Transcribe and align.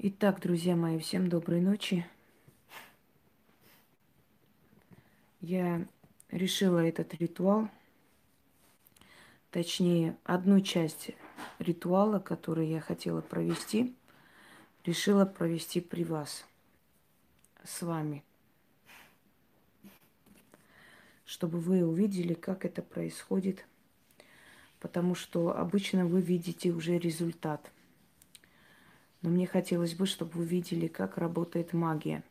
Итак, 0.00 0.40
друзья 0.40 0.76
мои, 0.76 0.96
всем 1.00 1.28
доброй 1.28 1.60
ночи. 1.60 2.06
Я 5.40 5.88
решила 6.30 6.78
этот 6.78 7.14
ритуал, 7.14 7.68
точнее, 9.50 10.16
одну 10.22 10.60
часть 10.60 11.10
ритуала, 11.58 12.20
который 12.20 12.68
я 12.68 12.80
хотела 12.80 13.22
провести, 13.22 13.92
решила 14.84 15.24
провести 15.24 15.80
при 15.80 16.04
вас, 16.04 16.46
с 17.64 17.82
вами, 17.82 18.22
чтобы 21.24 21.58
вы 21.58 21.84
увидели, 21.84 22.34
как 22.34 22.64
это 22.64 22.82
происходит, 22.82 23.66
потому 24.78 25.16
что 25.16 25.58
обычно 25.58 26.06
вы 26.06 26.20
видите 26.20 26.70
уже 26.70 26.98
результат– 26.98 27.72
но 29.22 29.30
мне 29.30 29.46
хотелось 29.46 29.94
бы, 29.94 30.06
чтобы 30.06 30.32
вы 30.32 30.44
видели, 30.44 30.86
как 30.86 31.18
работает 31.18 31.72
магия. 31.72 32.22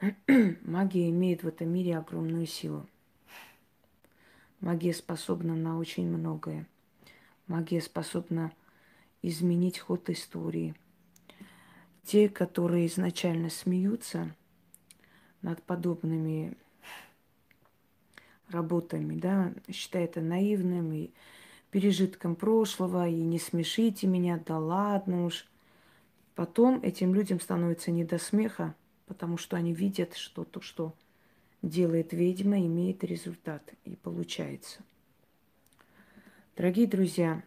Магия 0.62 1.10
имеет 1.10 1.42
в 1.42 1.48
этом 1.48 1.68
мире 1.68 1.98
огромную 1.98 2.46
силу. 2.46 2.86
Магия 4.60 4.94
способна 4.94 5.54
на 5.54 5.78
очень 5.78 6.06
многое. 6.06 6.66
Магия 7.46 7.80
способна 7.80 8.52
изменить 9.22 9.78
ход 9.78 10.08
истории. 10.08 10.74
Те, 12.02 12.28
которые 12.28 12.86
изначально 12.86 13.50
смеются 13.50 14.34
над 15.42 15.62
подобными 15.62 16.56
работами, 18.48 19.18
да, 19.18 19.52
считают 19.70 20.12
это 20.12 20.20
наивным 20.20 21.10
пережитком 21.70 22.36
прошлого, 22.36 23.08
и 23.08 23.14
не 23.14 23.38
смешите 23.38 24.06
меня, 24.06 24.42
да 24.44 24.58
ладно 24.58 25.26
уж. 25.26 25.46
Потом 26.34 26.80
этим 26.82 27.14
людям 27.14 27.40
становится 27.40 27.90
не 27.90 28.04
до 28.04 28.18
смеха, 28.18 28.74
потому 29.06 29.36
что 29.36 29.56
они 29.56 29.72
видят, 29.72 30.16
что 30.16 30.44
то, 30.44 30.60
что 30.60 30.94
делает 31.62 32.12
ведьма, 32.12 32.58
имеет 32.60 33.04
результат 33.04 33.74
и 33.84 33.96
получается. 33.96 34.82
Дорогие 36.56 36.86
друзья, 36.86 37.42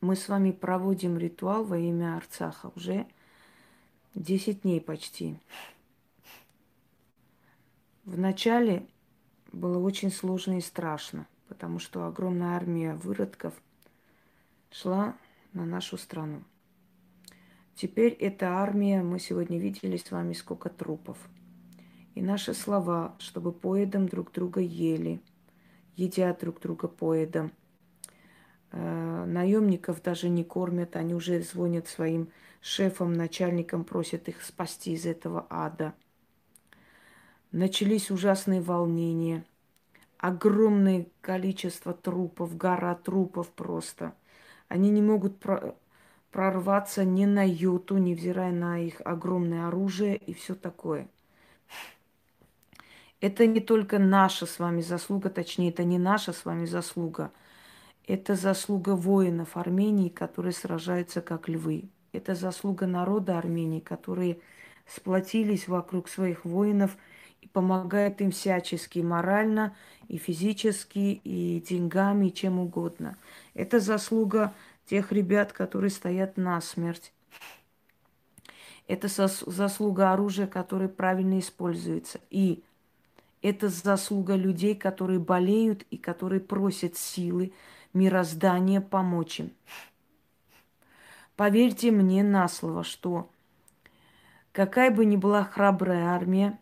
мы 0.00 0.14
с 0.14 0.28
вами 0.28 0.52
проводим 0.52 1.18
ритуал 1.18 1.64
во 1.64 1.78
имя 1.78 2.16
Арцаха 2.16 2.70
уже 2.76 3.06
10 4.14 4.62
дней 4.62 4.80
почти. 4.80 5.38
Вначале 8.04 8.86
было 9.52 9.78
очень 9.78 10.10
сложно 10.10 10.58
и 10.58 10.60
страшно– 10.60 11.26
потому 11.48 11.78
что 11.78 12.06
огромная 12.06 12.54
армия 12.54 12.94
выродков 12.94 13.54
шла 14.70 15.16
на 15.52 15.64
нашу 15.64 15.96
страну. 15.96 16.42
Теперь 17.74 18.12
эта 18.12 18.48
армия, 18.48 19.02
мы 19.02 19.18
сегодня 19.18 19.58
видели 19.58 19.96
с 19.96 20.10
вами 20.10 20.32
сколько 20.34 20.68
трупов. 20.68 21.16
И 22.14 22.20
наши 22.20 22.52
слова, 22.52 23.14
чтобы 23.18 23.52
поедом 23.52 24.08
друг 24.08 24.32
друга 24.32 24.60
ели, 24.60 25.20
едят 25.96 26.40
друг 26.40 26.60
друга 26.60 26.88
поедом. 26.88 27.52
Э, 28.72 29.24
наемников 29.24 30.02
даже 30.02 30.28
не 30.28 30.44
кормят, 30.44 30.96
они 30.96 31.14
уже 31.14 31.40
звонят 31.42 31.86
своим 31.86 32.28
шефам, 32.60 33.12
начальникам, 33.12 33.84
просят 33.84 34.28
их 34.28 34.42
спасти 34.42 34.92
из 34.92 35.06
этого 35.06 35.46
ада. 35.48 35.94
Начались 37.52 38.10
ужасные 38.10 38.60
волнения– 38.60 39.44
огромное 40.18 41.06
количество 41.20 41.94
трупов, 41.94 42.56
гора 42.56 42.94
трупов 42.96 43.48
просто. 43.50 44.14
Они 44.68 44.90
не 44.90 45.00
могут 45.00 45.42
прорваться 46.30 47.04
ни 47.04 47.24
на 47.24 47.46
йоту, 47.46 47.96
невзирая 47.96 48.52
на 48.52 48.78
их 48.78 49.00
огромное 49.04 49.68
оружие 49.68 50.16
и 50.16 50.34
все 50.34 50.54
такое. 50.54 51.08
Это 53.20 53.46
не 53.46 53.60
только 53.60 53.98
наша 53.98 54.46
с 54.46 54.58
вами 54.58 54.80
заслуга, 54.80 55.30
точнее, 55.30 55.70
это 55.70 55.84
не 55.84 55.98
наша 55.98 56.32
с 56.32 56.44
вами 56.44 56.66
заслуга. 56.66 57.32
Это 58.06 58.34
заслуга 58.34 58.94
воинов 58.94 59.56
Армении, 59.56 60.08
которые 60.08 60.52
сражаются 60.52 61.20
как 61.20 61.48
львы. 61.48 61.88
Это 62.12 62.34
заслуга 62.34 62.86
народа 62.86 63.38
Армении, 63.38 63.80
которые 63.80 64.40
сплотились 64.86 65.68
вокруг 65.68 66.08
своих 66.08 66.44
воинов– 66.44 66.96
и 67.40 67.48
помогает 67.48 68.20
им 68.20 68.30
всячески, 68.30 69.00
морально, 69.00 69.74
и 70.08 70.16
физически, 70.16 71.20
и 71.22 71.60
деньгами, 71.66 72.26
и 72.26 72.34
чем 72.34 72.58
угодно. 72.58 73.16
Это 73.54 73.80
заслуга 73.80 74.54
тех 74.86 75.12
ребят, 75.12 75.52
которые 75.52 75.90
стоят 75.90 76.36
на 76.36 76.60
смерть. 76.60 77.12
Это 78.86 79.08
заслуга 79.08 80.12
оружия, 80.12 80.46
которое 80.46 80.88
правильно 80.88 81.38
используется. 81.38 82.20
И 82.30 82.62
это 83.42 83.68
заслуга 83.68 84.34
людей, 84.34 84.74
которые 84.74 85.20
болеют 85.20 85.84
и 85.90 85.98
которые 85.98 86.40
просят 86.40 86.96
силы, 86.96 87.52
мироздания 87.92 88.80
помочь 88.80 89.40
им. 89.40 89.52
Поверьте 91.36 91.90
мне 91.90 92.24
на 92.24 92.48
слово, 92.48 92.82
что 92.82 93.30
какая 94.52 94.90
бы 94.90 95.04
ни 95.04 95.16
была 95.16 95.44
храбрая 95.44 96.06
армия, 96.06 96.58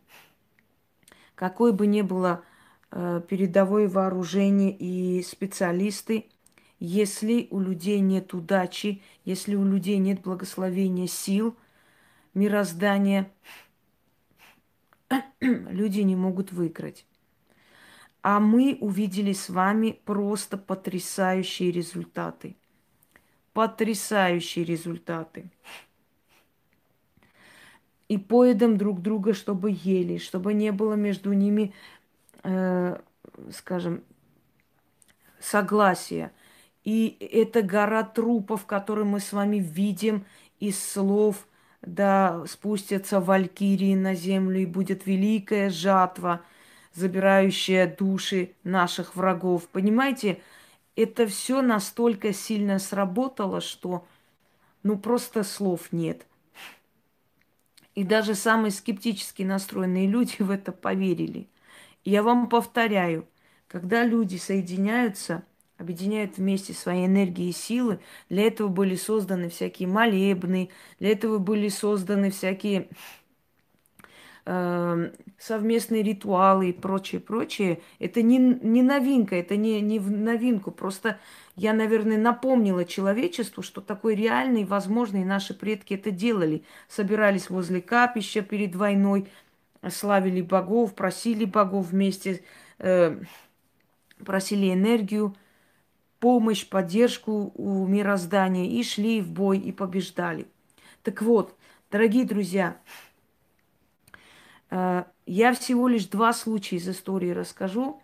какой 1.37 1.73
бы 1.73 1.87
ни 1.87 2.01
было 2.01 2.43
э, 2.91 3.21
передовое 3.29 3.89
вооружение 3.89 4.73
и 4.73 5.23
специалисты, 5.23 6.27
если 6.81 7.47
у 7.51 7.61
людей 7.61 8.01
нет 8.01 8.35
удачи, 8.35 9.03
если 9.25 9.55
у 9.55 9.65
людей 9.65 9.99
нет 9.99 10.23
благословения 10.23 11.07
сил, 11.07 11.57
мироздания, 12.35 13.31
люди 15.41 16.01
не 16.01 16.17
могут 16.17 16.53
выиграть. 16.53 17.07
А 18.23 18.41
мы 18.41 18.77
увидели 18.81 19.33
с 19.33 19.49
вами 19.49 20.01
просто 20.05 20.57
потрясающие 20.57 21.71
результаты. 21.71 22.57
Потрясающие 23.53 24.65
результаты 24.65 25.51
и 28.09 28.19
поедом 28.19 28.77
друг 28.77 29.03
друга, 29.03 29.35
чтобы 29.35 29.71
ели, 29.73 30.19
чтобы 30.19 30.55
не 30.55 30.71
было 30.71 30.95
между 30.95 31.33
ними, 31.33 31.73
э, 32.43 32.99
скажем, 33.53 34.03
согласия. 35.41 36.33
И 36.85 37.17
эта 37.21 37.63
гора 37.63 38.05
трупов, 38.05 38.65
которую 38.65 39.07
мы 39.07 39.21
с 39.21 39.33
вами 39.33 39.57
видим 39.57 40.25
из 40.61 40.83
слов, 40.83 41.49
да, 41.83 42.45
спустятся 42.47 43.21
валькирии 43.21 43.95
на 43.95 44.15
землю, 44.15 44.61
и 44.61 44.67
будет 44.67 45.07
великая 45.07 45.69
жатва, 45.71 46.43
забирающая 46.95 47.93
души 47.93 48.53
наших 48.63 49.17
врагов. 49.17 49.69
Понимаете, 49.69 50.41
это 50.95 51.27
все 51.27 51.61
настолько 51.61 52.33
сильно 52.33 52.79
сработало, 52.79 53.61
что 53.61 54.07
ну 54.85 54.97
просто 54.97 55.43
слов 55.43 55.89
нет– 55.91 56.25
и 57.97 58.05
даже 58.05 58.37
самые 58.37 58.71
скептически 58.71 59.43
настроенные 59.43 60.07
люди 60.07 60.37
в 60.39 60.51
это 60.53 60.71
поверили. 60.71 61.49
Я 62.05 62.23
вам 62.23 62.49
повторяю, 62.49 63.27
когда 63.67 64.05
люди 64.05 64.37
соединяются, 64.37 65.43
объединяют 65.79 66.37
вместе 66.39 66.73
свои 66.73 67.07
энергии 67.07 67.49
и 67.49 67.53
силы, 67.53 67.99
для 68.29 68.45
этого 68.47 68.69
были 68.69 68.95
созданы 68.95 69.49
всякие 69.49 69.89
молебны, 69.89 70.71
для 71.01 71.11
этого 71.11 71.39
были 71.39 71.69
созданы 71.69 72.31
всякие 72.31 72.89
э, 74.45 75.11
совместные 75.39 76.03
ритуалы 76.03 76.71
и 76.71 76.73
прочее, 76.73 77.21
прочее. 77.21 77.81
Это 77.99 78.23
не, 78.23 78.39
не 78.39 78.83
новинка, 78.83 79.35
это 79.37 79.57
не, 79.57 79.81
не 79.81 79.99
в 79.99 80.11
новинку. 80.11 80.71
Просто 80.71 81.19
я, 81.57 81.73
наверное, 81.73 82.19
напомнила 82.19 82.85
человечеству, 82.85 83.63
что 83.63 83.81
такой 83.81 84.15
реальный, 84.15 84.65
возможный, 84.65 85.25
наши 85.25 85.55
предки 85.55 85.95
это 85.95 86.11
делали. 86.11 86.63
Собирались 86.87 87.49
возле 87.49 87.81
капища 87.81 88.43
перед 88.43 88.77
войной, 88.77 89.27
славили 89.89 90.43
богов, 90.43 90.95
просили 90.95 91.47
богов 91.47 91.89
вместе, 91.89 92.45
э, 92.79 93.19
просили 94.23 94.71
энергию, 94.71 95.35
помощь, 96.21 96.69
поддержку 96.69 97.53
у 97.55 97.87
мироздания 97.87 98.67
и 98.67 98.83
шли 98.83 99.23
в 99.23 99.31
бой 99.31 99.59
и 99.59 99.73
побеждали. 99.73 100.47
Так 101.03 101.23
вот, 101.23 101.57
дорогие 101.91 102.27
друзья, 102.27 102.77
э, 104.69 105.05
я 105.25 105.55
всего 105.55 105.89
лишь 105.89 106.07
два 106.07 106.35
случая 106.35 106.77
из 106.77 106.87
истории 106.87 107.31
расскажу, 107.31 108.03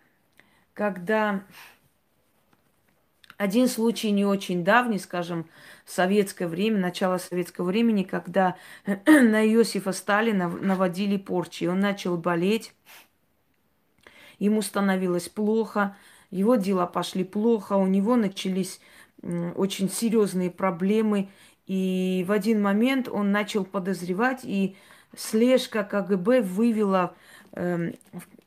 когда 0.73 1.43
один 3.43 3.67
случай 3.67 4.11
не 4.11 4.23
очень 4.23 4.63
давний, 4.63 4.97
скажем, 4.97 5.45
в 5.83 5.91
советское 5.91 6.47
время, 6.47 6.79
начало 6.79 7.17
советского 7.17 7.65
времени, 7.65 8.03
когда 8.03 8.55
на 8.85 9.45
Иосифа 9.45 9.91
Сталина 9.91 10.47
наводили 10.47 11.17
порчи. 11.17 11.65
Он 11.65 11.81
начал 11.81 12.15
болеть, 12.15 12.73
ему 14.39 14.61
становилось 14.61 15.27
плохо, 15.27 15.97
его 16.31 16.55
дела 16.55 16.85
пошли 16.85 17.25
плохо, 17.25 17.73
у 17.73 17.85
него 17.85 18.15
начались 18.15 18.79
очень 19.21 19.89
серьезные 19.89 20.49
проблемы. 20.49 21.27
И 21.67 22.23
в 22.25 22.31
один 22.31 22.61
момент 22.61 23.09
он 23.09 23.33
начал 23.33 23.65
подозревать, 23.65 24.45
и 24.45 24.77
слежка 25.17 25.83
КГБ 25.83 26.43
вывела 26.43 27.13
э, 27.51 27.91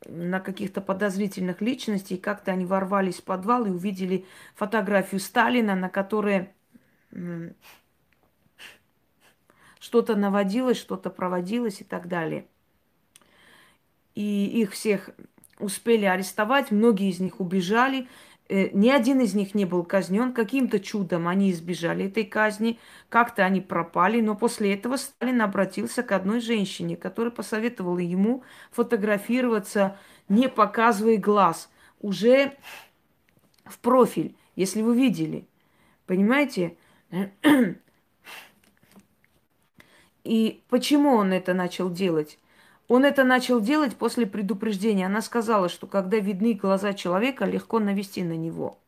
на 0.09 0.41
каких-то 0.41 0.81
подозрительных 0.81 1.61
личностей. 1.61 2.17
Как-то 2.17 2.53
они 2.53 2.65
ворвались 2.65 3.17
в 3.17 3.25
подвал 3.25 3.67
и 3.67 3.71
увидели 3.71 4.25
фотографию 4.55 5.21
Сталина, 5.21 5.75
на 5.75 5.89
которой 5.89 6.51
что-то 9.81 10.17
наводилось, 10.17 10.79
что-то 10.79 11.11
проводилось 11.11 11.81
и 11.81 11.85
так 11.85 12.09
далее. 12.09 12.47
И 14.15 14.61
их 14.61 14.73
всех 14.73 15.11
успели 15.59 16.05
арестовать, 16.05 16.71
многие 16.71 17.11
из 17.11 17.21
них 17.21 17.41
убежали. 17.41 18.09
Э, 18.49 18.71
ни 18.73 18.89
один 18.89 19.21
из 19.21 19.35
них 19.35 19.55
не 19.55 19.65
был 19.65 19.83
казнен. 19.85 20.33
Каким-то 20.33 20.79
чудом 20.79 21.29
они 21.29 21.51
избежали 21.51 22.07
этой 22.07 22.25
казни. 22.25 22.79
Как-то 23.09 23.45
они 23.45 23.61
пропали. 23.61 24.21
Но 24.21 24.37
после 24.37 24.75
этого 24.75 24.97
Сталин 24.97 25.43
обратился 25.43 26.03
к 26.03 26.13
одной 26.13 26.41
женщине, 26.41 26.97
которая 26.97 27.33
посоветовала 27.33 27.99
ему 27.99 28.45
фотографироваться, 28.71 29.99
не 30.29 30.49
показывая 30.49 31.17
глаз. 31.17 31.71
Уже 32.01 32.57
в 33.65 33.79
профиль, 33.79 34.37
если 34.55 34.83
вы 34.83 34.97
видели. 34.97 35.49
Понимаете? 36.07 36.77
И 40.25 40.63
почему 40.69 41.15
он 41.15 41.33
это 41.33 41.55
начал 41.55 41.91
делать? 41.91 42.39
Он 42.89 43.05
это 43.05 43.25
начал 43.25 43.61
делать 43.61 43.97
после 43.97 44.27
предупреждения. 44.27 45.07
Она 45.07 45.21
сказала, 45.21 45.69
что 45.69 45.87
когда 45.87 46.19
видны 46.19 46.55
глаза 46.55 46.93
человека, 46.95 47.45
легко 47.45 47.79
навести 47.81 48.23
на 48.23 48.37
него. 48.37 48.79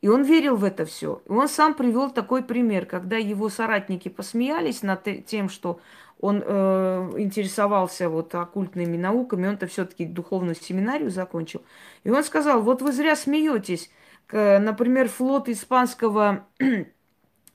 И 0.00 0.08
он 0.08 0.22
верил 0.22 0.54
в 0.54 0.62
это 0.62 0.84
все. 0.84 1.22
И 1.26 1.32
он 1.32 1.48
сам 1.48 1.74
привел 1.74 2.10
такой 2.10 2.44
пример, 2.44 2.86
когда 2.86 3.16
его 3.16 3.48
соратники 3.48 4.08
посмеялись 4.08 4.82
над 4.82 5.26
тем, 5.26 5.48
что 5.48 5.80
он 6.20 6.42
э, 6.44 7.12
интересовался 7.18 8.08
вот 8.08 8.34
оккультными 8.34 8.96
науками, 8.96 9.48
он-то 9.48 9.66
все-таки 9.66 10.04
духовную 10.04 10.54
семинарию 10.54 11.10
закончил. 11.10 11.62
И 12.04 12.10
он 12.10 12.22
сказал, 12.22 12.62
вот 12.62 12.82
вы 12.82 12.92
зря 12.92 13.16
смеетесь. 13.16 13.90
Например, 14.30 15.08
флот 15.08 15.48
испанского 15.48 16.46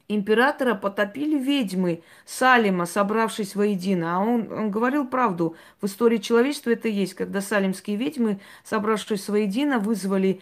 императора 0.07 0.75
потопили 0.75 1.37
ведьмы 1.37 2.03
Салима, 2.25 2.85
собравшись 2.85 3.55
воедино. 3.55 4.15
А 4.15 4.19
он, 4.19 4.51
он 4.51 4.71
говорил 4.71 5.07
правду. 5.07 5.55
В 5.81 5.85
истории 5.85 6.17
человечества 6.17 6.71
это 6.71 6.87
есть, 6.87 7.13
когда 7.13 7.41
салимские 7.41 7.95
ведьмы, 7.95 8.39
собравшись 8.63 9.29
воедино, 9.29 9.79
вызвали 9.79 10.41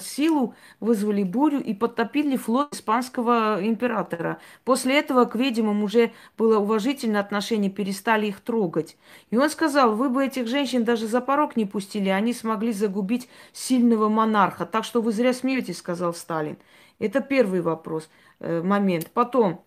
силу, 0.00 0.54
вызвали 0.80 1.22
бурю 1.22 1.60
и 1.60 1.74
подтопили 1.74 2.36
флот 2.36 2.74
испанского 2.74 3.58
императора. 3.60 4.38
После 4.64 4.98
этого 4.98 5.24
к 5.24 5.34
ведьмам 5.36 5.82
уже 5.82 6.12
было 6.36 6.58
уважительное 6.58 7.20
отношение, 7.20 7.70
перестали 7.70 8.26
их 8.26 8.40
трогать. 8.40 8.96
И 9.30 9.36
он 9.36 9.50
сказал, 9.50 9.94
вы 9.94 10.08
бы 10.08 10.24
этих 10.24 10.48
женщин 10.48 10.84
даже 10.84 11.06
за 11.06 11.20
порог 11.20 11.56
не 11.56 11.66
пустили, 11.66 12.08
они 12.08 12.32
смогли 12.32 12.72
загубить 12.72 13.28
сильного 13.52 14.08
монарха. 14.08 14.66
Так 14.66 14.84
что 14.84 15.00
вы 15.02 15.12
зря 15.12 15.32
смеетесь, 15.32 15.78
сказал 15.78 16.14
Сталин. 16.14 16.58
Это 16.98 17.20
первый 17.20 17.60
вопрос, 17.60 18.08
э, 18.40 18.62
момент. 18.62 19.10
Потом, 19.12 19.64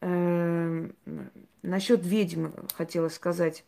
э, 0.00 0.88
насчет 1.62 2.04
ведьм 2.04 2.48
хотела 2.76 3.08
сказать. 3.08 3.64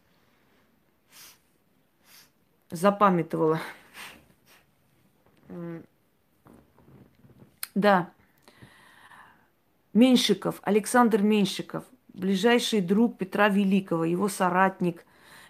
Запамятовала. 2.70 3.60
Да. 7.74 8.10
Меньшиков, 9.92 10.60
Александр 10.62 11.22
Меньшиков, 11.22 11.84
ближайший 12.12 12.80
друг 12.80 13.18
Петра 13.18 13.48
Великого, 13.48 14.04
его 14.04 14.28
соратник. 14.28 15.04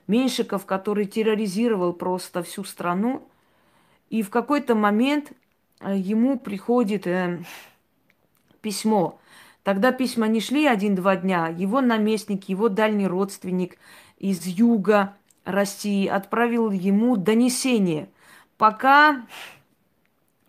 Меньшиков, 0.06 0.64
который 0.64 1.04
терроризировал 1.06 1.92
просто 1.92 2.42
всю 2.42 2.64
страну. 2.64 3.28
И 4.08 4.22
в 4.22 4.30
какой-то 4.30 4.74
момент 4.74 5.32
Э, 5.80 5.96
ему 5.96 6.38
приходит 6.38 7.06
э, 7.06 7.40
письмо. 8.60 9.18
Тогда 9.62 9.92
письма 9.92 10.28
не 10.28 10.40
шли 10.40 10.66
один-два 10.66 11.16
дня. 11.16 11.48
Его 11.48 11.80
наместник, 11.80 12.48
его 12.48 12.68
дальний 12.68 13.06
родственник 13.06 13.78
из 14.18 14.46
юга 14.46 15.14
России 15.44 16.06
отправил 16.06 16.70
ему 16.70 17.16
донесение. 17.16 18.08
Пока 18.56 19.26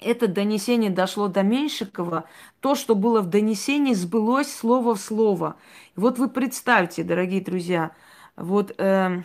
это 0.01 0.27
донесение 0.27 0.89
дошло 0.89 1.27
до 1.27 1.43
Меньшикова, 1.43 2.25
то, 2.59 2.75
что 2.75 2.95
было 2.95 3.21
в 3.21 3.27
донесении, 3.27 3.93
сбылось 3.93 4.53
слово 4.53 4.95
в 4.95 4.99
слово. 4.99 5.55
Вот 5.95 6.17
вы 6.17 6.29
представьте, 6.29 7.03
дорогие 7.03 7.41
друзья, 7.41 7.91
вот 8.35 8.73
э, 8.77 9.23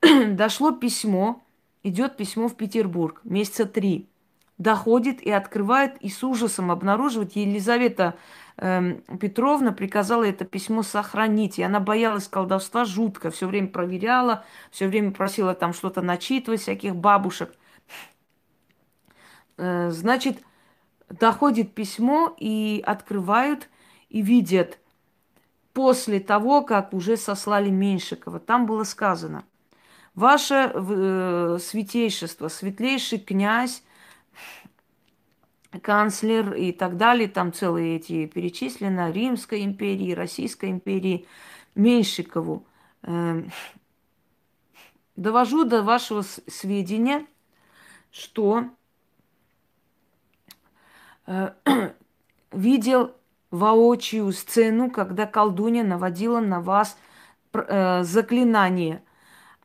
дошло 0.28 0.72
письмо, 0.72 1.42
идет 1.82 2.16
письмо 2.16 2.48
в 2.48 2.56
Петербург, 2.56 3.20
месяца 3.24 3.66
три. 3.66 4.08
Доходит 4.58 5.22
и 5.22 5.30
открывает, 5.30 5.96
и 6.00 6.08
с 6.08 6.24
ужасом 6.24 6.72
обнаруживает. 6.72 7.36
Елизавета 7.36 8.16
Петровна 8.58 9.72
приказала 9.72 10.24
это 10.24 10.44
письмо 10.44 10.82
сохранить. 10.82 11.58
И 11.58 11.62
она 11.62 11.80
боялась 11.80 12.28
колдовства 12.28 12.84
жутко. 12.84 13.30
Все 13.30 13.46
время 13.46 13.68
проверяла, 13.68 14.44
все 14.70 14.88
время 14.88 15.12
просила 15.12 15.54
там 15.54 15.72
что-то 15.72 16.02
начитывать, 16.02 16.60
всяких 16.60 16.96
бабушек. 16.96 17.54
Э, 19.56 19.90
значит, 19.90 20.38
доходит 21.08 21.74
письмо 21.74 22.34
и 22.38 22.82
открывают, 22.84 23.68
и 24.08 24.22
видят 24.22 24.78
после 25.72 26.18
того, 26.18 26.62
как 26.62 26.92
уже 26.92 27.16
сослали 27.16 27.70
Меньшикова. 27.70 28.40
Там 28.40 28.66
было 28.66 28.84
сказано– 28.84 29.44
Ваше 30.18 30.72
э, 30.74 31.58
святейшество, 31.60 32.48
светлейший 32.48 33.20
князь, 33.20 33.84
канцлер 35.82 36.54
и 36.54 36.72
так 36.72 36.96
далее, 36.96 37.28
там 37.28 37.52
целые 37.52 37.96
эти 37.96 38.26
перечислены, 38.26 39.12
Римской 39.12 39.64
империи, 39.64 40.12
Российской 40.12 40.70
империи, 40.70 41.26
Меньшикову. 41.74 42.66
Э, 43.02 43.42
довожу 45.16 45.64
до 45.64 45.82
вашего 45.82 46.22
сведения, 46.22 47.26
что 48.10 48.64
э, 51.26 51.52
видел 52.52 53.14
воочию 53.50 54.32
сцену, 54.32 54.90
когда 54.90 55.26
колдунья 55.26 55.84
наводила 55.84 56.40
на 56.40 56.60
вас 56.60 56.96
э, 57.52 58.02
заклинание– 58.02 59.02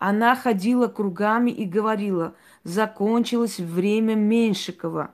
она 0.05 0.35
ходила 0.35 0.89
кругами 0.89 1.49
и 1.49 1.63
говорила, 1.63 2.35
закончилось 2.65 3.59
время 3.59 4.15
Меньшикова. 4.15 5.11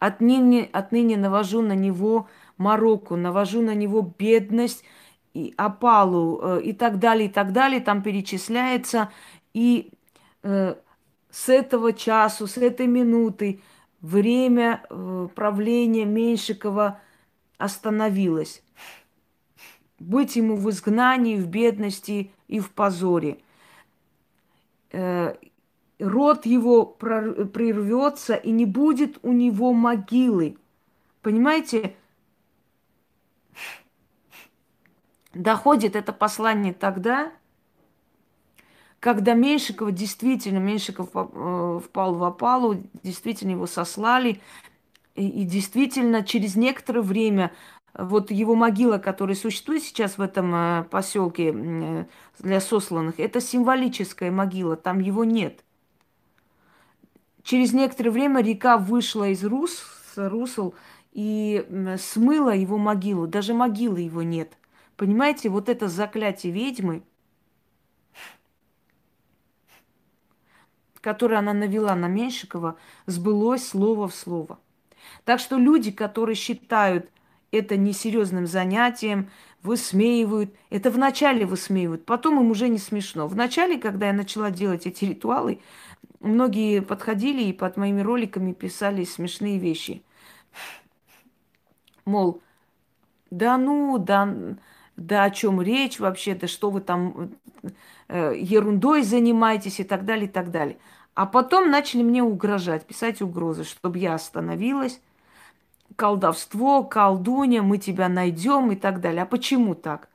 Отныне, 0.00 0.68
отныне 0.72 1.16
навожу 1.16 1.62
на 1.62 1.74
него 1.74 2.26
мороку, 2.56 3.14
навожу 3.14 3.62
на 3.62 3.74
него 3.74 4.02
бедность 4.18 4.82
и 5.34 5.54
опалу 5.56 6.40
э, 6.42 6.62
и 6.62 6.72
так 6.72 6.98
далее, 6.98 7.28
и 7.28 7.32
так 7.32 7.52
далее. 7.52 7.80
Там 7.80 8.02
перечисляется. 8.02 9.12
И 9.54 9.92
э, 10.42 10.74
с 11.30 11.48
этого 11.48 11.92
часу, 11.92 12.48
с 12.48 12.56
этой 12.56 12.88
минуты 12.88 13.60
время 14.00 14.82
э, 14.90 15.28
правления 15.34 16.04
Меньшикова 16.04 16.98
остановилось 17.58 18.62
быть 20.00 20.34
ему 20.34 20.56
в 20.56 20.68
изгнании, 20.70 21.36
в 21.36 21.46
бедности 21.46 22.32
и 22.48 22.58
в 22.58 22.70
позоре. 22.70 23.38
Э, 24.90 25.34
род 26.00 26.46
его 26.46 26.84
прервется, 26.86 28.34
и 28.34 28.50
не 28.50 28.66
будет 28.66 29.18
у 29.22 29.32
него 29.32 29.72
могилы. 29.72 30.56
Понимаете? 31.22 31.94
Доходит 35.32 35.94
это 35.94 36.12
послание 36.12 36.74
тогда, 36.74 37.32
когда 39.00 39.34
Меньшикова 39.34 39.92
действительно, 39.92 40.58
Меньшиков 40.58 41.08
э, 41.14 41.80
впал 41.84 42.14
в 42.14 42.24
опалу, 42.24 42.76
действительно 43.02 43.52
его 43.52 43.66
сослали, 43.66 44.40
и, 45.14 45.26
и 45.26 45.44
действительно 45.44 46.22
через 46.22 46.54
некоторое 46.54 47.00
время 47.00 47.52
вот 47.94 48.30
его 48.30 48.54
могила, 48.54 48.98
которая 48.98 49.36
существует 49.36 49.82
сейчас 49.82 50.18
в 50.18 50.20
этом 50.20 50.54
э, 50.54 50.84
поселке 50.90 51.52
э, 51.54 52.04
для 52.38 52.60
сосланных, 52.60 53.18
это 53.18 53.40
символическая 53.40 54.30
могила, 54.30 54.76
там 54.76 55.00
его 55.00 55.24
нет. 55.24 55.64
Через 57.42 57.72
некоторое 57.72 58.10
время 58.10 58.42
река 58.42 58.76
вышла 58.76 59.28
из 59.28 59.44
рус, 59.44 59.84
русел 60.16 60.74
и 61.12 61.66
смыла 61.98 62.54
его 62.54 62.78
могилу. 62.78 63.26
Даже 63.26 63.54
могилы 63.54 64.00
его 64.00 64.22
нет. 64.22 64.52
Понимаете, 64.96 65.48
вот 65.48 65.68
это 65.68 65.88
заклятие 65.88 66.52
ведьмы, 66.52 67.02
которое 71.00 71.36
она 71.36 71.54
навела 71.54 71.94
на 71.94 72.06
Меньшикова, 72.06 72.76
сбылось 73.06 73.66
слово 73.66 74.08
в 74.08 74.14
слово. 74.14 74.58
Так 75.24 75.40
что 75.40 75.56
люди, 75.56 75.90
которые 75.90 76.36
считают 76.36 77.10
это 77.50 77.76
несерьезным 77.78 78.46
занятием, 78.46 79.30
высмеивают, 79.62 80.54
это 80.68 80.90
вначале 80.90 81.46
высмеивают, 81.46 82.04
потом 82.04 82.38
им 82.40 82.50
уже 82.50 82.68
не 82.68 82.78
смешно. 82.78 83.26
Вначале, 83.26 83.78
когда 83.78 84.08
я 84.08 84.12
начала 84.12 84.50
делать 84.50 84.86
эти 84.86 85.06
ритуалы, 85.06 85.60
многие 86.20 86.80
подходили 86.80 87.42
и 87.42 87.52
под 87.52 87.76
моими 87.76 88.00
роликами 88.00 88.52
писали 88.52 89.04
смешные 89.04 89.58
вещи. 89.58 90.02
Мол, 92.04 92.42
да 93.30 93.56
ну, 93.58 93.98
да, 93.98 94.34
да 94.96 95.24
о 95.24 95.30
чем 95.30 95.60
речь 95.60 95.98
вообще, 95.98 96.34
да 96.34 96.46
что 96.46 96.70
вы 96.70 96.80
там 96.80 97.32
э, 98.08 98.34
ерундой 98.36 99.02
занимаетесь 99.02 99.80
и 99.80 99.84
так 99.84 100.04
далее, 100.04 100.26
и 100.26 100.30
так 100.30 100.50
далее. 100.50 100.78
А 101.14 101.26
потом 101.26 101.70
начали 101.70 102.02
мне 102.02 102.22
угрожать, 102.22 102.86
писать 102.86 103.20
угрозы, 103.20 103.64
чтобы 103.64 103.98
я 103.98 104.14
остановилась. 104.14 105.00
Колдовство, 105.96 106.84
колдунья, 106.84 107.62
мы 107.62 107.78
тебя 107.78 108.08
найдем 108.08 108.70
и 108.70 108.76
так 108.76 109.00
далее. 109.00 109.22
А 109.22 109.26
почему 109.26 109.74
так? 109.74 110.08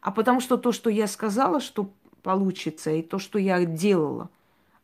А 0.00 0.10
потому 0.12 0.40
что 0.40 0.56
то, 0.56 0.72
что 0.72 0.88
я 0.88 1.06
сказала, 1.06 1.60
что 1.60 1.90
получится, 2.22 2.90
и 2.90 3.02
то, 3.02 3.18
что 3.18 3.38
я 3.38 3.64
делала, 3.64 4.30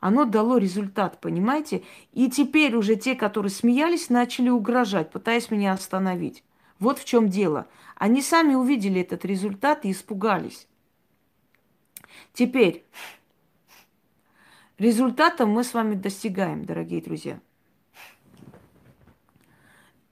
оно 0.01 0.25
дало 0.25 0.59
результат, 0.59 1.21
понимаете? 1.21 1.83
И 2.13 2.31
теперь 2.31 2.77
уже 2.77 2.97
те, 2.97 3.15
которые 3.15 3.51
смеялись, 3.51 4.11
начали 4.11 4.49
угрожать, 4.49 5.11
пытаясь 5.11 5.51
меня 5.51 5.73
остановить. 5.73 6.45
Вот 6.79 6.99
в 6.99 7.05
чем 7.05 7.29
дело. 7.29 7.67
Они 7.95 8.21
сами 8.21 8.55
увидели 8.55 9.01
этот 9.01 9.25
результат 9.25 9.85
и 9.85 9.91
испугались. 9.91 10.69
Теперь 12.35 12.85
результата 14.79 15.47
мы 15.47 15.65
с 15.65 15.73
вами 15.73 15.95
достигаем, 15.95 16.67
дорогие 16.67 17.01
друзья. 17.01 17.41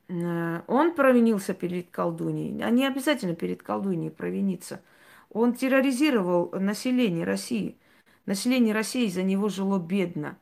Э, 0.08 0.62
он 0.66 0.94
провинился 0.94 1.52
перед 1.52 1.90
колдуньей. 1.90 2.62
А 2.64 2.70
не 2.70 2.86
обязательно 2.86 3.34
перед 3.34 3.62
колдуньей 3.62 4.10
провиниться. 4.10 4.80
Он 5.30 5.52
терроризировал 5.52 6.50
население 6.52 7.24
России. 7.24 7.76
Население 8.26 8.74
России 8.74 9.08
за 9.08 9.22
него 9.22 9.48
жило 9.48 9.78
бедно. 9.78 10.38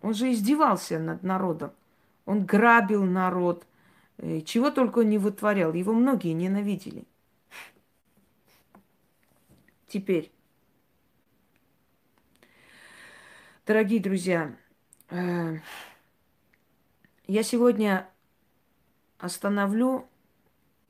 Он 0.00 0.14
же 0.14 0.32
издевался 0.32 0.98
над 0.98 1.22
народом. 1.22 1.72
Он 2.24 2.44
грабил 2.44 3.04
народ– 3.04 3.66
Э, 4.18 4.40
чего 4.42 4.70
только 4.70 5.00
он 5.00 5.08
не 5.10 5.18
вытворял. 5.18 5.72
Его 5.72 5.92
многие 5.92 6.32
ненавидели. 6.32 7.04
Теперь, 9.86 10.32
дорогие 13.64 14.00
друзья, 14.00 14.56
э, 15.10 15.58
я 17.28 17.42
сегодня 17.44 18.10
остановлю 19.18 20.08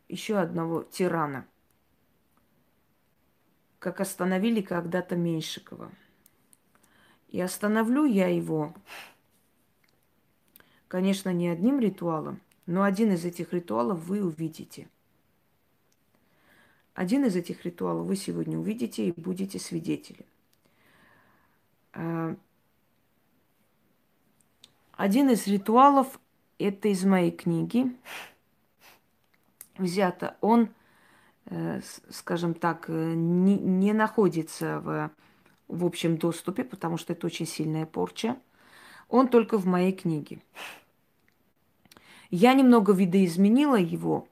еще 0.09 0.39
одного 0.39 0.85
тирана, 0.85 1.47
как 3.79 4.01
остановили 4.01 4.63
когда-то 4.63 5.17
Меньшикова. 5.17 5.93
И 7.35 7.41
остановлю 7.41 8.05
я 8.05 8.29
его, 8.29 8.73
конечно, 10.87 11.33
не 11.33 11.49
одним 11.49 11.81
ритуалом, 11.81 12.41
но 12.67 12.85
один 12.85 13.13
из 13.13 13.25
этих 13.25 13.53
ритуалов 13.53 13.99
вы 14.05 14.25
увидите. 14.25 14.89
Один 16.95 17.25
из 17.25 17.35
этих 17.35 17.65
ритуалов 17.65 18.07
вы 18.07 18.15
сегодня 18.15 18.57
увидите 18.57 19.09
и 19.09 19.21
будете 19.21 19.59
свидетелем. 19.59 20.27
А, 21.93 22.37
один 24.93 25.29
из 25.31 25.49
ритуалов, 25.49 26.21
это 26.61 26.87
из 26.87 27.05
моей 27.05 27.33
книги, 27.33 27.97
взято. 29.77 30.37
Он, 30.41 30.69
э, 31.47 31.81
скажем 32.11 32.55
так, 32.55 32.85
э, 32.87 33.15
не, 33.17 33.59
не 33.59 33.93
находится 33.93 34.79
в, 34.79 35.11
в 35.69 35.85
общем 35.85 36.17
доступе, 36.19 36.65
потому 36.65 36.97
что 36.97 37.13
это 37.13 37.27
очень 37.27 37.47
сильная 37.47 37.87
порча. 37.87 38.37
Он 39.09 39.29
только 39.29 39.59
в 39.59 39.67
моей 39.67 39.93
книге. 39.93 40.41
Я 42.31 42.55
немного 42.55 42.93
видоизменила 42.93 43.77
его. 43.77 44.27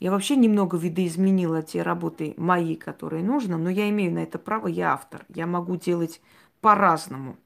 Я 0.00 0.10
вообще 0.10 0.36
немного 0.36 0.76
видоизменила 0.76 1.62
те 1.62 1.82
работы 1.82 2.34
мои, 2.36 2.74
которые 2.76 3.22
нужно, 3.22 3.56
но 3.56 3.70
я 3.70 3.88
имею 3.90 4.12
на 4.12 4.18
это 4.18 4.38
право, 4.38 4.66
я 4.66 4.92
автор. 4.92 5.24
Я 5.28 5.46
могу 5.46 5.76
делать 5.76 6.20
по-разному. 6.60 7.36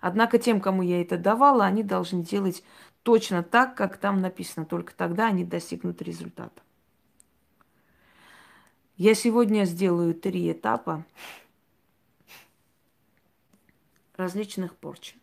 Однако 0.00 0.38
тем, 0.38 0.60
кому 0.60 0.82
я 0.82 1.00
это 1.00 1.16
давала, 1.16 1.64
они 1.64 1.82
должны 1.82 2.22
делать 2.22 2.62
точно 3.02 3.42
так, 3.42 3.74
как 3.74 3.96
там 3.96 4.20
написано. 4.20 4.66
Только 4.66 4.94
тогда 4.94 5.26
они 5.26 5.44
достигнут 5.44 6.02
результата. 6.02 6.62
Я 8.96 9.14
сегодня 9.14 9.64
сделаю 9.64 10.14
три 10.14 10.50
этапа 10.50 11.04
различных 14.18 14.76
порч. 14.76 15.14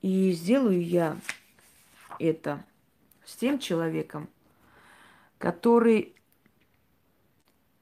И 0.00 0.30
сделаю 0.32 0.82
я 0.82 1.18
это 2.20 2.64
с 3.24 3.36
тем 3.36 3.58
человеком, 3.58 4.28
который 5.38 6.14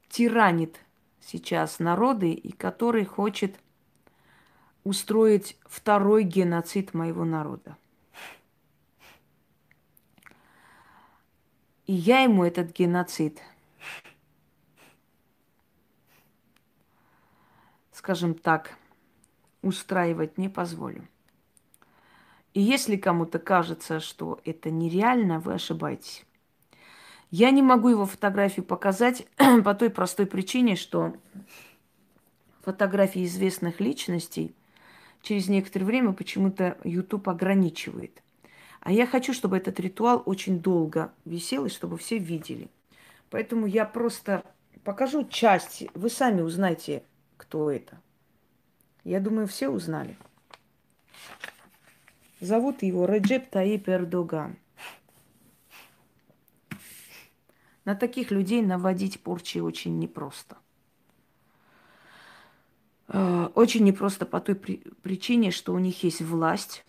тиранит 0.08 0.80
сейчас 1.20 1.78
народы 1.78 2.32
и 2.32 2.52
который 2.52 3.04
хочет 3.04 3.60
устроить 4.82 5.58
второй 5.66 6.24
геноцид 6.24 6.94
моего 6.94 7.24
народа. 7.24 7.76
И 11.86 11.92
я 11.92 12.20
ему 12.20 12.44
этот 12.44 12.72
геноцид, 12.72 13.40
скажем 17.92 18.34
так, 18.34 18.78
устраивать 19.62 20.38
не 20.38 20.48
позволю. 20.48 21.06
И 22.54 22.60
если 22.60 22.96
кому-то 22.96 23.38
кажется, 23.38 24.00
что 24.00 24.40
это 24.44 24.70
нереально, 24.70 25.40
вы 25.40 25.54
ошибаетесь. 25.54 26.24
Я 27.30 27.50
не 27.50 27.62
могу 27.62 27.88
его 27.88 28.04
фотографию 28.04 28.64
показать 28.64 29.26
по 29.64 29.74
той 29.74 29.88
простой 29.88 30.26
причине, 30.26 30.76
что 30.76 31.14
фотографии 32.62 33.24
известных 33.24 33.80
личностей 33.80 34.54
через 35.22 35.48
некоторое 35.48 35.86
время 35.86 36.12
почему-то 36.12 36.76
YouTube 36.84 37.28
ограничивает. 37.28 38.22
А 38.80 38.92
я 38.92 39.06
хочу, 39.06 39.32
чтобы 39.32 39.56
этот 39.56 39.80
ритуал 39.80 40.22
очень 40.26 40.60
долго 40.60 41.12
висел 41.24 41.64
и 41.64 41.70
чтобы 41.70 41.96
все 41.96 42.18
видели. 42.18 42.68
Поэтому 43.30 43.66
я 43.66 43.86
просто 43.86 44.44
покажу 44.84 45.24
часть. 45.24 45.84
Вы 45.94 46.10
сами 46.10 46.42
узнаете, 46.42 47.02
кто 47.36 47.70
это. 47.70 47.98
Я 49.04 49.20
думаю, 49.20 49.46
все 49.46 49.68
узнали. 49.68 50.16
Зовут 52.40 52.82
его 52.82 53.06
Реджеп 53.06 53.50
Таип 53.50 53.88
Эрдоган. 53.88 54.56
На 57.84 57.96
таких 57.96 58.30
людей 58.30 58.62
наводить 58.62 59.20
порчи 59.20 59.58
очень 59.58 59.98
непросто. 59.98 60.56
Э, 63.08 63.48
очень 63.54 63.84
непросто 63.84 64.24
по 64.24 64.40
той 64.40 64.54
причине, 64.54 65.50
что 65.50 65.74
у 65.74 65.78
них 65.78 66.02
есть 66.04 66.20
власть. 66.20 66.84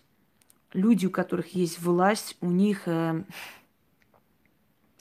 Люди, 0.72 1.06
у 1.06 1.10
которых 1.10 1.54
есть 1.54 1.80
власть, 1.80 2.36
у 2.40 2.50
них 2.50 2.86
э, 2.86 3.24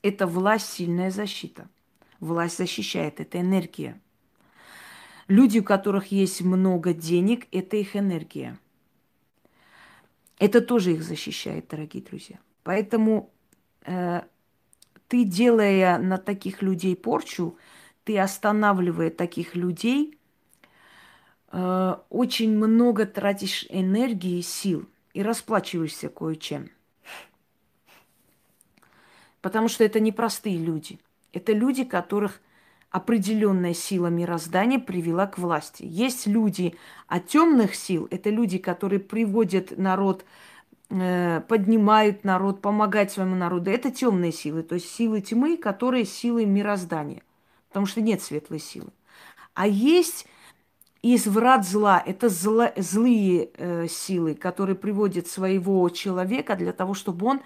эта 0.01 0.27
власть 0.27 0.69
сильная 0.69 1.11
защита. 1.11 1.69
Власть 2.19 2.57
защищает, 2.57 3.19
это 3.19 3.39
энергия. 3.39 3.99
Люди, 5.27 5.59
у 5.59 5.63
которых 5.63 6.11
есть 6.11 6.41
много 6.41 6.93
денег, 6.93 7.47
это 7.51 7.77
их 7.77 7.95
энергия. 7.95 8.59
Это 10.37 10.61
тоже 10.61 10.93
их 10.93 11.03
защищает, 11.03 11.67
дорогие 11.69 12.03
друзья. 12.03 12.39
Поэтому 12.63 13.31
э, 13.85 14.21
ты, 15.07 15.23
делая 15.23 15.97
на 15.97 16.17
таких 16.17 16.61
людей 16.61 16.95
порчу, 16.95 17.57
ты 18.03 18.19
останавливая 18.19 19.09
таких 19.09 19.55
людей, 19.55 20.17
э, 21.51 21.95
очень 22.09 22.57
много 22.57 23.05
тратишь 23.05 23.65
энергии 23.69 24.39
и 24.39 24.41
сил 24.41 24.89
и 25.13 25.21
расплачиваешься 25.21 26.09
кое-чем. 26.09 26.69
Потому 29.41 29.67
что 29.67 29.83
это 29.83 29.99
непростые 29.99 30.57
люди. 30.57 30.99
Это 31.31 31.53
люди, 31.53 31.83
которых 31.83 32.41
определенная 32.93 33.73
сила 33.73 34.07
мироздания 34.07 34.77
привела 34.79 35.25
к 35.25 35.39
власти. 35.39 35.83
Есть 35.83 36.27
люди 36.27 36.75
от 37.07 37.25
темных 37.25 37.73
сил, 37.73 38.07
это 38.11 38.29
люди, 38.29 38.59
которые 38.59 38.99
приводят 38.99 39.75
народ, 39.79 40.23
э, 40.91 41.41
поднимают 41.47 42.23
народ, 42.23 42.61
помогают 42.61 43.11
своему 43.11 43.35
народу. 43.35 43.71
Это 43.71 43.89
темные 43.89 44.31
силы, 44.31 44.61
то 44.61 44.75
есть 44.75 44.91
силы 44.91 45.21
тьмы, 45.21 45.57
которые 45.57 46.05
силы 46.05 46.45
мироздания, 46.45 47.23
потому 47.69 47.87
что 47.87 47.99
нет 47.99 48.21
светлой 48.21 48.59
силы. 48.59 48.89
А 49.55 49.65
есть 49.65 50.27
из 51.01 51.25
врат 51.25 51.65
зла. 51.65 52.01
Это 52.05 52.29
зло, 52.29 52.67
злые 52.77 53.49
э, 53.55 53.87
силы, 53.89 54.35
которые 54.35 54.75
приводят 54.75 55.25
своего 55.25 55.89
человека 55.89 56.55
для 56.55 56.73
того, 56.73 56.93
чтобы 56.93 57.25
он 57.25 57.41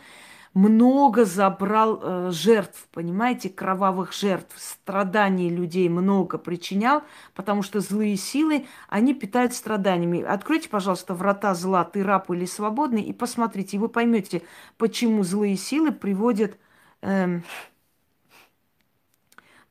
много 0.57 1.23
забрал 1.23 1.99
э, 2.01 2.31
жертв, 2.31 2.87
понимаете, 2.91 3.47
кровавых 3.47 4.11
жертв, 4.11 4.55
страданий 4.57 5.49
людей 5.49 5.87
много 5.87 6.39
причинял, 6.39 7.03
потому 7.35 7.61
что 7.61 7.79
злые 7.79 8.17
силы, 8.17 8.65
они 8.89 9.13
питают 9.13 9.53
страданиями. 9.53 10.23
Откройте, 10.23 10.67
пожалуйста, 10.67 11.13
врата 11.13 11.53
зла, 11.53 11.83
ты 11.83 12.03
раб 12.03 12.31
или 12.31 12.45
свободный, 12.45 13.03
и 13.03 13.13
посмотрите, 13.13 13.77
и 13.77 13.79
вы 13.79 13.87
поймете, 13.87 14.41
почему 14.77 15.23
злые 15.23 15.57
силы 15.57 15.91
приводят 15.91 16.57
э, 17.03 17.41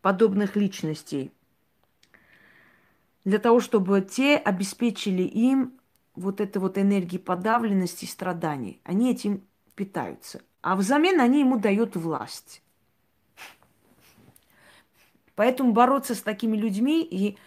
подобных 0.03 0.55
личностей. 0.55 1.33
Для 3.25 3.41
того, 3.41 3.59
чтобы 3.59 4.03
те 4.03 4.37
обеспечили 4.37 5.25
им 5.25 5.73
вот 6.15 6.41
этой 6.41 6.59
вот 6.59 6.79
энергии 6.79 7.19
подавленности 7.19 8.05
и 8.05 8.09
страданий. 8.09 8.81
Они 8.85 9.11
этим 9.11 9.43
питаются 9.75 10.43
а 10.67 10.75
взамен 10.75 11.21
они 11.21 11.41
ему 11.41 11.61
дают 11.61 11.95
власть. 11.95 12.61
Поэтому 15.37 15.73
бороться 15.73 16.17
с 16.17 16.23
такими 16.23 16.57
людьми 16.57 17.07
и 17.09 17.39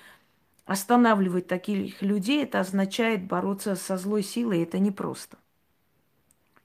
останавливать 0.65 1.45
таких 1.45 2.01
людей, 2.01 2.43
это 2.43 2.61
означает 2.61 3.25
бороться 3.25 3.75
со 3.75 3.97
злой 3.97 4.23
силой, 4.23 4.63
это 4.63 4.79
непросто. 4.79 5.37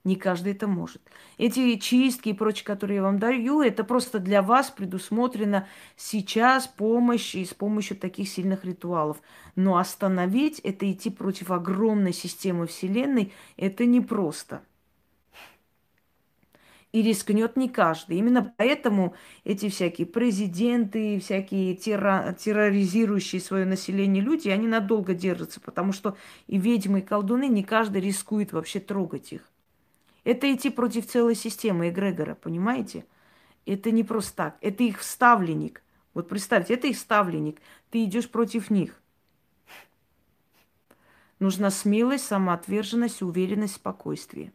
Не 0.04 0.14
каждый 0.14 0.52
это 0.52 0.68
может. 0.68 1.02
Эти 1.38 1.76
чистки 1.76 2.28
и 2.28 2.34
прочее, 2.34 2.66
которые 2.66 2.98
я 2.98 3.02
вам 3.02 3.18
даю, 3.18 3.60
это 3.60 3.82
просто 3.82 4.20
для 4.20 4.40
вас 4.40 4.70
предусмотрено 4.70 5.66
сейчас 5.96 6.68
помощь 6.68 7.34
и 7.34 7.44
с 7.44 7.52
помощью 7.52 7.96
таких 7.96 8.28
сильных 8.28 8.64
ритуалов. 8.64 9.20
Но 9.56 9.76
остановить 9.76 10.60
это 10.60 10.88
идти 10.88 11.10
против 11.10 11.50
огромной 11.50 12.12
системы 12.12 12.68
Вселенной, 12.68 13.32
это 13.56 13.86
непросто 13.86 14.62
и 16.94 17.02
рискнет 17.02 17.56
не 17.56 17.68
каждый. 17.68 18.18
Именно 18.18 18.54
поэтому 18.56 19.16
эти 19.42 19.68
всякие 19.68 20.06
президенты, 20.06 21.18
всякие 21.18 21.74
терро- 21.74 22.32
терроризирующие 22.32 23.40
свое 23.40 23.64
население 23.64 24.22
люди, 24.22 24.48
они 24.48 24.68
надолго 24.68 25.12
держатся, 25.12 25.60
потому 25.60 25.92
что 25.92 26.16
и 26.46 26.56
ведьмы, 26.56 27.00
и 27.00 27.02
колдуны, 27.02 27.48
не 27.48 27.64
каждый 27.64 28.00
рискует 28.00 28.52
вообще 28.52 28.78
трогать 28.78 29.32
их. 29.32 29.50
Это 30.22 30.54
идти 30.54 30.70
против 30.70 31.08
целой 31.08 31.34
системы 31.34 31.88
эгрегора, 31.88 32.36
понимаете? 32.36 33.04
Это 33.66 33.90
не 33.90 34.04
просто 34.04 34.36
так. 34.36 34.58
Это 34.60 34.84
их 34.84 35.00
вставленник. 35.00 35.82
Вот 36.14 36.28
представьте, 36.28 36.74
это 36.74 36.86
их 36.86 36.96
вставленник. 36.96 37.58
Ты 37.90 38.04
идешь 38.04 38.30
против 38.30 38.70
них. 38.70 39.02
Нужна 41.40 41.72
смелость, 41.72 42.26
самоотверженность, 42.26 43.20
уверенность, 43.20 43.74
спокойствие. 43.74 44.52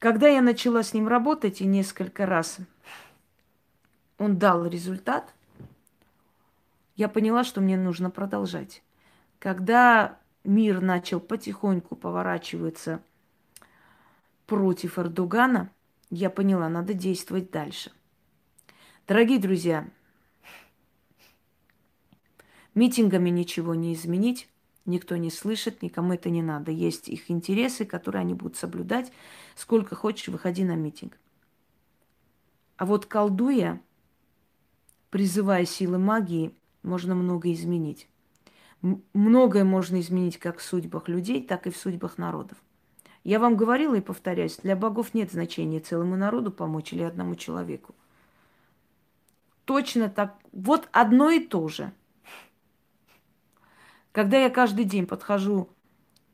Когда 0.00 0.28
я 0.28 0.40
начала 0.40 0.82
с 0.82 0.94
ним 0.94 1.08
работать 1.08 1.60
и 1.60 1.66
несколько 1.66 2.24
раз 2.24 2.56
он 4.16 4.38
дал 4.38 4.66
результат, 4.66 5.34
я 6.96 7.06
поняла, 7.06 7.44
что 7.44 7.60
мне 7.60 7.76
нужно 7.76 8.10
продолжать. 8.10 8.82
Когда 9.38 10.18
мир 10.42 10.80
начал 10.80 11.20
потихоньку 11.20 11.96
поворачиваться 11.96 13.02
против 14.46 14.98
Эрдогана, 14.98 15.70
я 16.08 16.30
поняла, 16.30 16.70
надо 16.70 16.94
действовать 16.94 17.50
дальше. 17.50 17.92
Дорогие 19.06 19.38
друзья, 19.38 19.86
митингами 22.74 23.28
ничего 23.28 23.74
не 23.74 23.92
изменить 23.92 24.48
никто 24.90 25.16
не 25.16 25.30
слышит, 25.30 25.82
никому 25.82 26.12
это 26.12 26.28
не 26.30 26.42
надо. 26.42 26.70
Есть 26.70 27.08
их 27.08 27.30
интересы, 27.30 27.84
которые 27.84 28.20
они 28.20 28.34
будут 28.34 28.56
соблюдать. 28.56 29.12
Сколько 29.54 29.94
хочешь, 29.94 30.28
выходи 30.28 30.64
на 30.64 30.74
митинг. 30.74 31.18
А 32.76 32.86
вот 32.86 33.06
колдуя, 33.06 33.80
призывая 35.10 35.64
силы 35.64 35.98
магии, 35.98 36.54
можно 36.82 37.14
много 37.14 37.52
изменить. 37.52 38.08
Многое 38.82 39.64
можно 39.64 40.00
изменить 40.00 40.38
как 40.38 40.58
в 40.58 40.62
судьбах 40.62 41.08
людей, 41.08 41.42
так 41.42 41.66
и 41.66 41.70
в 41.70 41.76
судьбах 41.76 42.18
народов. 42.18 42.58
Я 43.22 43.38
вам 43.38 43.56
говорила 43.56 43.94
и 43.94 44.00
повторяюсь, 44.00 44.56
для 44.56 44.76
богов 44.76 45.12
нет 45.12 45.30
значения 45.30 45.80
целому 45.80 46.16
народу 46.16 46.50
помочь 46.50 46.92
или 46.92 47.02
одному 47.02 47.34
человеку. 47.34 47.94
Точно 49.66 50.08
так. 50.08 50.38
Вот 50.52 50.88
одно 50.92 51.30
и 51.30 51.40
то 51.40 51.68
же– 51.68 51.92
когда 54.12 54.38
я 54.38 54.50
каждый 54.50 54.84
день 54.84 55.06
подхожу 55.06 55.70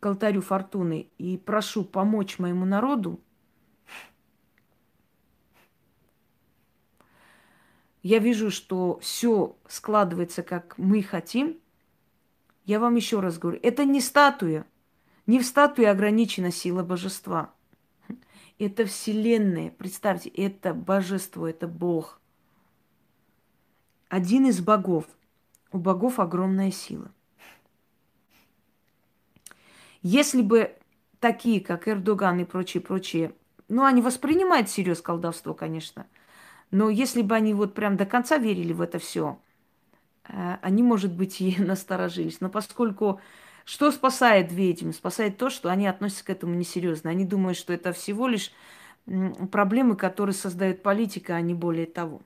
к 0.01 0.07
алтарю 0.07 0.41
фортуны 0.41 1.11
и 1.19 1.37
прошу 1.37 1.85
помочь 1.85 2.39
моему 2.39 2.65
народу, 2.65 3.21
я 8.03 8.19
вижу, 8.19 8.51
что 8.51 8.99
все 9.01 9.57
складывается, 9.69 10.43
как 10.43 10.79
мы 10.79 11.03
хотим, 11.03 11.59
я 12.65 12.81
вам 12.81 12.97
еще 12.97 13.21
раз 13.21 13.39
говорю, 13.39 13.61
это 13.63 13.85
не 13.85 14.01
статуя. 14.01 14.67
Не 15.27 15.41
в 15.41 15.45
статуе 15.45 15.91
ограничена 15.91 16.53
сила 16.53 16.85
божества. 16.85 17.53
Это 18.59 18.87
Вселенная. 18.87 19.71
Представьте, 19.71 20.31
это 20.31 20.73
божество, 20.73 21.49
это 21.49 21.67
Бог. 21.67 22.21
Один 24.09 24.47
из 24.47 24.61
богов. 24.61 25.05
У 25.73 25.79
богов 25.79 26.21
огромная 26.21 26.71
сила. 26.71 27.11
Если 30.09 30.41
бы 30.41 30.73
такие, 31.19 31.61
как 31.61 31.89
Эрдоган 31.89 32.39
и 32.39 32.45
прочие, 32.45 32.81
прочие, 32.81 33.33
ну, 33.69 33.85
они 33.85 34.01
воспринимают 34.01 34.69
всерьез 34.69 35.03
колдовство, 35.03 35.53
конечно, 35.53 36.07
но 36.71 36.89
если 36.91 37.23
бы 37.23 37.35
они 37.35 37.55
вот 37.55 37.75
прям 37.75 37.97
до 37.97 38.07
конца 38.07 38.39
верили 38.39 38.73
в 38.73 38.81
это 38.83 39.01
все, 39.01 39.41
э, 40.29 40.59
они, 40.63 40.85
может 40.85 41.13
быть, 41.13 41.41
и 41.41 41.57
насторожились. 41.61 42.41
Но 42.41 42.49
поскольку 42.49 43.21
что 43.65 43.91
спасает 43.91 44.53
ведьм? 44.53 44.93
Спасает 44.93 45.39
то, 45.39 45.51
что 45.51 45.71
они 45.71 45.89
относятся 45.89 46.27
к 46.27 46.31
этому 46.31 46.55
несерьезно. 46.55 47.11
Они 47.11 47.25
думают, 47.25 47.59
что 47.59 47.73
это 47.73 47.93
всего 47.93 48.29
лишь 48.29 48.53
проблемы, 49.51 49.97
которые 49.97 50.35
создает 50.35 50.85
политика, 50.85 51.35
а 51.35 51.41
не 51.41 51.55
более 51.55 51.87
того 51.87 52.23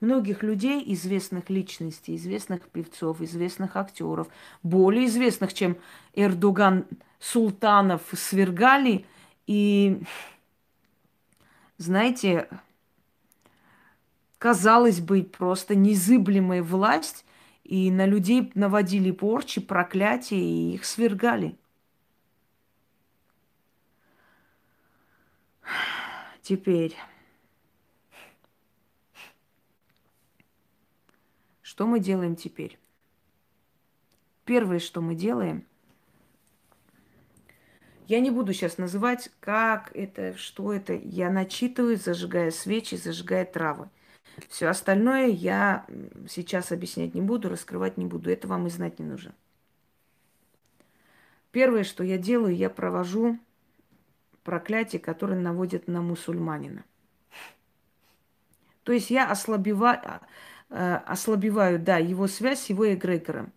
многих 0.00 0.42
людей, 0.42 0.82
известных 0.94 1.50
личностей, 1.50 2.16
известных 2.16 2.68
певцов, 2.68 3.20
известных 3.20 3.76
актеров, 3.76 4.28
более 4.62 5.06
известных, 5.06 5.54
чем 5.54 5.76
Эрдоган, 6.14 6.86
султанов 7.18 8.02
свергали. 8.12 9.04
И, 9.46 10.00
знаете, 11.78 12.48
казалось 14.38 15.00
бы, 15.00 15.22
просто 15.22 15.74
незыблемая 15.74 16.62
власть, 16.62 17.24
и 17.64 17.90
на 17.90 18.06
людей 18.06 18.50
наводили 18.54 19.10
порчи, 19.10 19.60
проклятия, 19.60 20.40
и 20.40 20.74
их 20.74 20.84
свергали. 20.84 21.56
Теперь 26.42 26.96
Что 31.78 31.86
мы 31.86 32.00
делаем 32.00 32.34
теперь? 32.34 32.76
Первое, 34.44 34.80
что 34.80 35.00
мы 35.00 35.14
делаем, 35.14 35.64
я 38.08 38.18
не 38.18 38.32
буду 38.32 38.52
сейчас 38.52 38.78
называть, 38.78 39.30
как 39.38 39.94
это, 39.94 40.36
что 40.36 40.72
это. 40.72 40.94
Я 40.94 41.30
начитываю, 41.30 41.96
зажигая 41.96 42.50
свечи, 42.50 42.96
зажигая 42.96 43.44
травы. 43.44 43.90
Все 44.48 44.66
остальное 44.66 45.28
я 45.28 45.86
сейчас 46.28 46.72
объяснять 46.72 47.14
не 47.14 47.20
буду, 47.20 47.48
раскрывать 47.48 47.96
не 47.96 48.06
буду. 48.06 48.28
Это 48.28 48.48
вам 48.48 48.66
и 48.66 48.70
знать 48.70 48.98
не 48.98 49.04
нужно. 49.04 49.32
Первое, 51.52 51.84
что 51.84 52.02
я 52.02 52.18
делаю, 52.18 52.56
я 52.56 52.70
провожу 52.70 53.38
проклятие, 54.42 54.98
которое 54.98 55.38
наводит 55.38 55.86
на 55.86 56.02
мусульманина. 56.02 56.82
То 58.82 58.90
есть 58.90 59.10
я 59.10 59.30
ослабеваю, 59.30 60.00
ослабеваю, 60.70 61.78
да, 61.78 61.98
его 61.98 62.26
связь 62.26 62.60
с 62.60 62.68
его 62.68 62.92
эгрегором. 62.92 63.52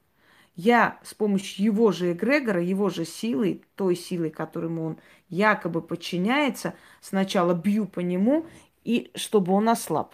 Я 0.55 0.99
с 1.03 1.13
помощью 1.13 1.65
его 1.65 1.91
же 1.91 2.11
эгрегора, 2.11 2.61
его 2.61 2.89
же 2.89 3.05
силы, 3.05 3.63
той 3.75 3.95
силы, 3.95 4.29
которому 4.29 4.85
он 4.85 4.97
якобы 5.29 5.81
подчиняется, 5.81 6.75
сначала 6.99 7.53
бью 7.53 7.85
по 7.85 8.01
нему, 8.01 8.45
и 8.83 9.11
чтобы 9.15 9.53
он 9.53 9.69
ослаб. 9.69 10.13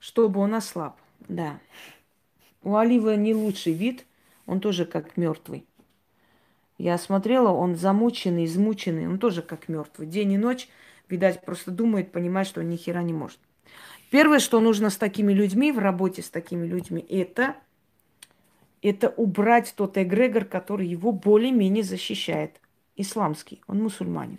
Чтобы 0.00 0.40
он 0.40 0.54
ослаб, 0.54 0.96
да. 1.28 1.60
У 2.62 2.74
олива 2.76 3.14
не 3.16 3.34
лучший 3.34 3.72
вид, 3.72 4.06
он 4.46 4.60
тоже 4.60 4.84
как 4.84 5.16
мертвый. 5.16 5.66
Я 6.78 6.96
смотрела, 6.98 7.50
он 7.50 7.76
замученный, 7.76 8.46
измученный, 8.46 9.06
он 9.06 9.18
тоже 9.18 9.42
как 9.42 9.68
мертвый. 9.68 10.06
День 10.08 10.32
и 10.32 10.38
ночь 10.38 10.68
Видать, 11.10 11.44
просто 11.44 11.72
думает, 11.72 12.12
понимает, 12.12 12.46
что 12.46 12.60
он 12.60 12.68
ни 12.70 12.76
хера 12.76 13.02
не 13.02 13.12
может. 13.12 13.38
Первое, 14.10 14.38
что 14.38 14.60
нужно 14.60 14.90
с 14.90 14.96
такими 14.96 15.32
людьми, 15.32 15.72
в 15.72 15.78
работе 15.78 16.22
с 16.22 16.30
такими 16.30 16.66
людьми, 16.66 17.04
это, 17.08 17.56
это 18.80 19.08
убрать 19.10 19.74
тот 19.76 19.98
эгрегор, 19.98 20.44
который 20.44 20.86
его 20.86 21.12
более-менее 21.12 21.82
защищает. 21.82 22.60
Исламский, 22.96 23.60
он 23.66 23.82
мусульманин. 23.82 24.38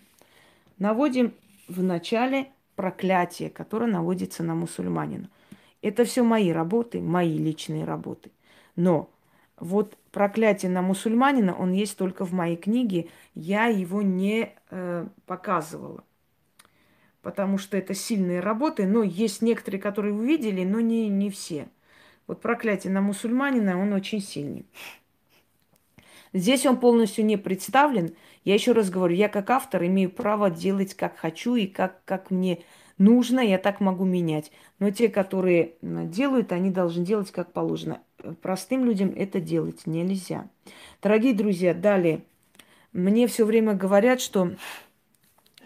Наводим 0.77 1.34
в 1.67 1.84
начале 1.84 2.51
проклятие, 2.75 3.49
которое 3.49 3.91
наводится 3.91 4.43
на 4.43 4.55
мусульманина. 4.55 5.29
Это 5.81 6.05
все 6.05 6.23
мои 6.23 6.51
работы, 6.51 7.01
мои 7.01 7.38
личные 7.38 7.84
работы. 7.86 8.31
Но 8.75 9.10
вот 9.57 9.97
проклятие 10.12 10.71
на 10.71 10.81
мусульманина, 10.81 11.55
он 11.55 11.73
есть 11.73 11.97
только 11.97 12.25
в 12.25 12.34
моей 12.34 12.55
книге. 12.55 13.10
Я 13.36 13.65
его 13.65 14.01
не 14.01 14.53
э, 14.69 15.07
показывала. 15.25 16.03
Потому 17.21 17.57
что 17.57 17.77
это 17.77 17.93
сильные 17.93 18.39
работы. 18.39 18.88
Но 18.88 19.03
есть 19.03 19.41
некоторые, 19.41 19.81
которые 19.81 20.13
вы 20.13 20.25
видели, 20.25 20.63
но 20.63 20.79
не, 20.79 21.07
не 21.07 21.29
все. 21.29 21.67
Вот 22.27 22.41
проклятие 22.41 22.93
на 22.93 23.01
мусульманина, 23.01 23.79
он 23.79 23.93
очень 23.93 24.21
сильный. 24.21 24.65
Здесь 26.34 26.65
он 26.65 26.77
полностью 26.77 27.25
не 27.25 27.38
представлен. 27.38 28.15
Я 28.45 28.53
еще 28.53 28.71
раз 28.71 28.89
говорю, 28.89 29.15
я 29.15 29.27
как 29.29 29.49
автор 29.49 29.84
имею 29.86 30.10
право 30.10 30.49
делать 30.49 30.93
как 30.93 31.17
хочу 31.17 31.55
и 31.55 31.67
как, 31.67 32.03
как 32.05 32.31
мне 32.31 32.63
нужно, 32.97 33.41
я 33.41 33.57
так 33.57 33.81
могу 33.81 34.05
менять. 34.05 34.51
Но 34.79 34.91
те, 34.91 35.10
которые 35.10 35.73
делают, 35.81 36.51
они 36.51 36.71
должны 36.71 37.03
делать 37.03 37.31
как 37.31 37.51
положено. 37.51 38.01
Простым 38.41 38.86
людям 38.86 39.13
это 39.15 39.41
делать 39.41 39.86
нельзя. 39.86 40.47
Дорогие 41.01 41.34
друзья, 41.34 41.73
далее. 41.73 42.21
Мне 42.93 43.27
все 43.27 43.45
время 43.45 43.73
говорят, 43.73 44.21
что 44.21 44.51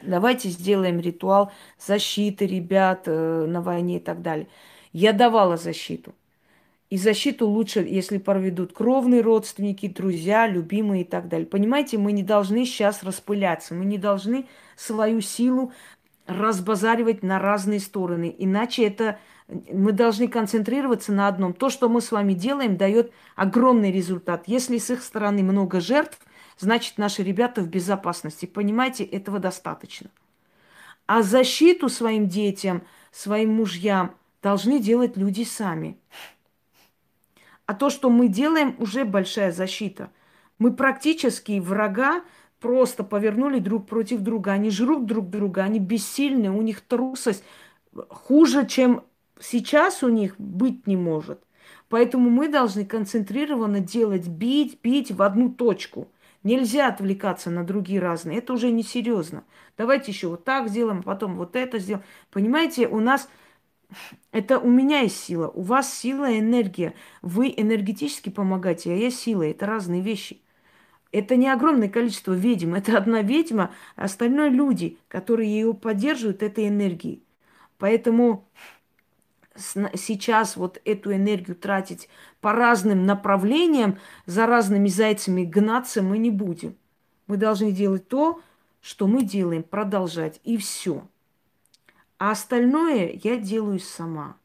давайте 0.06 0.50
сделаем 0.50 1.00
ритуал 1.00 1.52
защиты 1.80 2.46
ребят 2.46 3.04
э, 3.06 3.46
на 3.48 3.62
войне 3.62 3.98
и 3.98 4.00
так 4.00 4.22
далее. 4.22 4.48
Я 4.94 5.14
давала 5.14 5.58
защиту. 5.58 6.14
И 6.90 6.98
защиту 6.98 7.48
лучше, 7.48 7.80
если 7.82 8.20
проведут 8.20 8.72
кровные 8.72 9.22
родственники, 9.22 9.88
друзья, 9.88 10.48
любимые 10.48 11.02
и 11.02 11.06
так 11.06 11.28
далее. 11.28 11.48
Понимаете, 11.48 11.98
мы 11.98 12.12
не 12.12 12.24
должны 12.24 12.66
сейчас 12.66 13.04
распыляться, 13.04 13.74
мы 13.74 13.86
не 13.86 13.98
должны 13.98 14.46
свою 14.76 15.20
силу 15.22 15.74
разбазаривать 16.28 17.24
на 17.24 17.40
разные 17.40 17.80
стороны. 17.80 18.34
Иначе 18.38 18.86
это 18.86 19.20
мы 19.48 19.92
должны 19.92 20.28
концентрироваться 20.28 21.12
на 21.12 21.28
одном. 21.28 21.54
То, 21.54 21.70
что 21.70 21.90
мы 21.90 22.02
с 22.02 22.12
вами 22.12 22.34
делаем, 22.34 22.78
дает 22.78 23.12
огромный 23.36 23.92
результат. 23.92 24.44
Если 24.48 24.78
с 24.78 24.90
их 24.90 25.04
стороны 25.04 25.44
много 25.44 25.80
жертв, 25.80 26.20
значит 26.58 26.98
наши 26.98 27.24
ребята 27.24 27.62
в 27.62 27.68
безопасности. 27.68 28.46
Понимаете, 28.46 29.04
этого 29.04 29.40
достаточно. 29.40 30.10
А 31.08 31.22
защиту 31.22 31.90
своим 31.90 32.28
детям, 32.28 32.84
своим 33.12 33.54
мужьям 33.56 34.16
должны 34.42 34.80
делать 34.80 35.18
люди 35.18 35.44
сами. 35.44 35.98
А 37.66 37.74
то, 37.74 37.90
что 37.90 38.10
мы 38.10 38.28
делаем, 38.28 38.76
уже 38.80 39.06
большая 39.06 39.52
защита. 39.52 40.12
Мы 40.60 40.74
практически 40.74 41.60
врага 41.60 42.24
просто 42.60 43.04
повернули 43.04 43.60
друг 43.60 43.88
против 43.88 44.22
друга. 44.22 44.52
Они 44.52 44.70
жрут 44.70 45.06
друг 45.06 45.30
друга, 45.30 45.64
они 45.64 45.80
бессильны, 45.80 46.50
у 46.50 46.62
них 46.62 46.82
трусость 46.82 47.44
хуже, 48.10 48.66
чем 48.66 49.04
сейчас 49.40 50.04
у 50.04 50.10
них 50.10 50.36
быть 50.38 50.88
не 50.88 50.96
может. 50.96 51.42
Поэтому 51.90 52.30
мы 52.30 52.48
должны 52.48 52.86
концентрированно 52.86 53.80
делать, 53.80 54.28
бить, 54.28 54.80
бить 54.82 55.12
в 55.12 55.22
одну 55.22 55.50
точку. 55.50 56.10
Нельзя 56.46 56.88
отвлекаться 56.90 57.50
на 57.50 57.66
другие 57.66 58.00
разные. 58.00 58.38
Это 58.38 58.54
уже 58.54 58.72
несерьезно. 58.72 59.44
Давайте 59.78 60.14
еще 60.14 60.30
вот 60.30 60.46
так 60.46 60.70
сделаем, 60.70 61.04
потом 61.04 61.36
вот 61.36 61.58
это 61.58 61.80
сделаем. 61.80 62.06
Понимаете, 62.32 62.88
у 62.88 63.02
нас 63.02 63.30
это 64.32 64.60
у 64.60 64.70
меня 64.70 65.02
есть 65.02 65.18
сила, 65.20 65.48
у 65.48 65.62
вас 65.62 65.94
сила 65.94 66.30
и 66.30 66.40
энергия. 66.40 66.94
Вы 67.22 67.54
энергетически 67.56 68.30
помогаете, 68.30 68.92
а 68.92 68.96
я 68.96 69.12
сила. 69.12 69.44
Это 69.44 69.66
разные 69.66 70.02
вещи. 70.02 70.42
Это 71.12 71.36
не 71.38 71.50
огромное 71.50 71.90
количество 71.90 72.34
ведьм, 72.34 72.76
это 72.76 72.98
одна 72.98 73.22
ведьма, 73.22 73.74
а 73.96 74.06
остальное 74.06 74.50
люди, 74.50 74.98
которые 75.08 75.50
ее 75.50 75.74
поддерживают 75.74 76.44
этой 76.44 76.68
энергией. 76.68 77.24
Поэтому 77.78 78.48
сейчас 79.56 80.58
вот 80.58 80.82
эту 80.86 81.14
энергию 81.14 81.56
тратить 81.56 82.10
по 82.42 82.52
разным 82.54 83.06
направлениям, 83.06 84.00
за 84.26 84.46
разными 84.46 84.88
зайцами 84.88 85.44
гнаться 85.44 86.02
мы 86.02 86.18
не 86.18 86.32
будем. 86.32 86.76
Мы 87.28 87.38
должны 87.38 87.72
делать 87.72 88.08
то, 88.08 88.42
что 88.82 89.08
мы 89.08 89.24
делаем, 89.24 89.64
продолжать, 89.64 90.40
и 90.44 90.58
все. 90.58 91.08
А 92.18 92.32
остальное 92.32 93.20
я 93.24 93.38
делаю 93.38 93.80
сама. 93.80 94.38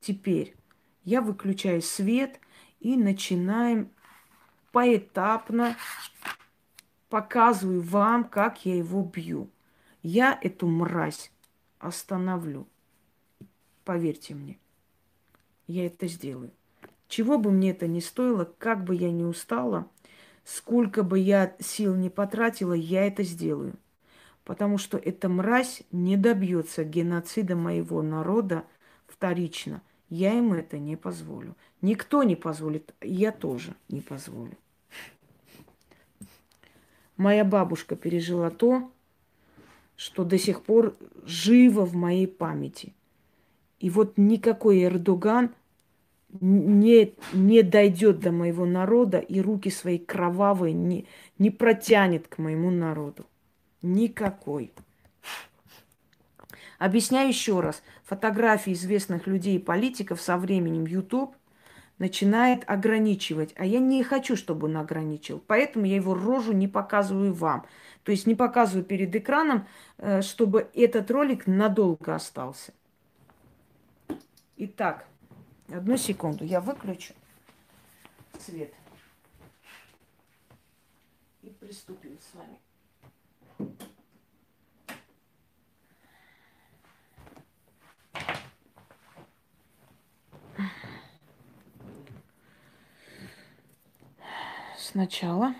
Теперь 0.00 0.56
я 1.04 1.20
выключаю 1.20 1.82
свет 1.82 2.40
и 2.80 2.96
начинаем 2.96 3.90
поэтапно 4.72 5.76
показываю 7.08 7.80
вам, 7.80 8.24
как 8.24 8.66
я 8.66 8.76
его 8.76 9.02
бью. 9.02 9.50
Я 10.02 10.38
эту 10.42 10.66
мразь 10.66 11.30
остановлю. 11.78 12.66
Поверьте 13.86 14.34
мне, 14.34 14.58
я 15.68 15.86
это 15.86 16.08
сделаю. 16.08 16.50
Чего 17.06 17.38
бы 17.38 17.52
мне 17.52 17.70
это 17.70 17.86
ни 17.86 18.00
стоило, 18.00 18.52
как 18.58 18.82
бы 18.82 18.96
я 18.96 19.12
ни 19.12 19.22
устала, 19.22 19.88
сколько 20.42 21.04
бы 21.04 21.20
я 21.20 21.54
сил 21.60 21.94
не 21.94 22.10
потратила, 22.10 22.72
я 22.72 23.06
это 23.06 23.22
сделаю. 23.22 23.74
Потому 24.42 24.78
что 24.78 24.98
эта 24.98 25.28
мразь 25.28 25.84
не 25.92 26.16
добьется 26.16 26.82
геноцида 26.82 27.54
моего 27.54 28.02
народа 28.02 28.64
вторично. 29.06 29.82
Я 30.08 30.32
ему 30.32 30.54
это 30.54 30.78
не 30.78 30.96
позволю. 30.96 31.54
Никто 31.80 32.24
не 32.24 32.34
позволит, 32.34 32.92
я 33.00 33.30
тоже 33.30 33.76
не 33.88 34.00
позволю. 34.00 34.58
Моя 37.16 37.44
бабушка 37.44 37.94
пережила 37.94 38.50
то, 38.50 38.90
что 39.94 40.24
до 40.24 40.38
сих 40.38 40.64
пор 40.64 40.96
живо 41.24 41.84
в 41.84 41.94
моей 41.94 42.26
памяти. 42.26 42.92
И 43.78 43.90
вот 43.90 44.14
никакой 44.16 44.84
Эрдоган 44.84 45.54
не, 46.40 47.14
не 47.32 47.62
дойдет 47.62 48.20
до 48.20 48.32
моего 48.32 48.64
народа 48.64 49.18
и 49.18 49.40
руки 49.40 49.70
свои 49.70 49.98
кровавые 49.98 50.72
не, 50.72 51.06
не 51.38 51.50
протянет 51.50 52.28
к 52.28 52.38
моему 52.38 52.70
народу. 52.70 53.26
Никакой. 53.82 54.72
Объясняю 56.78 57.28
еще 57.28 57.60
раз. 57.60 57.82
Фотографии 58.04 58.72
известных 58.72 59.26
людей 59.26 59.56
и 59.56 59.60
политиков 59.60 60.20
со 60.20 60.36
временем 60.36 60.86
YouTube– 60.86 61.34
начинает 61.98 62.62
ограничивать. 62.66 63.54
А 63.56 63.64
я 63.64 63.78
не 63.78 64.02
хочу, 64.02 64.36
чтобы 64.36 64.66
он 64.66 64.76
ограничил. 64.76 65.42
Поэтому 65.46 65.86
я 65.86 65.96
его 65.96 66.14
рожу 66.14 66.52
не 66.52 66.68
показываю 66.68 67.32
вам. 67.32 67.66
То 68.04 68.12
есть 68.12 68.26
не 68.26 68.34
показываю 68.34 68.84
перед 68.84 69.14
экраном, 69.14 69.66
э, 69.98 70.22
чтобы 70.22 70.68
этот 70.74 71.10
ролик 71.10 71.46
надолго 71.46 72.14
остался. 72.14 72.72
Итак, 74.58 75.06
одну 75.68 75.98
секунду, 75.98 76.44
я 76.44 76.62
выключу 76.62 77.12
свет. 78.38 78.72
И 81.42 81.50
приступим 81.50 82.18
с 82.18 82.34
вами. 82.34 82.58
Сначала 94.78 95.54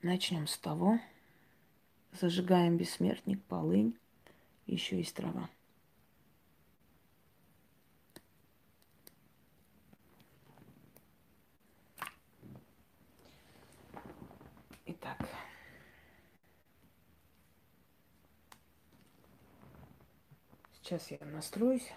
начнем 0.00 0.46
с 0.46 0.56
того, 0.56 0.98
зажигаем 2.12 2.78
бессмертник, 2.78 3.44
полынь, 3.44 3.98
еще 4.66 4.96
есть 4.96 5.14
трава. 5.14 5.50
Итак. 14.88 15.28
Сейчас 20.86 21.10
я 21.10 21.18
настроюсь. 21.26 21.90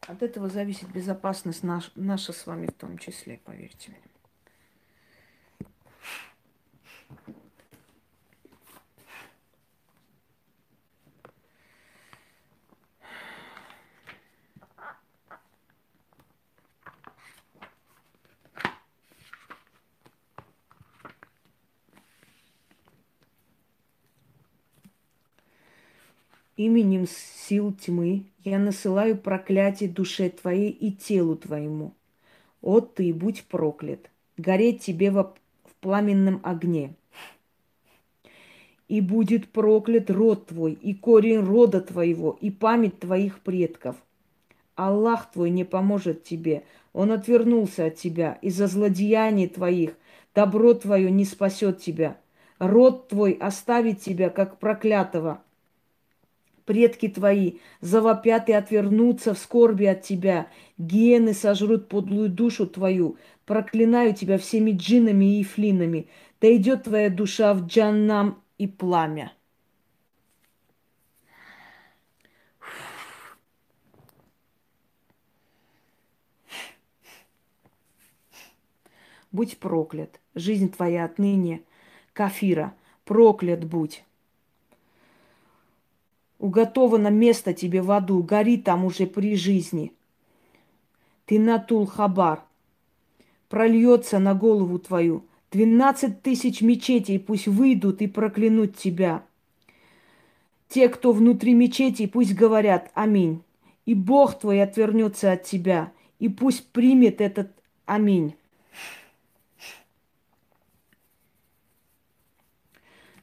От 0.00 0.20
этого 0.24 0.48
зависит 0.48 0.90
безопасность 0.90 1.62
наш, 1.62 1.92
наша 1.94 2.32
с 2.32 2.44
вами 2.44 2.66
в 2.66 2.72
том 2.72 2.98
числе, 2.98 3.38
поверьте 3.44 3.92
мне. 3.92 4.07
Именем 26.58 27.06
сил 27.06 27.72
тьмы 27.72 28.24
я 28.42 28.58
насылаю 28.58 29.16
проклятие 29.16 29.88
душе 29.88 30.28
твоей 30.28 30.70
и 30.70 30.90
телу 30.90 31.36
твоему. 31.36 31.92
О 32.60 32.80
ты, 32.80 33.14
будь 33.14 33.44
проклят, 33.44 34.10
гореть 34.36 34.80
тебе 34.80 35.12
в 35.12 35.36
пламенном 35.80 36.40
огне. 36.42 36.94
И 38.88 39.00
будет 39.00 39.48
проклят 39.50 40.10
род 40.10 40.46
твой, 40.46 40.72
и 40.72 40.94
корень 40.94 41.44
рода 41.44 41.80
твоего, 41.80 42.36
и 42.40 42.50
память 42.50 42.98
твоих 42.98 43.38
предков. 43.38 43.94
Аллах 44.74 45.30
твой 45.30 45.50
не 45.50 45.62
поможет 45.62 46.24
тебе, 46.24 46.64
он 46.92 47.12
отвернулся 47.12 47.84
от 47.84 47.94
тебя 47.94 48.36
из-за 48.42 48.66
злодеяний 48.66 49.46
твоих, 49.46 49.96
добро 50.34 50.74
твое 50.74 51.08
не 51.12 51.24
спасет 51.24 51.78
тебя. 51.80 52.16
Род 52.58 53.06
твой 53.06 53.34
оставит 53.34 54.00
тебя, 54.00 54.28
как 54.28 54.58
проклятого. 54.58 55.40
Предки 56.68 57.08
твои 57.08 57.60
завопят 57.80 58.50
и 58.50 58.52
отвернутся 58.52 59.32
в 59.32 59.38
скорби 59.38 59.86
от 59.86 60.02
тебя. 60.02 60.50
Гены 60.76 61.32
сожрут 61.32 61.88
подлую 61.88 62.28
душу 62.28 62.66
твою. 62.66 63.16
Проклинаю 63.46 64.12
тебя 64.12 64.36
всеми 64.36 64.72
джинами 64.72 65.40
и 65.40 65.44
флинами. 65.44 66.08
Да 66.42 66.54
идет 66.54 66.82
твоя 66.82 67.08
душа 67.08 67.54
в 67.54 67.64
джаннам 67.64 68.42
и 68.58 68.66
пламя. 68.66 69.32
Будь 79.32 79.56
проклят, 79.56 80.20
жизнь 80.34 80.70
твоя 80.70 81.06
отныне, 81.06 81.62
кафира, 82.12 82.74
проклят 83.06 83.64
будь. 83.64 84.04
Уготовано 86.38 87.08
место 87.08 87.52
тебе 87.52 87.82
в 87.82 87.90
аду, 87.90 88.22
гори 88.22 88.58
там 88.58 88.84
уже 88.84 89.06
при 89.06 89.34
жизни. 89.36 89.92
Ты 91.26 91.38
натул 91.38 91.86
хабар, 91.86 92.44
прольется 93.48 94.18
на 94.18 94.34
голову 94.34 94.78
твою– 94.78 95.24
Двенадцать 95.50 96.20
тысяч 96.20 96.60
мечетей 96.60 97.18
пусть 97.18 97.46
выйдут 97.46 98.02
и 98.02 98.06
проклянут 98.06 98.76
тебя. 98.76 99.24
Те, 100.68 100.90
кто 100.90 101.12
внутри 101.12 101.54
мечети, 101.54 102.06
пусть 102.06 102.34
говорят 102.34 102.90
«Аминь». 102.92 103.42
И 103.86 103.94
Бог 103.94 104.38
твой 104.38 104.62
отвернется 104.62 105.32
от 105.32 105.44
тебя, 105.44 105.90
и 106.18 106.28
пусть 106.28 106.66
примет 106.68 107.22
этот 107.22 107.50
«Аминь». 107.86 108.34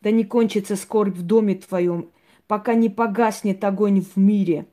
Да 0.01 0.09
не 0.09 0.23
кончится 0.23 0.75
скорбь 0.75 1.15
в 1.15 1.21
доме 1.21 1.53
твоем, 1.53 2.09
пока 2.47 2.73
не 2.73 2.89
погаснет 2.89 3.63
огонь 3.63 4.01
в 4.01 4.17
мире. 4.17 4.67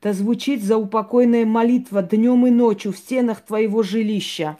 Да 0.00 0.12
звучит 0.12 0.62
заупокойная 0.62 1.44
молитва 1.44 2.02
днем 2.02 2.46
и 2.46 2.50
ночью 2.50 2.92
в 2.92 2.98
стенах 2.98 3.40
твоего 3.40 3.82
жилища 3.82 4.58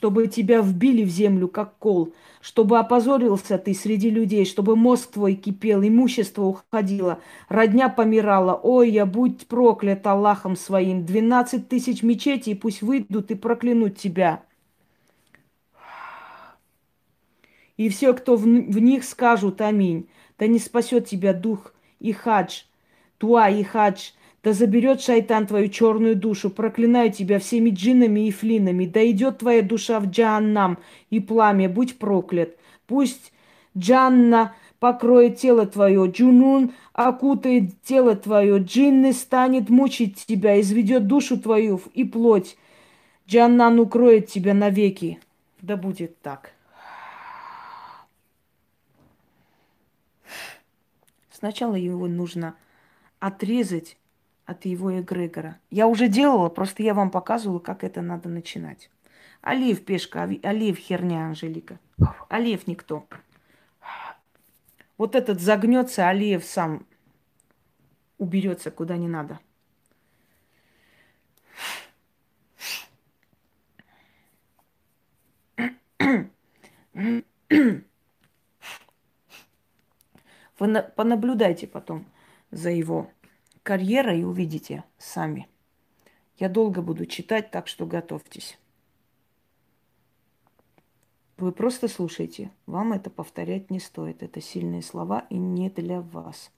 чтобы 0.00 0.28
тебя 0.28 0.62
вбили 0.62 1.04
в 1.04 1.10
землю, 1.10 1.46
как 1.46 1.76
кол, 1.78 2.14
чтобы 2.40 2.78
опозорился 2.78 3.58
ты 3.58 3.74
среди 3.74 4.08
людей, 4.08 4.46
чтобы 4.46 4.74
мозг 4.74 5.10
твой 5.10 5.34
кипел, 5.34 5.82
имущество 5.82 6.44
уходило, 6.44 7.18
родня 7.50 7.90
помирала. 7.90 8.54
Ой, 8.54 8.90
я 8.90 9.04
будь 9.04 9.46
проклят 9.46 10.06
Аллахом 10.06 10.56
своим. 10.56 11.04
Двенадцать 11.04 11.68
тысяч 11.68 12.02
мечетей 12.02 12.56
пусть 12.56 12.80
выйдут 12.80 13.30
и 13.30 13.34
проклянут 13.34 13.98
тебя. 13.98 14.42
И 17.80 17.88
все, 17.88 18.12
кто 18.12 18.36
в, 18.36 18.42
в 18.42 18.78
них 18.78 19.04
скажут 19.04 19.62
аминь, 19.62 20.06
да 20.38 20.46
не 20.46 20.58
спасет 20.58 21.08
тебя 21.08 21.32
дух 21.32 21.72
и 21.98 22.12
хадж, 22.12 22.64
туа 23.16 23.48
и 23.48 23.62
хадж, 23.62 24.10
да 24.42 24.52
заберет 24.52 25.00
шайтан 25.00 25.46
твою 25.46 25.68
черную 25.68 26.14
душу, 26.14 26.50
проклинаю 26.50 27.10
тебя 27.10 27.38
всеми 27.38 27.70
джинами 27.70 28.28
и 28.28 28.30
флинами. 28.32 28.84
Да 28.84 29.10
идет 29.10 29.38
твоя 29.38 29.62
душа 29.62 29.98
в 29.98 30.10
джаннам 30.10 30.76
и 31.08 31.20
пламя, 31.20 31.70
будь 31.70 31.98
проклят. 31.98 32.54
Пусть 32.86 33.32
Джанна 33.74 34.54
покроет 34.78 35.38
тело 35.38 35.64
твое, 35.64 36.06
Джунун 36.10 36.72
окутает 36.92 37.80
тело 37.82 38.14
твое, 38.14 38.58
Джинны 38.58 39.14
станет 39.14 39.70
мучить 39.70 40.26
тебя, 40.26 40.60
изведет 40.60 41.06
душу 41.06 41.40
твою 41.40 41.80
и 41.94 42.04
плоть. 42.04 42.58
Джаннан 43.26 43.80
укроет 43.80 44.26
тебя 44.26 44.52
навеки. 44.52 45.18
Да 45.62 45.78
будет 45.78 46.20
так. 46.20 46.52
Сначала 51.40 51.74
его 51.74 52.06
нужно 52.06 52.54
отрезать 53.18 53.96
от 54.44 54.66
его 54.66 55.00
эгрегора. 55.00 55.58
Я 55.70 55.86
уже 55.86 56.06
делала, 56.08 56.50
просто 56.50 56.82
я 56.82 56.92
вам 56.92 57.10
показывала, 57.10 57.58
как 57.60 57.82
это 57.82 58.02
надо 58.02 58.28
начинать. 58.28 58.90
Алиев 59.40 59.82
пешка, 59.86 60.24
Алиев 60.24 60.76
херня, 60.76 61.28
Анжелика. 61.28 61.80
Алиев 62.28 62.66
никто. 62.66 63.06
Вот 64.98 65.14
этот 65.14 65.40
загнется, 65.40 66.10
Алиев 66.10 66.44
сам 66.44 66.86
уберется 68.18 68.70
куда 68.70 68.98
не 68.98 69.08
надо. 69.08 69.40
Вы 80.60 80.82
понаблюдайте 80.82 81.66
потом 81.66 82.06
за 82.50 82.70
его 82.70 83.10
карьера 83.62 84.14
и 84.14 84.22
увидите 84.22 84.84
сами. 84.98 85.48
Я 86.36 86.50
долго 86.50 86.82
буду 86.82 87.06
читать, 87.06 87.50
так 87.50 87.66
что 87.66 87.86
готовьтесь. 87.86 88.58
Вы 91.38 91.52
просто 91.52 91.88
слушайте. 91.88 92.50
Вам 92.66 92.92
это 92.92 93.08
повторять 93.08 93.70
не 93.70 93.80
стоит. 93.80 94.22
Это 94.22 94.42
сильные 94.42 94.82
слова 94.82 95.26
и 95.30 95.38
не 95.38 95.70
для 95.70 96.02
вас. 96.02 96.52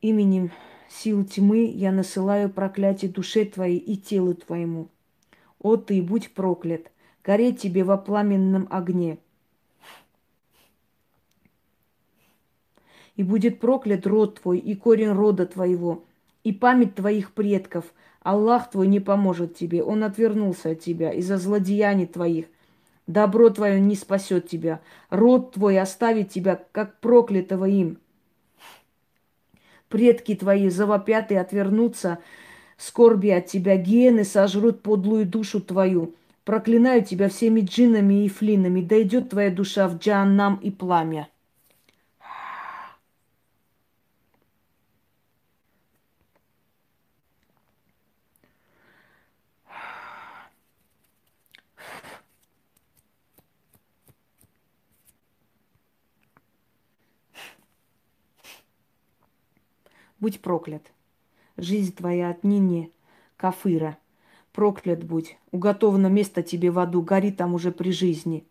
Именем 0.00 0.52
сил 0.88 1.24
тьмы 1.24 1.64
я 1.64 1.92
насылаю 1.92 2.50
проклятие 2.50 3.10
душе 3.10 3.44
твоей 3.44 3.78
и 3.78 3.96
телу 3.96 4.34
твоему. 4.34 4.88
О 5.58 5.76
ты, 5.76 6.00
будь 6.02 6.32
проклят, 6.34 6.90
гореть 7.24 7.60
тебе 7.60 7.84
во 7.84 7.98
пламенном 7.98 8.68
огне. 8.70 9.18
И 13.16 13.24
будет 13.24 13.58
проклят 13.58 14.06
род 14.06 14.40
твой 14.40 14.58
и 14.58 14.76
корень 14.76 15.10
рода 15.10 15.44
твоего, 15.46 16.04
и 16.44 16.52
память 16.52 16.94
твоих 16.94 17.32
предков. 17.32 17.84
Аллах 18.22 18.70
твой 18.70 18.88
не 18.88 19.00
поможет 19.00 19.56
тебе, 19.56 19.82
он 19.82 20.04
отвернулся 20.04 20.70
от 20.70 20.80
тебя 20.80 21.12
из-за 21.12 21.38
злодеяний 21.38 22.06
твоих. 22.06 22.46
Добро 23.06 23.48
твое 23.50 23.80
не 23.80 23.94
спасет 23.94 24.48
тебя, 24.48 24.80
род 25.08 25.52
твой 25.52 25.78
оставит 25.78 26.30
тебя, 26.30 26.62
как 26.72 27.00
проклятого 27.00 27.64
им 27.64 27.98
предки 29.88 30.34
твои 30.34 30.68
завопят 30.68 31.32
и 31.32 31.34
отвернутся, 31.34 32.18
скорби 32.76 33.28
от 33.28 33.46
тебя, 33.46 33.76
гены 33.76 34.24
сожрут 34.24 34.82
подлую 34.82 35.26
душу 35.26 35.60
твою. 35.60 36.14
Проклинаю 36.44 37.04
тебя 37.04 37.28
всеми 37.28 37.60
джинами 37.60 38.24
и 38.24 38.28
флинами, 38.28 38.80
дойдет 38.80 39.30
твоя 39.30 39.50
душа 39.50 39.86
в 39.88 39.98
джаннам 39.98 40.56
и 40.56 40.70
пламя. 40.70 41.28
Будь 60.20 60.40
проклят. 60.40 60.92
Жизнь 61.56 61.94
твоя 61.94 62.30
отныне 62.30 62.90
кафыра. 63.36 63.98
Проклят 64.52 65.04
будь, 65.04 65.36
уготовано 65.52 66.08
место 66.08 66.42
тебе 66.42 66.70
в 66.70 66.78
аду, 66.78 67.02
гори 67.02 67.30
там 67.30 67.54
уже 67.54 67.70
при 67.70 67.90
жизни. 67.90 68.44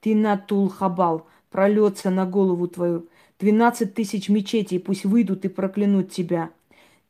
Ты 0.00 0.14
натул 0.14 0.68
хабал, 0.68 1.26
прольется 1.50 2.10
на 2.10 2.26
голову 2.26 2.66
твою. 2.66 3.08
Двенадцать 3.38 3.94
тысяч 3.94 4.28
мечетей 4.28 4.80
пусть 4.80 5.04
выйдут 5.04 5.44
и 5.44 5.48
проклянут 5.48 6.10
тебя. 6.10 6.50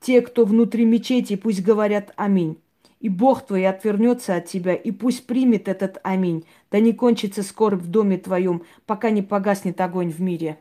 Те, 0.01 0.21
кто 0.21 0.45
внутри 0.45 0.85
мечети, 0.85 1.37
пусть 1.37 1.63
говорят 1.63 2.13
аминь. 2.17 2.59
И 3.01 3.09
Бог 3.09 3.47
твой 3.47 3.67
отвернется 3.67 4.35
от 4.35 4.47
тебя, 4.47 4.75
и 4.75 4.91
пусть 4.91 5.27
примет 5.27 5.69
этот 5.69 5.99
аминь. 6.03 6.45
Да 6.71 6.81
не 6.81 6.93
кончится 6.93 7.43
скорбь 7.43 7.81
в 7.81 7.91
доме 7.91 8.19
твоем, 8.19 8.63
пока 8.87 9.11
не 9.11 9.23
погаснет 9.23 9.81
огонь 9.81 10.11
в 10.11 10.21
мире. 10.21 10.59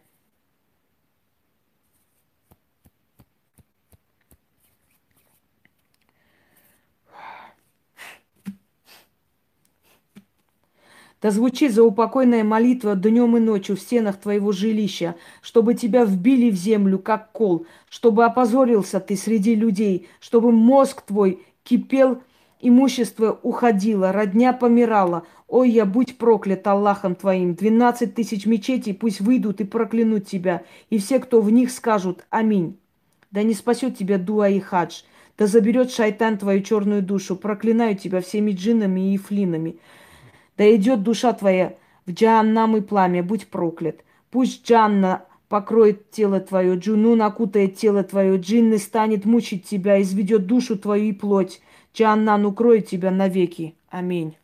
Да 11.22 11.32
звучит 11.32 11.74
заупокойная 11.74 12.44
молитва 12.44 12.96
днем 12.96 13.38
и 13.38 13.40
ночью 13.40 13.76
в 13.76 13.80
стенах 13.80 14.18
твоего 14.18 14.52
жилища, 14.52 15.16
чтобы 15.42 15.74
тебя 15.74 16.06
вбили 16.06 16.52
в 16.52 16.56
землю, 16.56 17.00
как 17.00 17.32
кол, 17.32 17.66
чтобы 17.90 18.24
опозорился 18.24 19.00
ты 19.00 19.16
среди 19.16 19.56
людей, 19.56 20.08
чтобы 20.20 20.52
мозг 20.52 21.02
твой 21.02 21.42
кипел, 21.64 22.22
имущество 22.62 23.40
уходило, 23.42 24.12
родня 24.12 24.54
помирала. 24.54 25.24
Ой, 25.48 25.72
я 25.72 25.86
будь 25.86 26.18
проклят 26.18 26.68
Аллахом 26.68 27.16
твоим. 27.16 27.56
Двенадцать 27.56 28.14
тысяч 28.14 28.46
мечетей 28.46 28.94
пусть 28.94 29.20
выйдут 29.20 29.60
и 29.60 29.64
проклянут 29.64 30.28
тебя, 30.28 30.64
и 30.92 31.00
все, 31.00 31.20
кто 31.20 31.42
в 31.42 31.50
них 31.52 31.72
скажут 31.72 32.26
Аминь. 32.30 32.78
Да 33.32 33.42
не 33.44 33.56
спасет 33.56 33.98
тебя 33.98 34.18
дуа 34.18 34.50
и 34.50 34.60
хадж, 34.60 35.02
да 35.38 35.48
заберет 35.48 35.92
шайтан 35.92 36.38
твою 36.38 36.62
черную 36.62 37.02
душу. 37.02 37.36
Проклинаю 37.36 37.98
тебя 37.98 38.22
всеми 38.22 38.52
джиннами 38.52 39.14
и 39.14 39.18
флинами. 39.18 39.78
Да 40.58 40.76
идет 40.76 41.04
душа 41.04 41.34
твоя 41.34 41.76
в 42.06 42.12
джаннам 42.12 42.76
и 42.78 42.82
пламя, 42.82 43.22
будь 43.22 43.48
проклят. 43.48 44.04
Пусть 44.32 44.68
Джанна 44.68 45.26
покроет 45.50 46.12
тело 46.12 46.40
твое, 46.40 46.76
Джунун 46.78 47.22
окутает 47.22 47.76
тело 47.76 48.04
твое, 48.04 48.38
джинны 48.38 48.78
станет 48.78 49.26
мучить 49.26 49.66
тебя, 49.66 50.02
изведет 50.02 50.48
душу 50.48 50.78
твою 50.78 51.06
и 51.06 51.14
плоть. 51.14 51.62
Джаннан 51.94 52.46
укроет 52.46 52.88
тебя 52.88 53.12
навеки. 53.12 53.76
Аминь. 53.90 54.36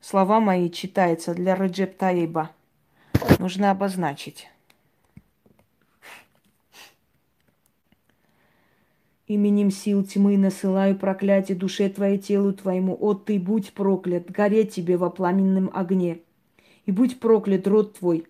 Слова 0.00 0.40
мои 0.40 0.70
читаются 0.70 1.34
для 1.34 1.54
Раджеп 1.54 1.96
Таиба. 1.96 2.50
Нужно 3.38 3.70
обозначить. 3.70 4.48
Именем 9.30 9.70
сил 9.70 10.02
тьмы 10.02 10.36
насылаю 10.36 10.98
проклятие 10.98 11.56
душе 11.56 11.88
твоей, 11.88 12.18
телу 12.18 12.52
твоему. 12.52 12.96
О, 13.00 13.14
ты 13.14 13.38
будь 13.38 13.72
проклят, 13.74 14.28
гореть 14.28 14.74
тебе 14.74 14.96
во 14.96 15.08
пламенном 15.08 15.70
огне. 15.72 16.18
И 16.84 16.90
будь 16.90 17.20
проклят 17.20 17.68
род 17.68 17.96
твой, 17.96 18.26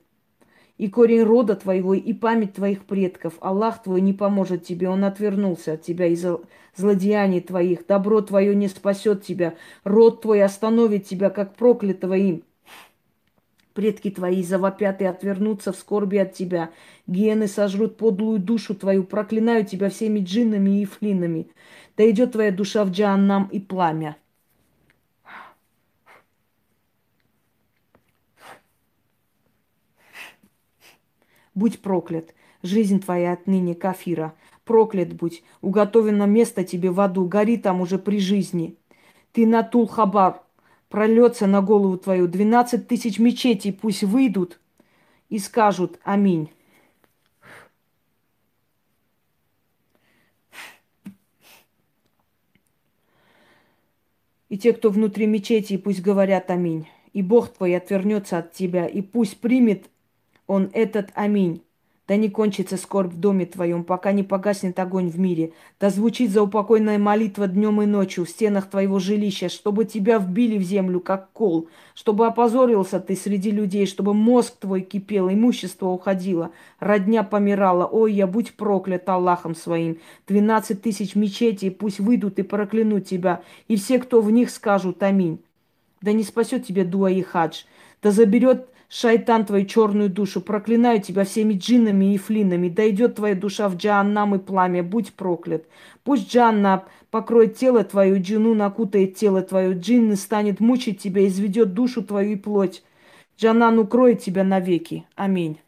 и 0.77 0.89
корень 0.89 1.23
рода 1.23 1.57
твоего, 1.57 1.95
и 1.95 2.13
память 2.13 2.53
твоих 2.53 2.85
предков. 2.85 3.39
Аллах 3.41 3.83
твой 3.83 4.03
не 4.03 4.13
поможет 4.13 4.67
тебе, 4.67 4.91
он 4.91 5.03
отвернулся 5.05 5.73
от 5.73 5.83
тебя 5.83 6.05
из-за 6.09 6.39
злодеяний 6.77 7.41
твоих. 7.41 7.87
Добро 7.87 8.21
твое 8.21 8.55
не 8.55 8.69
спасет 8.69 9.23
тебя, 9.23 9.55
род 9.85 10.21
твой 10.21 10.43
остановит 10.43 11.07
тебя, 11.07 11.31
как 11.31 11.55
проклятого 11.55 12.13
им. 12.13 12.43
Предки 13.81 14.11
твои 14.11 14.43
завопят 14.43 15.01
и 15.01 15.07
отвернутся 15.07 15.73
в 15.73 15.77
скорби 15.77 16.19
от 16.19 16.35
тебя. 16.35 16.71
Гиены 17.07 17.49
сожрут 17.49 17.97
подлую 17.97 18.39
душу 18.39 18.75
твою, 18.75 19.05
проклинаю 19.05 19.65
тебя 19.65 19.89
всеми 19.89 20.21
джиннами 20.21 20.83
и 20.83 20.85
флинами. 20.85 21.49
Да 21.97 22.11
идет 22.11 22.33
твоя 22.33 22.53
душа 22.53 22.85
в 22.85 22.91
джаннам 22.91 23.49
и 23.51 23.59
пламя. 23.59 24.19
Будь 31.55 31.81
проклят, 31.81 32.35
жизнь 32.63 33.01
твоя 33.01 33.33
отныне 33.33 33.75
кафира. 33.75 34.35
Проклят 34.67 35.15
будь, 35.15 35.43
уготовано 35.63 36.25
место 36.25 36.65
тебе 36.65 36.91
в 36.91 37.01
аду, 37.01 37.25
гори 37.25 37.57
там 37.57 37.81
уже 37.81 37.99
при 37.99 38.21
жизни. 38.21 38.77
Ты 39.33 39.47
натул 39.47 39.87
хабар, 39.87 40.43
прольется 40.91 41.47
на 41.47 41.63
голову 41.63 41.97
твою. 41.97 42.29
Двенадцать 42.29 42.87
тысяч 42.87 43.19
мечетей 43.19 43.73
пусть 43.73 44.03
выйдут 44.03 44.61
и 45.31 45.39
скажут 45.39 45.99
аминь. 46.03 46.51
И 54.51 54.59
те, 54.59 54.73
кто 54.73 54.91
внутри 54.91 55.27
мечети, 55.27 55.77
пусть 55.77 56.03
говорят 56.03 56.51
аминь. 56.51 56.89
И 57.13 57.23
Бог 57.23 57.51
твой 57.51 57.77
отвернется 57.77 58.39
от 58.39 58.53
тебя, 58.53 58.87
и 58.87 59.01
пусть 59.01 59.41
примет 59.41 59.89
он 60.49 60.71
этот 60.73 61.11
аминь. 61.15 61.63
Да 62.11 62.17
не 62.17 62.29
кончится 62.29 62.77
скорбь 62.77 63.13
в 63.13 63.21
доме 63.21 63.47
твоем, 63.47 63.85
пока 63.85 64.11
не 64.11 64.25
погаснет 64.25 64.77
огонь 64.81 65.11
в 65.11 65.21
мире. 65.21 65.53
Да 65.79 65.91
звучит 65.91 66.33
заупокойная 66.33 66.99
молитва 66.99 67.47
днем 67.47 67.81
и 67.83 67.87
ночью 67.87 68.25
в 68.25 68.29
стенах 68.29 68.69
твоего 68.69 68.99
жилища, 68.99 69.49
чтобы 69.49 69.85
тебя 69.85 70.19
вбили 70.19 70.59
в 70.59 70.63
землю, 70.63 70.99
как 70.99 71.31
кол, 71.31 71.69
чтобы 71.95 72.27
опозорился 72.27 72.99
ты 72.99 73.15
среди 73.15 73.53
людей, 73.53 73.87
чтобы 73.87 74.13
мозг 74.13 74.57
твой 74.59 74.81
кипел, 74.81 75.31
имущество 75.31 75.87
уходило, 75.87 76.51
родня 76.81 77.23
помирала. 77.23 77.87
Ой, 77.87 78.13
я 78.13 78.27
будь 78.27 78.55
проклят 78.55 79.09
Аллахом 79.09 79.55
своим. 79.55 79.99
Двенадцать 80.27 80.83
тысяч 80.83 81.15
мечетей 81.15 81.71
пусть 81.71 82.01
выйдут 82.01 82.41
и 82.41 82.43
проклянут 82.43 83.07
тебя, 83.07 83.43
и 83.69 83.77
все, 83.77 84.01
кто 84.01 84.21
в 84.21 84.33
них 84.33 84.51
скажут 84.51 85.01
аминь. 85.05 85.39
Да 86.03 86.11
не 86.11 86.25
спасет 86.25 86.67
тебе 86.67 86.83
дуа 86.83 87.09
и 87.09 87.23
хадж, 87.23 87.63
да 88.03 88.11
заберет 88.11 88.67
шайтан, 88.91 89.47
твою 89.47 89.65
черную 89.65 90.11
душу, 90.11 90.41
проклинаю 90.41 91.01
тебя 91.01 91.25
всеми 91.25 91.55
джиннами 91.55 92.15
и 92.15 92.19
флинами, 92.19 92.69
дойдет 92.69 93.15
твоя 93.15 93.35
душа 93.35 93.69
в 93.69 93.77
джаннам 93.77 94.35
и 94.35 94.39
пламя, 94.39 94.83
будь 94.83 95.15
проклят. 95.15 95.65
Пусть 96.03 96.31
джанна 96.31 96.85
покроет 97.11 97.57
тело 97.57 97.85
твое, 97.85 98.21
джину 98.21 98.55
накутает 98.55 99.15
тело 99.15 99.43
твое, 99.43 99.73
джинны 99.73 100.17
станет 100.17 100.61
мучить 100.61 101.01
тебя, 101.01 101.27
изведет 101.27 101.73
душу 101.73 102.03
твою 102.03 102.33
и 102.33 102.37
плоть. 102.37 102.83
Джанан 103.39 103.79
укроет 103.79 104.21
тебя 104.21 104.45
навеки. 104.45 105.07
Аминь. 105.15 105.59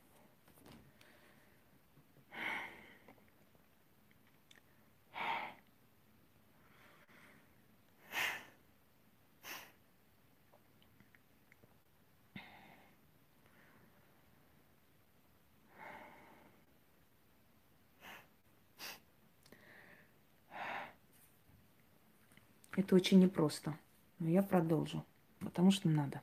Это 22.77 22.95
очень 22.95 23.21
непросто. 23.21 23.75
Но 24.19 24.29
я 24.29 24.43
продолжу, 24.43 25.05
потому 25.41 25.71
что 25.71 25.89
надо. 25.89 26.21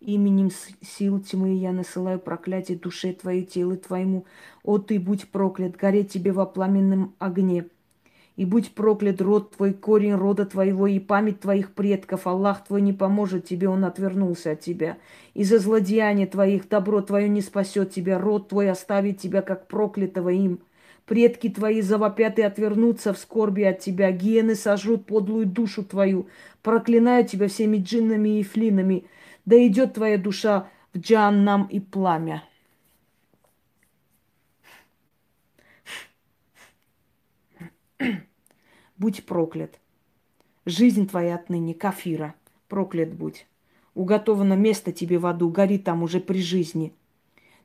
Именем 0.00 0.50
сил 0.82 1.20
тьмы 1.20 1.54
я 1.54 1.72
насылаю 1.72 2.18
проклятие 2.18 2.78
душе 2.78 3.12
твоей, 3.14 3.44
телу 3.44 3.76
твоему. 3.76 4.26
О, 4.62 4.78
ты 4.78 5.00
будь 5.00 5.30
проклят, 5.30 5.76
гореть 5.76 6.12
тебе 6.12 6.32
во 6.32 6.44
пламенном 6.44 7.14
огне. 7.18 7.66
И 8.36 8.44
будь 8.44 8.72
проклят 8.72 9.22
род 9.22 9.56
твой, 9.56 9.72
корень 9.72 10.14
рода 10.14 10.44
твоего 10.44 10.86
и 10.86 10.98
память 10.98 11.40
твоих 11.40 11.72
предков. 11.72 12.26
Аллах 12.26 12.64
твой 12.66 12.82
не 12.82 12.92
поможет 12.92 13.46
тебе, 13.46 13.68
он 13.68 13.84
отвернулся 13.84 14.50
от 14.50 14.60
тебя. 14.60 14.98
Из-за 15.32 15.58
злодеяния 15.58 16.26
твоих 16.26 16.68
добро 16.68 17.00
твое 17.00 17.30
не 17.30 17.40
спасет 17.40 17.92
тебя, 17.92 18.18
род 18.18 18.48
твой 18.48 18.70
оставит 18.70 19.18
тебя, 19.18 19.40
как 19.40 19.66
проклятого 19.66 20.28
им. 20.28 20.60
Предки 21.06 21.48
твои 21.48 21.82
завопят 21.82 22.38
и 22.40 22.42
отвернутся 22.42 23.12
в 23.12 23.18
скорби 23.18 23.62
от 23.62 23.78
тебя. 23.78 24.10
Гиены 24.10 24.56
сожрут 24.56 25.06
подлую 25.06 25.46
душу 25.46 25.84
твою. 25.84 26.28
Проклинаю 26.62 27.24
тебя 27.24 27.46
всеми 27.46 27.78
джиннами 27.78 28.40
и 28.40 28.42
флинами. 28.42 29.06
Да 29.44 29.56
идет 29.64 29.94
твоя 29.94 30.18
душа 30.18 30.68
в 30.92 30.98
джаннам 30.98 31.68
и 31.68 31.78
пламя. 31.78 32.42
Будь 38.98 39.24
проклят. 39.24 39.78
Жизнь 40.64 41.06
твоя 41.08 41.36
отныне 41.36 41.74
кафира. 41.74 42.34
Проклят 42.66 43.14
будь. 43.14 43.46
Уготовано 43.94 44.54
место 44.54 44.90
тебе 44.90 45.18
в 45.18 45.26
аду, 45.26 45.50
гори 45.50 45.78
там 45.78 46.02
уже 46.02 46.18
при 46.18 46.42
жизни. 46.42 46.92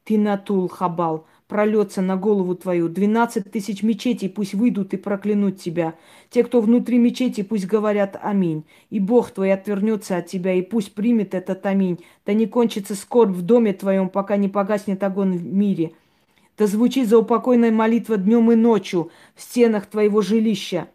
Ты 0.04 0.20
натул 0.20 0.68
хабал, 0.68 1.26
прольется 1.52 2.02
на 2.02 2.16
голову 2.16 2.56
твою. 2.56 2.88
Двенадцать 2.88 3.52
тысяч 3.52 3.84
мечетей 3.84 4.30
пусть 4.30 4.54
выйдут 4.54 4.94
и 4.94 4.98
проклянут 4.98 5.60
тебя. 5.60 5.96
Те, 6.30 6.46
кто 6.46 6.62
внутри 6.62 6.98
мечети, 6.98 7.44
пусть 7.44 7.68
говорят 7.68 8.18
аминь. 8.22 8.64
И 8.90 9.02
Бог 9.02 9.32
твой 9.32 9.52
отвернется 9.52 10.16
от 10.16 10.28
тебя, 10.28 10.54
и 10.54 10.62
пусть 10.62 10.94
примет 10.94 11.36
этот 11.36 11.66
аминь. 11.66 12.00
Да 12.26 12.32
не 12.32 12.46
кончится 12.46 12.96
скорбь 12.96 13.36
в 13.36 13.42
доме 13.42 13.74
твоем, 13.74 14.08
пока 14.08 14.38
не 14.38 14.48
погаснет 14.48 15.04
огонь 15.04 15.38
в 15.38 15.46
мире. 15.46 15.92
Да 16.58 16.68
звучит 16.68 17.10
за 17.10 17.18
упокойная 17.18 17.72
молитва 17.72 18.16
днем 18.16 18.50
и 18.54 18.56
ночью 18.56 19.12
в 19.36 19.42
стенах 19.42 19.88
твоего 19.88 20.22
жилища 20.22 20.88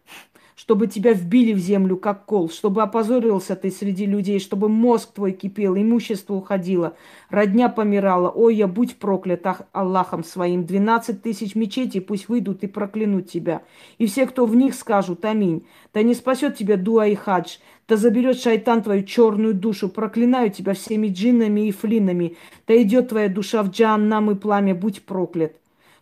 чтобы 0.57 0.87
тебя 0.87 1.13
вбили 1.13 1.53
в 1.53 1.59
землю, 1.59 1.99
как 1.99 2.25
кол, 2.25 2.49
чтобы 2.49 2.83
опозорился 2.83 3.55
ты 3.57 3.71
среди 3.71 4.07
людей, 4.07 4.41
чтобы 4.41 4.71
мозг 4.71 5.13
твой 5.13 5.33
кипел, 5.33 5.77
имущество 5.77 6.35
уходило, 6.35 6.97
родня 7.29 7.69
помирала. 7.69 8.31
Ой, 8.31 8.57
я 8.57 8.67
будь 8.67 8.97
проклят 8.97 9.47
Аллахом 9.73 10.25
своим. 10.25 10.65
Двенадцать 10.65 11.23
тысяч 11.23 11.55
мечетей 11.55 12.01
пусть 12.01 12.29
выйдут 12.29 12.65
и 12.65 12.67
проклянут 12.67 13.29
тебя. 13.29 13.63
И 13.99 14.07
все, 14.07 14.27
кто 14.27 14.47
в 14.47 14.57
них 14.57 14.75
скажут 14.75 15.27
аминь. 15.27 15.67
Да 15.93 16.03
не 16.03 16.15
спасет 16.15 16.57
тебя 16.57 16.79
дуа 16.79 17.07
и 17.07 17.15
хадж, 17.15 17.59
да 17.87 17.97
заберет 17.97 18.41
шайтан 18.41 18.83
твою 18.83 19.05
черную 19.05 19.53
душу. 19.53 19.91
Проклинаю 19.91 20.51
тебя 20.51 20.73
всеми 20.73 21.09
джиннами 21.09 21.69
и 21.69 21.71
флинами. 21.71 22.35
Да 22.67 22.81
идет 22.81 23.11
твоя 23.11 23.29
душа 23.29 23.63
в 23.63 23.69
джаннам 23.69 24.31
и 24.31 24.35
пламя, 24.35 24.75
будь 24.75 25.03
проклят. 25.03 25.53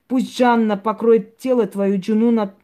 Пусть 0.07 0.39
Джанна 0.39 0.77
покроет 0.77 1.39
тело 1.39 1.67
твое, 1.67 1.97
джунуна 1.97 2.55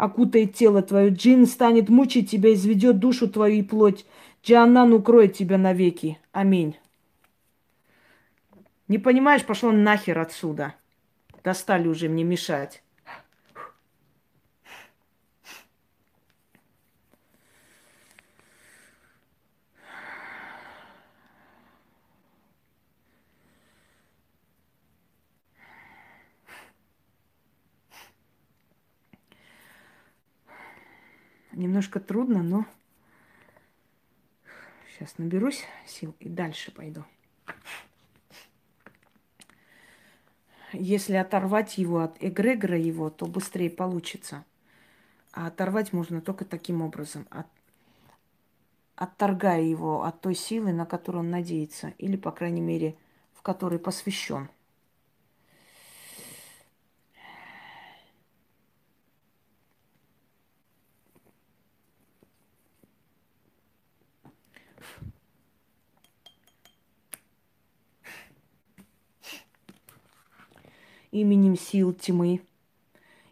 окутает 0.00 0.54
тело 0.54 0.80
твое, 0.80 1.10
джин 1.10 1.46
станет 1.46 1.90
мучить 1.90 2.30
тебя, 2.30 2.54
изведет 2.54 2.98
душу 2.98 3.28
твою 3.28 3.58
и 3.58 3.62
плоть. 3.62 4.06
Джаннан 4.42 4.94
укроет 4.94 5.34
тебя 5.34 5.58
навеки. 5.58 6.18
Аминь. 6.32 6.76
Не 8.88 8.98
понимаешь, 8.98 9.44
пошло 9.44 9.72
нахер 9.72 10.18
отсюда. 10.18 10.74
Достали 11.44 11.86
уже 11.86 12.08
мне 12.08 12.24
мешать. 12.24 12.82
Немножко 31.52 31.98
трудно, 31.98 32.42
но 32.42 32.64
сейчас 34.88 35.18
наберусь 35.18 35.64
сил 35.86 36.14
и 36.20 36.28
дальше 36.28 36.70
пойду. 36.70 37.04
Если 40.72 41.14
оторвать 41.14 41.78
его 41.78 42.00
от 42.00 42.16
эгрегора 42.20 42.78
его, 42.78 43.10
то 43.10 43.26
быстрее 43.26 43.70
получится. 43.70 44.44
А 45.32 45.48
оторвать 45.48 45.92
можно 45.92 46.20
только 46.20 46.44
таким 46.44 46.82
образом, 46.82 47.26
от, 47.30 47.46
отторгая 48.94 49.62
его 49.62 50.04
от 50.04 50.20
той 50.20 50.36
силы, 50.36 50.72
на 50.72 50.86
которую 50.86 51.24
он 51.24 51.30
надеется, 51.30 51.92
или, 51.98 52.16
по 52.16 52.30
крайней 52.30 52.60
мере, 52.60 52.96
в 53.34 53.42
которой 53.42 53.80
посвящен. 53.80 54.48
Именем 71.12 71.56
сил 71.56 71.92
тьмы. 71.92 72.40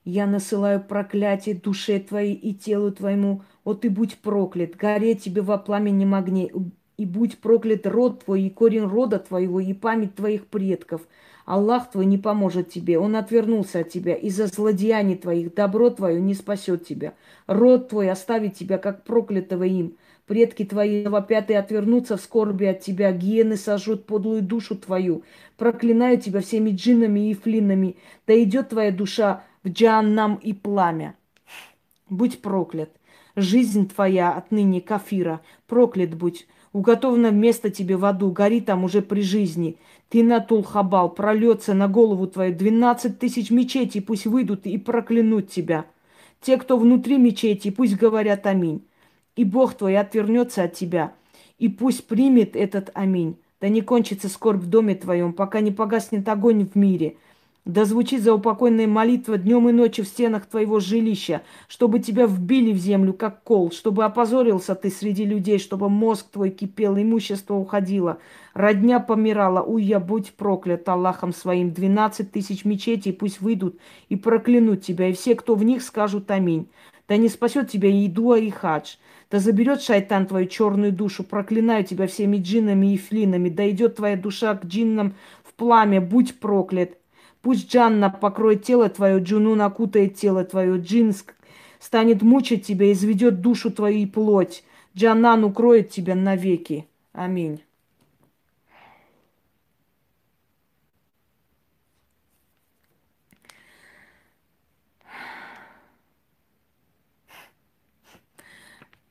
Я 0.05 0.27
насылаю 0.27 0.83
проклятие 0.83 1.55
душе 1.55 2.01
твоей 2.01 2.35
и 2.35 2.55
телу 2.55 2.91
твоему. 2.91 3.43
О, 3.65 3.75
ты 3.75 3.91
будь 3.91 4.17
проклят, 4.19 4.75
гореть 4.75 5.23
тебе 5.25 5.43
во 5.43 5.59
пламени 5.59 6.11
огне, 6.15 6.51
и 6.97 7.05
будь 7.05 7.39
проклят 7.39 7.87
род 7.87 8.25
твой, 8.25 8.43
и 8.43 8.51
корень 8.51 8.85
рода 8.87 9.19
твоего, 9.19 9.61
и 9.61 9.73
память 9.75 10.15
твоих 10.15 10.47
предков. 10.47 11.03
Аллах 11.45 11.91
твой 11.91 12.07
не 12.07 12.19
поможет 12.19 12.71
тебе, 12.71 12.99
он 12.99 13.17
отвернулся 13.17 13.81
от 13.81 13.91
тебя. 13.91 14.15
Из-за 14.15 14.47
злодеяний 14.47 15.17
твоих 15.17 15.55
добро 15.55 15.91
твое 15.91 16.21
не 16.21 16.35
спасет 16.35 16.87
тебя. 16.87 17.15
Род 17.47 17.89
твой 17.91 18.11
оставит 18.11 18.55
тебя, 18.55 18.79
как 18.79 19.05
проклятого 19.05 19.65
им. 19.65 19.97
Предки 20.29 20.67
твои 20.67 21.07
вопят 21.07 21.51
и 21.51 21.55
отвернутся 21.55 22.19
в 22.19 22.21
скорби 22.21 22.67
от 22.67 22.81
тебя. 22.81 23.13
Гиены 23.13 23.57
сожжут 23.57 24.05
подлую 24.05 24.43
душу 24.43 24.77
твою. 24.77 25.23
Проклинаю 25.57 26.21
тебя 26.21 26.43
всеми 26.43 26.71
джиннами 26.71 27.31
и 27.31 27.35
флинами. 27.35 27.97
Да 28.27 28.41
идет 28.41 28.69
твоя 28.69 28.93
душа 28.93 29.43
в 29.65 29.71
джаннам 29.71 30.35
и 30.37 30.53
пламя. 30.53 31.15
Будь 32.11 32.43
проклят. 32.43 32.91
Жизнь 33.37 33.89
твоя 33.89 34.33
отныне 34.35 34.83
кафира. 34.83 35.41
Проклят 35.67 36.15
будь. 36.15 36.47
Уготовано 36.75 37.31
место 37.31 37.71
тебе 37.71 37.97
в 37.97 38.05
аду. 38.05 38.31
Гори 38.31 38.61
там 38.61 38.85
уже 38.85 39.01
при 39.01 39.23
жизни. 39.23 39.79
Ты 40.11 40.23
на 40.23 40.41
Тулхабал 40.41 41.09
прольется 41.09 41.73
на 41.73 41.89
голову 41.89 42.27
твою. 42.27 42.55
Двенадцать 42.55 43.19
тысяч 43.19 43.51
мечетей 43.51 44.03
пусть 44.03 44.27
выйдут 44.27 44.67
и 44.67 44.77
проклянут 44.77 45.49
тебя. 45.49 45.87
Те, 46.43 46.59
кто 46.59 46.77
внутри 46.77 47.17
мечети, 47.17 47.71
пусть 47.71 47.97
говорят 47.97 48.45
аминь 48.47 48.83
и 49.39 49.45
Бог 49.45 49.75
твой 49.75 49.97
отвернется 49.97 50.65
от 50.65 50.73
тебя, 50.73 51.13
и 51.61 51.69
пусть 51.69 52.09
примет 52.09 52.57
этот 52.57 52.91
аминь. 52.95 53.37
Да 53.61 53.69
не 53.69 53.83
кончится 53.83 54.29
скорбь 54.29 54.63
в 54.63 54.69
доме 54.69 54.97
твоем, 54.97 55.33
пока 55.33 55.61
не 55.61 55.71
погаснет 55.71 56.29
огонь 56.29 56.67
в 56.67 56.75
мире. 56.75 57.17
Да 57.65 57.85
звучит 57.85 58.23
заупокойная 58.23 58.89
молитва 58.89 59.39
днем 59.39 59.69
и 59.69 59.73
ночью 59.73 60.05
в 60.05 60.09
стенах 60.09 60.47
твоего 60.47 60.81
жилища, 60.81 61.43
чтобы 61.69 62.01
тебя 62.01 62.27
вбили 62.27 62.73
в 62.73 62.79
землю, 62.79 63.13
как 63.13 63.45
кол, 63.45 63.71
чтобы 63.71 64.05
опозорился 64.05 64.75
ты 64.75 64.91
среди 64.91 65.25
людей, 65.25 65.61
чтобы 65.61 65.89
мозг 65.89 66.27
твой 66.33 66.51
кипел, 66.51 66.97
имущество 66.97 67.55
уходило, 67.55 68.19
родня 68.55 68.99
помирала, 68.99 69.63
уя, 69.63 70.01
будь 70.01 70.33
проклят 70.33 70.89
Аллахом 70.89 71.33
своим. 71.33 71.71
Двенадцать 71.71 72.33
тысяч 72.33 72.65
мечетей 72.65 73.13
пусть 73.13 73.41
выйдут 73.41 73.79
и 74.09 74.17
проклянут 74.17 74.83
тебя, 74.83 75.09
и 75.09 75.13
все, 75.13 75.37
кто 75.37 75.55
в 75.55 75.63
них, 75.63 75.85
скажут 75.85 76.29
аминь. 76.33 76.67
Да 77.09 77.17
не 77.17 77.29
спасет 77.29 77.71
тебя 77.71 77.89
и 77.89 78.07
Дуа, 78.07 78.39
и 78.39 78.51
Хадж. 78.51 78.97
Да 79.31 79.41
заберет 79.41 79.83
шайтан 79.83 80.27
твою 80.27 80.47
черную 80.47 80.91
душу, 80.91 81.23
проклинаю 81.23 81.85
тебя 81.85 82.07
всеми 82.07 82.39
джиннами 82.39 82.95
и 82.95 82.97
флинами, 82.97 83.51
да 83.51 83.69
идет 83.71 83.97
твоя 83.97 84.17
душа 84.17 84.55
к 84.55 84.65
джиннам 84.65 85.15
в 85.45 85.53
пламя, 85.53 86.01
будь 86.01 86.41
проклят. 86.41 86.97
Пусть 87.43 87.71
Джанна 87.73 88.11
покроет 88.11 88.65
тело 88.65 88.89
твое, 88.89 89.21
Джунун 89.21 89.61
окутает 89.61 90.17
тело 90.17 90.45
твое, 90.45 90.79
джин 90.79 91.15
станет 91.79 92.23
мучить 92.23 92.67
тебя, 92.67 92.91
изведет 92.91 93.41
душу 93.41 93.71
твою 93.71 93.99
и 93.99 94.07
плоть. 94.07 94.65
Джаннан 94.97 95.45
укроет 95.45 95.91
тебя 95.91 96.15
навеки. 96.15 96.87
Аминь. 97.13 97.61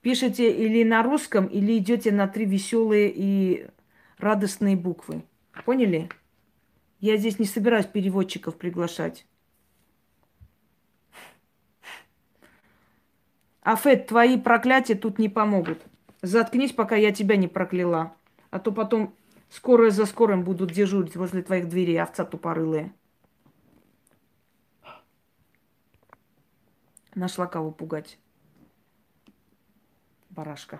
Пишете 0.08 0.49
или 0.53 0.86
на 0.86 1.03
русском, 1.03 1.47
или 1.47 1.78
идете 1.78 2.14
на 2.14 2.30
три 2.30 2.45
веселые 2.45 3.12
и 3.14 3.68
радостные 4.18 4.78
буквы. 4.78 5.22
Поняли? 5.66 6.10
Я 7.01 7.18
здесь 7.18 7.39
не 7.39 7.45
собираюсь 7.45 7.88
переводчиков 7.88 8.55
приглашать. 8.55 9.28
Афет, 13.64 14.08
твои 14.08 14.39
проклятия 14.39 14.95
тут 14.95 15.20
не 15.20 15.28
помогут. 15.28 15.82
Заткнись, 16.22 16.72
пока 16.72 16.95
я 16.95 17.12
тебя 17.12 17.36
не 17.36 17.49
прокляла. 17.49 18.16
А 18.49 18.60
то 18.60 18.72
потом 18.72 19.14
скорое 19.49 19.91
за 19.91 20.05
скорым 20.05 20.45
будут 20.45 20.72
дежурить 20.72 21.18
возле 21.18 21.41
твоих 21.41 21.68
дверей, 21.68 22.01
овца 22.01 22.24
тупорылые. 22.24 22.93
Нашла 27.14 27.45
кого 27.45 27.72
пугать 27.72 28.18
барашка. 30.38 30.80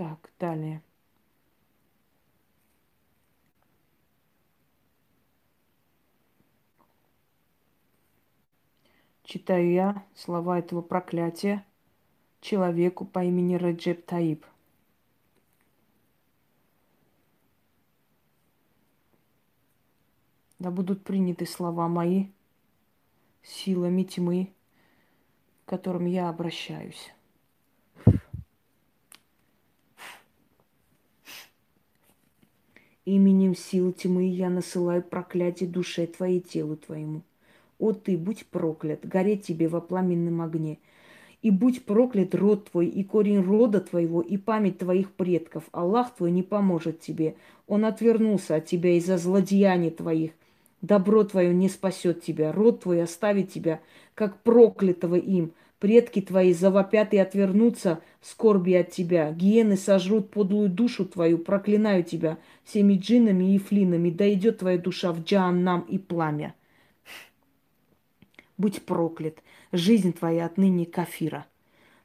Так, 0.00 0.30
далее. 0.38 0.82
Читаю 9.24 9.70
я 9.70 10.06
слова 10.14 10.58
этого 10.58 10.80
проклятия 10.80 11.66
человеку 12.40 13.04
по 13.04 13.22
имени 13.22 13.56
Реджеп 13.56 14.06
Таиб. 14.06 14.46
Да 20.58 20.70
будут 20.70 21.04
приняты 21.04 21.44
слова 21.44 21.88
мои 21.88 22.28
силами 23.42 24.04
тьмы, 24.04 24.54
которым 25.66 26.06
я 26.06 26.30
обращаюсь. 26.30 27.12
Именем 33.10 33.56
сил 33.56 33.92
тьмы 33.92 34.28
я 34.28 34.48
насылаю 34.48 35.02
проклятие 35.02 35.68
душе 35.68 36.06
твоей 36.06 36.38
телу 36.38 36.76
твоему. 36.76 37.22
О 37.80 37.92
ты, 37.92 38.16
будь 38.16 38.46
проклят, 38.46 39.00
гореть 39.04 39.42
тебе 39.44 39.66
во 39.66 39.80
пламенном 39.80 40.40
огне. 40.40 40.78
И 41.42 41.50
будь 41.50 41.84
проклят 41.84 42.36
род 42.36 42.70
твой, 42.70 42.86
и 42.86 43.02
корень 43.02 43.42
рода 43.42 43.80
твоего, 43.80 44.20
и 44.20 44.36
память 44.36 44.78
твоих 44.78 45.10
предков. 45.10 45.64
Аллах 45.72 46.14
твой 46.14 46.30
не 46.30 46.44
поможет 46.44 47.00
тебе. 47.00 47.34
Он 47.66 47.84
отвернулся 47.84 48.54
от 48.54 48.66
тебя 48.66 48.96
из-за 48.96 49.18
злодеяний 49.18 49.90
твоих. 49.90 50.30
Добро 50.80 51.24
твое 51.24 51.52
не 51.52 51.68
спасет 51.68 52.22
тебя, 52.22 52.52
род 52.52 52.82
твой 52.82 53.02
оставит 53.02 53.50
тебя, 53.50 53.80
как 54.14 54.40
проклятого 54.44 55.16
им. 55.16 55.50
Предки 55.80 56.20
твои 56.20 56.52
завопят 56.52 57.14
и 57.14 57.18
отвернутся 57.18 58.00
в 58.20 58.26
скорби 58.26 58.74
от 58.74 58.90
тебя. 58.90 59.32
Гиены 59.32 59.78
сожрут 59.78 60.30
подлую 60.30 60.68
душу 60.68 61.06
твою, 61.06 61.38
проклинаю 61.38 62.04
тебя 62.04 62.36
всеми 62.64 62.98
джиннами 62.98 63.54
и 63.54 63.58
флинами. 63.58 64.10
Да 64.10 64.30
идет 64.30 64.58
твоя 64.58 64.76
душа 64.76 65.10
в 65.10 65.22
джаннам 65.24 65.80
и 65.80 65.96
пламя. 65.96 66.54
Будь 68.58 68.82
проклят, 68.82 69.38
жизнь 69.72 70.12
твоя 70.12 70.44
отныне 70.44 70.84
кафира. 70.84 71.46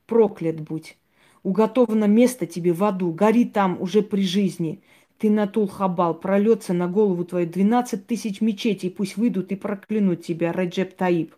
Проклят 0.08 0.62
будь. 0.62 0.98
Уготовано 1.44 2.06
место 2.06 2.46
тебе 2.46 2.72
в 2.72 2.82
аду, 2.82 3.12
гори 3.12 3.44
там 3.44 3.82
уже 3.82 4.02
при 4.02 4.22
жизни. 4.22 4.80
Ты 5.18 5.30
на 5.30 5.48
Тул-Хабал, 5.48 6.14
прольется 6.14 6.74
на 6.74 6.88
голову 6.88 7.26
твою 7.26 7.46
двенадцать 7.46 8.08
тысяч 8.08 8.40
мечетей, 8.40 8.90
пусть 8.90 9.18
выйдут 9.18 9.52
и 9.52 9.56
проклянут 9.56 10.24
тебя, 10.24 10.54
Раджеп 10.54 10.96
Таиб. 10.96 11.36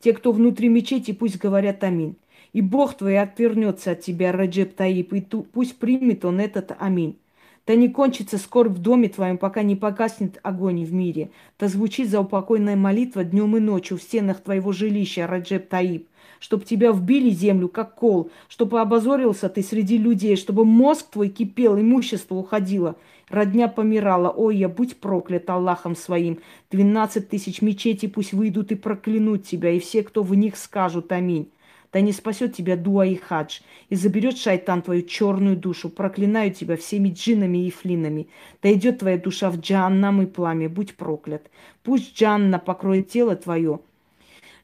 Те, 0.00 0.12
кто 0.12 0.32
внутри 0.32 0.68
мечети, 0.68 1.12
пусть 1.12 1.38
говорят 1.38 1.82
аминь. 1.84 2.16
И 2.52 2.60
Бог 2.60 2.94
твой 2.94 3.18
отвернется 3.18 3.92
от 3.92 4.00
тебя, 4.00 4.32
Раджеп 4.32 4.74
Таиб, 4.74 5.12
и 5.12 5.20
ту, 5.20 5.42
пусть 5.42 5.76
примет 5.76 6.24
он 6.24 6.40
этот 6.40 6.72
аминь. 6.78 7.18
Да 7.66 7.74
не 7.74 7.88
кончится 7.88 8.38
скорбь 8.38 8.72
в 8.72 8.78
доме 8.78 9.08
твоем, 9.08 9.38
пока 9.38 9.62
не 9.62 9.74
погаснет 9.74 10.38
огонь 10.42 10.84
в 10.84 10.92
мире. 10.92 11.30
Да 11.58 11.66
звучит 11.66 12.08
заупокойная 12.08 12.76
молитва 12.76 13.24
днем 13.24 13.56
и 13.56 13.60
ночью 13.60 13.98
в 13.98 14.02
стенах 14.02 14.40
твоего 14.40 14.72
жилища, 14.72 15.26
Раджеп 15.26 15.68
Таиб. 15.68 16.08
Чтоб 16.40 16.64
тебя 16.64 16.92
вбили 16.92 17.30
землю, 17.30 17.68
как 17.68 17.94
кол, 17.94 18.30
чтобы 18.48 18.80
обозорился 18.80 19.48
ты 19.48 19.62
среди 19.62 19.98
людей, 19.98 20.36
чтобы 20.36 20.64
мозг 20.64 21.10
твой 21.10 21.28
кипел, 21.28 21.78
имущество 21.78 22.34
уходило, 22.34 22.96
родня 23.28 23.68
помирала. 23.68 24.30
Ой, 24.30 24.56
я 24.56 24.68
будь 24.68 24.96
проклят 24.96 25.48
Аллахом 25.50 25.96
своим. 25.96 26.38
Двенадцать 26.70 27.28
тысяч 27.28 27.62
мечетей 27.62 28.08
пусть 28.08 28.32
выйдут 28.32 28.72
и 28.72 28.74
проклянут 28.74 29.44
тебя, 29.46 29.70
и 29.70 29.80
все, 29.80 30.02
кто 30.02 30.22
в 30.22 30.34
них 30.34 30.56
скажут 30.56 31.12
аминь. 31.12 31.50
Да 31.92 32.00
не 32.02 32.12
спасет 32.12 32.54
тебя 32.54 32.76
дуа 32.76 33.06
и 33.06 33.14
хадж, 33.14 33.60
и 33.88 33.94
заберет 33.94 34.36
шайтан 34.36 34.82
твою 34.82 35.02
черную 35.02 35.56
душу. 35.56 35.88
Проклинаю 35.88 36.52
тебя 36.52 36.76
всеми 36.76 37.08
джинами 37.08 37.66
и 37.66 37.70
флинами. 37.70 38.28
Да 38.62 38.70
идет 38.72 38.98
твоя 38.98 39.16
душа 39.16 39.50
в 39.50 39.58
джаннам 39.58 40.20
и 40.20 40.26
пламя, 40.26 40.68
будь 40.68 40.94
проклят. 40.96 41.50
Пусть 41.82 42.14
джанна 42.18 42.58
покроет 42.58 43.08
тело 43.08 43.34
твое, 43.34 43.80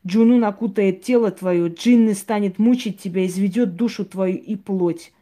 Джунун 0.07 0.45
окутает 0.45 1.03
тело 1.03 1.31
твое, 1.31 1.69
джинны 1.69 2.15
станет 2.15 2.59
мучить 2.59 3.01
тебя, 3.01 3.25
изведет 3.27 3.77
душу 3.77 4.05
твою 4.05 4.37
и 4.37 4.57
плоть. 4.57 5.13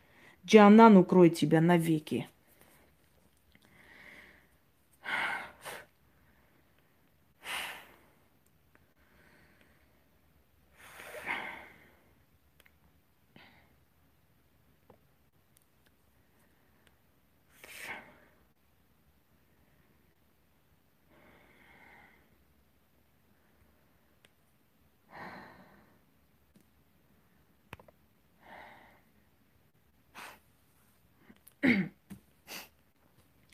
Джаннан 0.46 0.96
укроет 0.96 1.34
тебя 1.34 1.60
навеки. 1.60 2.26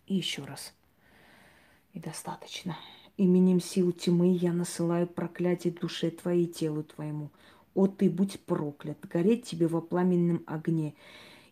И 0.07 0.15
еще 0.15 0.45
раз. 0.45 0.73
И 1.93 2.01
достаточно. 2.01 2.77
Именем 3.17 3.61
сил 3.61 3.93
тьмы 3.93 4.37
я 4.37 4.53
насылаю 4.53 5.07
проклятие 5.07 5.73
душе 5.73 6.11
твоей 6.11 6.45
и 6.45 6.53
телу 6.53 6.83
твоему. 6.83 7.31
О, 7.75 7.87
ты 7.87 8.09
будь 8.11 8.41
проклят, 8.41 8.99
гореть 9.11 9.45
тебе 9.45 9.67
во 9.67 9.81
пламенном 9.81 10.43
огне. 10.47 10.95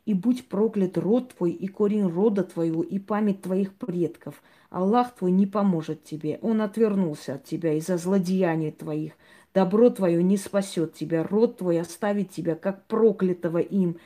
И 0.05 0.13
будь 0.13 0.47
проклят 0.49 0.99
род 0.99 1.35
твой, 1.35 1.53
и 1.53 1.67
корень 1.67 2.07
рода 2.07 2.45
твоего, 2.45 2.83
и 2.83 2.99
память 2.99 3.43
твоих 3.43 3.73
предков. 3.75 4.43
Аллах 4.69 5.15
твой 5.15 5.31
не 5.33 5.47
поможет 5.47 6.05
тебе. 6.05 6.39
Он 6.43 6.61
отвернулся 6.61 7.35
от 7.35 7.45
тебя 7.45 7.73
из-за 7.75 7.97
злодеяний 7.97 8.71
твоих. 8.71 9.15
Добро 9.55 9.89
твое 9.89 10.23
не 10.23 10.37
спасет 10.37 10.95
тебя. 10.95 11.25
Род 11.25 11.59
твой 11.59 11.81
оставит 11.81 12.31
тебя, 12.31 12.55
как 12.55 12.85
проклятого 12.87 13.59
им. 13.59 13.97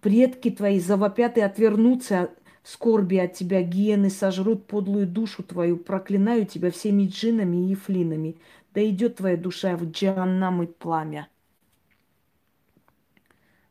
Предки 0.00 0.50
твои 0.50 0.80
завопят 0.80 1.36
и 1.36 1.40
отвернутся 1.40 2.30
скорби 2.66 3.16
от 3.16 3.34
тебя, 3.34 3.62
гиены 3.62 4.10
сожрут 4.10 4.66
подлую 4.66 5.06
душу 5.06 5.44
твою, 5.44 5.76
проклинаю 5.76 6.46
тебя 6.46 6.72
всеми 6.72 7.06
джинами 7.06 7.70
и 7.70 7.74
флинами. 7.76 8.36
Да 8.74 8.86
идет 8.86 9.16
твоя 9.16 9.36
душа 9.36 9.76
в 9.76 9.84
джаннам 9.84 10.64
и 10.64 10.66
пламя. 10.66 11.28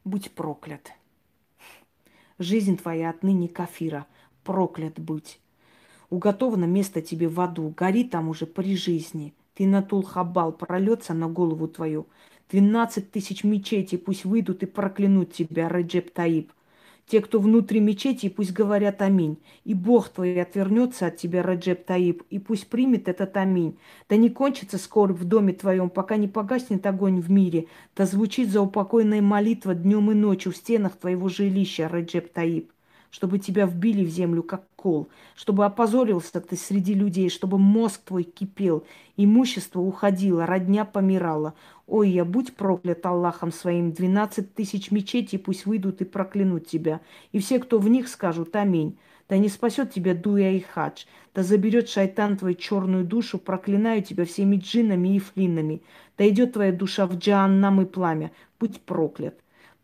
Будь 0.06 0.32
проклят. 0.32 0.94
Жизнь 2.40 2.78
твоя 2.78 3.10
отныне 3.10 3.50
кафира, 3.50 4.08
проклят 4.44 4.98
будь. 4.98 5.40
Уготовано 6.10 6.66
место 6.66 7.02
тебе 7.02 7.28
в 7.28 7.40
аду, 7.42 7.74
гори 7.76 8.06
там 8.06 8.30
уже 8.30 8.46
при 8.46 8.78
жизни. 8.78 9.34
Ты 9.56 9.68
на 9.68 9.82
Тулхабал 9.82 10.54
прольется 10.54 11.14
на 11.14 11.28
голову 11.28 11.68
твою. 11.68 12.08
Двенадцать 12.50 13.12
тысяч 13.12 13.44
мечетей 13.44 13.98
пусть 13.98 14.24
выйдут 14.24 14.64
и 14.64 14.66
проклянут 14.66 15.34
тебя, 15.34 15.68
Раджеп 15.68 16.12
Таиб. 16.12 16.52
Те, 17.08 17.22
кто 17.22 17.40
внутри 17.40 17.80
мечети, 17.80 18.30
пусть 18.30 18.52
говорят 18.52 19.02
аминь. 19.02 19.38
И 19.64 19.76
Бог 19.76 20.10
твой 20.10 20.42
отвернется 20.42 21.08
от 21.08 21.18
тебя, 21.18 21.44
Раджеп 21.44 21.86
Таиб, 21.86 22.24
и 22.32 22.40
пусть 22.40 22.68
примет 22.68 23.08
этот 23.08 23.38
аминь. 23.38 23.78
Да 24.10 24.16
не 24.16 24.30
кончится 24.30 24.80
скорбь 24.80 25.20
в 25.20 25.24
доме 25.24 25.54
твоем, 25.54 25.90
пока 25.92 26.18
не 26.18 26.28
погаснет 26.28 26.86
огонь 26.88 27.22
в 27.22 27.30
мире. 27.30 27.68
Да 27.96 28.06
звучит 28.06 28.50
заупокойная 28.50 29.22
молитва 29.22 29.76
днем 29.76 30.12
и 30.12 30.16
ночью 30.16 30.52
в 30.52 30.58
стенах 30.58 30.96
твоего 30.96 31.30
жилища, 31.30 31.88
Раджеп 31.88 32.34
Таиб 32.34 32.72
чтобы 33.16 33.40
тебя 33.40 33.66
вбили 33.66 34.04
в 34.04 34.10
землю, 34.10 34.44
как 34.44 34.66
кол, 34.76 35.08
чтобы 35.36 35.64
опозорился 35.64 36.42
ты 36.42 36.58
среди 36.58 36.94
людей, 36.94 37.30
чтобы 37.30 37.58
мозг 37.58 38.02
твой 38.04 38.24
кипел, 38.24 38.84
имущество 39.16 39.80
уходило, 39.80 40.46
родня 40.46 40.84
помирала. 40.84 41.54
Ой, 41.88 42.10
я 42.10 42.26
будь 42.26 42.56
проклят 42.56 43.06
Аллахом 43.06 43.52
своим, 43.52 43.92
двенадцать 43.92 44.56
тысяч 44.56 44.90
мечетей 44.90 45.38
пусть 45.38 45.66
выйдут 45.68 46.02
и 46.02 46.06
проклянут 46.06 46.68
тебя, 46.68 47.00
и 47.32 47.40
все, 47.40 47.60
кто 47.60 47.78
в 47.78 47.88
них, 47.88 48.08
скажут 48.08 48.56
аминь. 48.56 48.98
Да 49.28 49.38
не 49.38 49.50
спасет 49.50 49.92
тебя 49.92 50.14
Дуя 50.14 50.52
и 50.52 50.60
Хадж, 50.60 51.06
да 51.34 51.42
заберет 51.42 51.90
шайтан 51.90 52.38
твою 52.38 52.54
черную 52.56 53.06
душу, 53.06 53.40
проклинаю 53.40 54.04
тебя 54.04 54.26
всеми 54.26 54.58
джинами 54.58 55.16
и 55.16 55.20
флинами. 55.20 55.82
Да 56.18 56.28
идет 56.30 56.54
твоя 56.54 56.72
душа 56.72 57.08
в 57.08 57.18
джаннам 57.18 57.82
и 57.82 57.86
пламя, 57.86 58.32
будь 58.60 58.82
проклят. 58.82 59.36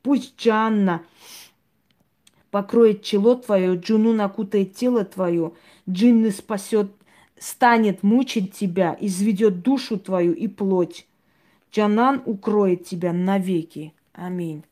Пусть 0.03 0.39
Джанна 0.39 1.01
покроет 2.51 3.03
чело 3.03 3.35
твое, 3.35 3.75
джуну 3.75 4.13
накутает 4.13 4.75
тело 4.75 5.05
твое, 5.05 5.53
джинны 5.89 6.31
спасет, 6.31 6.91
станет 7.39 8.03
мучить 8.03 8.53
тебя, 8.53 8.95
изведет 8.99 9.61
душу 9.61 9.97
твою 9.97 10.33
и 10.33 10.47
плоть. 10.47 11.07
Джанан 11.71 12.21
укроет 12.25 12.85
тебя 12.85 13.13
навеки. 13.13 13.93
Аминь. 14.13 14.63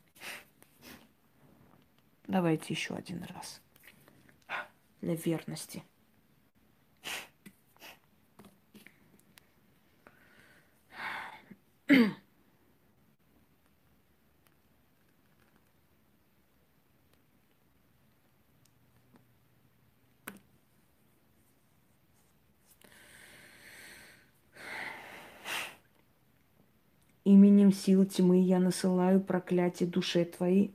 Давайте 2.28 2.74
еще 2.74 2.94
один 2.94 3.24
раз. 3.24 3.62
Для 5.02 5.16
верности. 5.16 5.84
Именем 27.30 27.72
сил 27.72 28.06
тьмы 28.06 28.42
я 28.42 28.58
насылаю 28.58 29.22
проклятие 29.22 29.88
душе 29.88 30.26
твоей, 30.26 30.74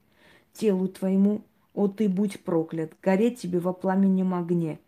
телу 0.53 0.87
твоему, 0.87 1.43
о 1.75 1.89
ты 1.89 2.09
будь 2.09 2.39
проклят, 2.45 2.93
гореть 3.03 3.41
тебе 3.41 3.59
во 3.59 3.73
пламенем 3.73 4.35
огне. 4.35 4.79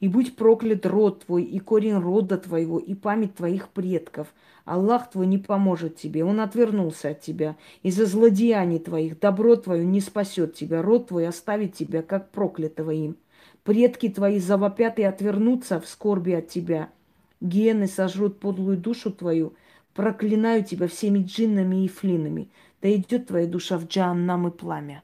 И 0.00 0.08
будь 0.08 0.34
проклят 0.34 0.86
род 0.86 1.26
твой, 1.26 1.42
и 1.42 1.58
корень 1.58 1.98
рода 1.98 2.38
твоего, 2.38 2.78
и 2.78 2.94
память 2.94 3.34
твоих 3.34 3.68
предков. 3.68 4.32
Аллах 4.64 5.10
твой 5.10 5.26
не 5.26 5.36
поможет 5.36 5.96
тебе, 5.96 6.24
он 6.24 6.40
отвернулся 6.40 7.10
от 7.10 7.20
тебя. 7.20 7.56
Из-за 7.82 8.06
злодеяний 8.06 8.78
твоих 8.78 9.20
добро 9.20 9.56
твое 9.56 9.84
не 9.84 10.00
спасет 10.00 10.54
тебя, 10.54 10.80
род 10.80 11.08
твой 11.08 11.28
оставит 11.28 11.74
тебя, 11.74 12.00
как 12.00 12.30
проклятого 12.30 12.92
им. 12.92 13.18
Предки 13.62 14.08
твои 14.08 14.38
завопят 14.38 14.98
и 14.98 15.02
отвернутся 15.02 15.80
в 15.80 15.86
скорби 15.86 16.32
от 16.32 16.48
тебя. 16.48 16.88
Гены 17.42 17.88
сожрут 17.88 18.40
подлую 18.40 18.78
душу 18.78 19.12
твою. 19.12 19.52
Проклинаю 19.94 20.64
тебя 20.64 20.88
всеми 20.88 21.20
джиннами 21.20 21.84
и 21.84 21.88
флинами. 21.88 22.50
Да 22.82 22.92
идет 22.92 23.28
твоя 23.28 23.46
душа 23.46 23.78
в 23.78 23.86
джаннам 23.86 24.48
и 24.48 24.50
пламя. 24.50 25.02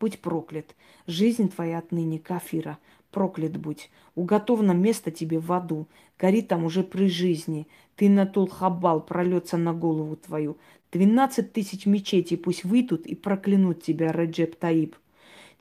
Будь 0.00 0.18
проклят. 0.18 0.74
Жизнь 1.06 1.48
твоя 1.48 1.78
отныне 1.78 2.18
кафира. 2.18 2.78
Проклят 3.10 3.56
будь. 3.56 3.90
Уготовано 4.16 4.72
место 4.72 5.10
тебе 5.10 5.38
в 5.38 5.52
аду. 5.52 5.88
Гори 6.18 6.42
там 6.42 6.64
уже 6.64 6.82
при 6.82 7.08
жизни. 7.08 7.68
Ты 7.96 8.08
на 8.08 8.26
Тулхабал 8.26 9.00
прольется 9.00 9.56
на 9.56 9.72
голову 9.72 10.16
твою. 10.16 10.56
Двенадцать 10.90 11.52
тысяч 11.52 11.86
мечетей 11.86 12.36
пусть 12.36 12.64
выйдут 12.64 13.06
и 13.06 13.14
проклянут 13.14 13.82
тебя, 13.82 14.12
Раджеп 14.12 14.56
Таиб. 14.56 14.96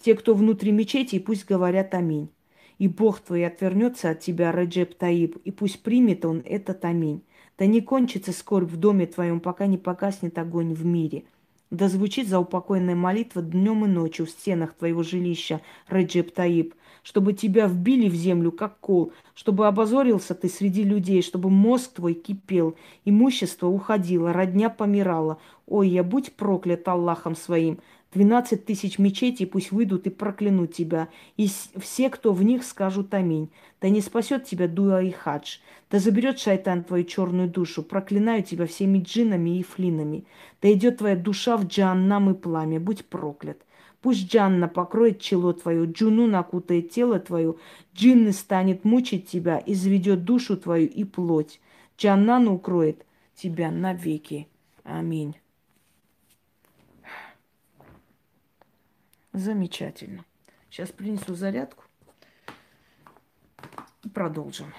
Те, 0.01 0.15
кто 0.15 0.33
внутри 0.33 0.71
мечети, 0.71 1.19
пусть 1.19 1.45
говорят 1.45 1.93
аминь. 1.93 2.29
И 2.79 2.87
Бог 2.87 3.19
твой 3.19 3.45
отвернется 3.45 4.09
от 4.09 4.21
тебя, 4.21 4.51
Раджеп 4.51 4.95
Таиб, 4.95 5.37
и 5.43 5.51
пусть 5.51 5.83
примет 5.83 6.25
он 6.25 6.41
этот 6.45 6.85
аминь. 6.85 7.21
Да 7.59 7.65
не 7.65 7.81
кончится 7.81 8.31
скорбь 8.31 8.71
в 8.71 8.77
доме 8.77 9.05
твоем, 9.05 9.41
пока 9.41 9.67
не 9.67 9.77
погаснет 9.77 10.37
огонь 10.37 10.73
в 10.73 10.85
мире. 10.85 11.25
Да 11.69 11.89
звучит 11.89 12.29
заупокойная 12.29 12.95
молитва 12.95 13.41
днем 13.41 13.83
и 13.83 13.87
ночью 13.89 14.25
в 14.25 14.29
стенах 14.29 14.73
твоего 14.73 15.03
жилища, 15.03 15.59
Раджеп 15.89 16.31
Таиб, 16.31 16.73
чтобы 17.03 17.33
тебя 17.33 17.67
вбили 17.67 18.07
в 18.07 18.15
землю, 18.15 18.53
как 18.53 18.79
кол, 18.79 19.11
чтобы 19.35 19.67
обозорился 19.67 20.35
ты 20.35 20.47
среди 20.47 20.83
людей, 20.83 21.21
чтобы 21.21 21.49
мозг 21.49 21.95
твой 21.95 22.13
кипел, 22.13 22.75
имущество 23.03 23.67
уходило, 23.67 24.31
родня 24.31 24.69
помирала. 24.69 25.37
Ой, 25.67 25.89
я 25.89 26.03
будь 26.03 26.33
проклят 26.33 26.87
Аллахом 26.87 27.35
своим, 27.35 27.79
Двенадцать 28.11 28.65
тысяч 28.65 28.97
мечетей 28.97 29.45
пусть 29.45 29.71
выйдут 29.71 30.07
и 30.07 30.09
проклянут 30.09 30.73
тебя, 30.73 31.09
и 31.37 31.47
все, 31.77 32.09
кто 32.09 32.33
в 32.33 32.41
них, 32.41 32.63
скажут 32.63 33.13
аминь. 33.13 33.51
Да 33.81 33.89
не 33.89 34.01
спасет 34.01 34.45
тебя 34.45 34.67
дуа 34.67 35.01
и 35.03 35.11
хадж, 35.11 35.57
да 35.91 35.99
заберет 35.99 36.39
шайтан 36.39 36.83
твою 36.83 37.03
черную 37.03 37.47
душу, 37.47 37.83
проклинаю 37.83 38.41
тебя 38.41 38.65
всеми 38.65 38.99
джинами 38.99 39.59
и 39.59 39.63
флинами. 39.63 40.25
Да 40.59 40.73
идет 40.73 40.97
твоя 40.97 41.15
душа 41.15 41.55
в 41.55 41.65
джаннам 41.65 42.31
и 42.31 42.33
пламя, 42.33 42.79
будь 42.79 43.05
проклят. 43.05 43.61
Пусть 44.01 44.31
Джанна 44.31 44.69
покроет 44.69 45.19
чело 45.19 45.51
твое, 45.51 45.85
Джуну 45.85 46.25
накутает 46.25 46.89
тело 46.89 47.19
твое, 47.19 47.55
Джинны 47.93 48.31
станет 48.31 48.85
мучить 48.85 49.27
тебя, 49.27 49.61
изведет 49.65 50.23
душу 50.23 50.55
твою 50.55 50.87
и 50.87 51.03
плоть. 51.03 51.59
Джаннан 51.97 52.47
укроет 52.47 53.05
тебя 53.35 53.71
навеки. 53.71 54.47
Аминь. 54.83 55.35
Замечательно. 59.39 60.25
Сейчас 60.69 60.91
принесу 60.91 61.33
зарядку 61.33 61.85
и 64.03 64.09
продолжим. 64.09 64.73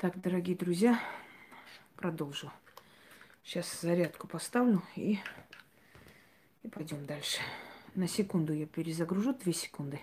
Так, 0.00 0.20
дорогие 0.20 0.56
друзья, 0.56 1.00
продолжу. 1.96 2.52
Сейчас 3.42 3.80
зарядку 3.80 4.28
поставлю 4.28 4.80
и, 4.94 5.18
и 6.62 6.68
пойдем 6.68 7.04
дальше. 7.04 7.40
На 7.96 8.06
секунду 8.06 8.52
я 8.52 8.66
перезагружу, 8.66 9.34
две 9.34 9.52
секунды. 9.52 9.98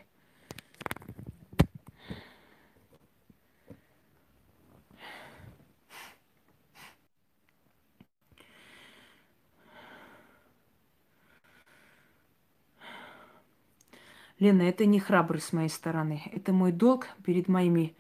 Лена, 14.40 14.64
это 14.64 14.86
не 14.86 15.00
храбрость 15.00 15.46
с 15.46 15.54
моей 15.54 15.70
стороны. 15.70 16.22
Это 16.34 16.52
мой 16.52 16.74
долг 16.74 17.08
перед 17.24 17.48
моими 17.48 17.96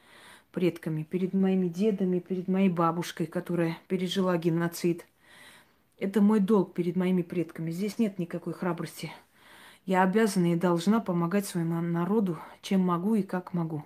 предками, 0.56 1.04
перед 1.04 1.34
моими 1.34 1.68
дедами, 1.68 2.20
перед 2.20 2.48
моей 2.48 2.70
бабушкой, 2.70 3.26
которая 3.26 3.78
пережила 3.90 4.38
геноцид. 4.38 5.06
Это 6.00 6.22
мой 6.22 6.40
долг 6.40 6.74
перед 6.74 6.96
моими 6.96 7.24
предками. 7.24 7.72
Здесь 7.72 8.00
нет 8.00 8.20
никакой 8.20 8.54
храбрости. 8.54 9.12
Я 9.86 10.02
обязана 10.02 10.54
и 10.54 10.56
должна 10.56 11.02
помогать 11.02 11.46
своему 11.46 11.82
народу, 11.82 12.40
чем 12.62 12.80
могу 12.80 13.16
и 13.16 13.22
как 13.22 13.54
могу. 13.54 13.84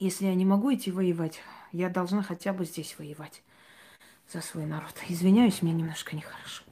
Если 0.00 0.26
я 0.26 0.34
не 0.34 0.44
могу 0.44 0.74
идти 0.74 0.90
воевать, 0.90 1.40
я 1.70 1.88
должна 1.88 2.24
хотя 2.24 2.52
бы 2.52 2.64
здесь 2.64 2.96
воевать 2.98 3.44
за 4.32 4.40
свой 4.40 4.66
народ. 4.66 4.94
Извиняюсь, 5.08 5.62
мне 5.62 5.72
немножко 5.72 6.16
нехорошо. 6.16 6.64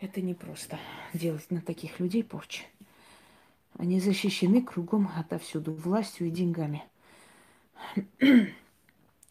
Это 0.00 0.20
непросто 0.20 0.76
делать 1.14 1.48
на 1.52 1.60
таких 1.60 2.00
людей 2.00 2.24
порчи. 2.24 2.64
Они 3.80 3.98
защищены 3.98 4.60
кругом 4.60 5.10
отовсюду, 5.16 5.72
властью 5.72 6.26
и 6.26 6.30
деньгами. 6.30 6.84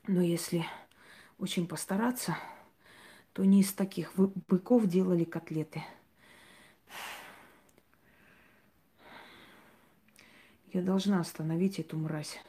Но 0.08 0.24
если 0.24 0.66
очень 1.38 1.68
постараться, 1.68 2.36
то 3.34 3.46
не 3.46 3.62
из 3.62 3.72
таких 3.74 4.12
быков 4.16 4.88
делали 4.88 5.24
котлеты. 5.24 5.84
Я 10.74 10.82
должна 10.82 11.20
остановить 11.20 11.78
эту 11.78 12.00
мразь. 12.00 12.40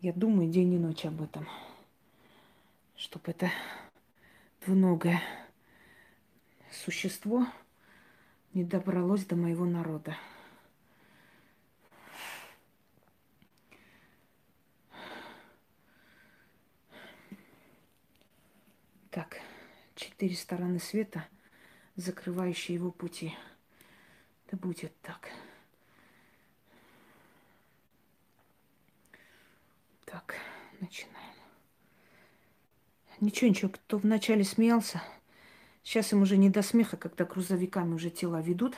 Я 0.00 0.12
думаю 0.12 0.50
день 0.50 0.74
и 0.74 0.78
ночь 0.78 1.04
об 1.04 1.22
этом. 1.22 1.46
Чтобы 2.96 3.30
это 3.30 3.52
двуногое 4.66 5.22
существо 6.72 7.46
не 8.52 8.64
добралось 8.64 9.24
до 9.26 9.36
моего 9.36 9.64
народа. 9.64 10.16
Так, 19.14 19.40
четыре 19.94 20.34
стороны 20.34 20.80
света, 20.80 21.24
закрывающие 21.94 22.74
его 22.74 22.90
пути. 22.90 23.32
Да 24.50 24.58
будет 24.58 24.92
так. 25.02 25.30
Так, 30.04 30.34
начинаем. 30.80 31.32
Ничего, 33.20 33.50
ничего, 33.50 33.70
кто 33.70 33.98
вначале 33.98 34.42
смеялся, 34.42 35.00
сейчас 35.84 36.12
им 36.12 36.22
уже 36.22 36.36
не 36.36 36.50
до 36.50 36.62
смеха, 36.62 36.96
когда 36.96 37.24
грузовиками 37.24 37.94
уже 37.94 38.10
тела 38.10 38.40
ведут 38.40 38.76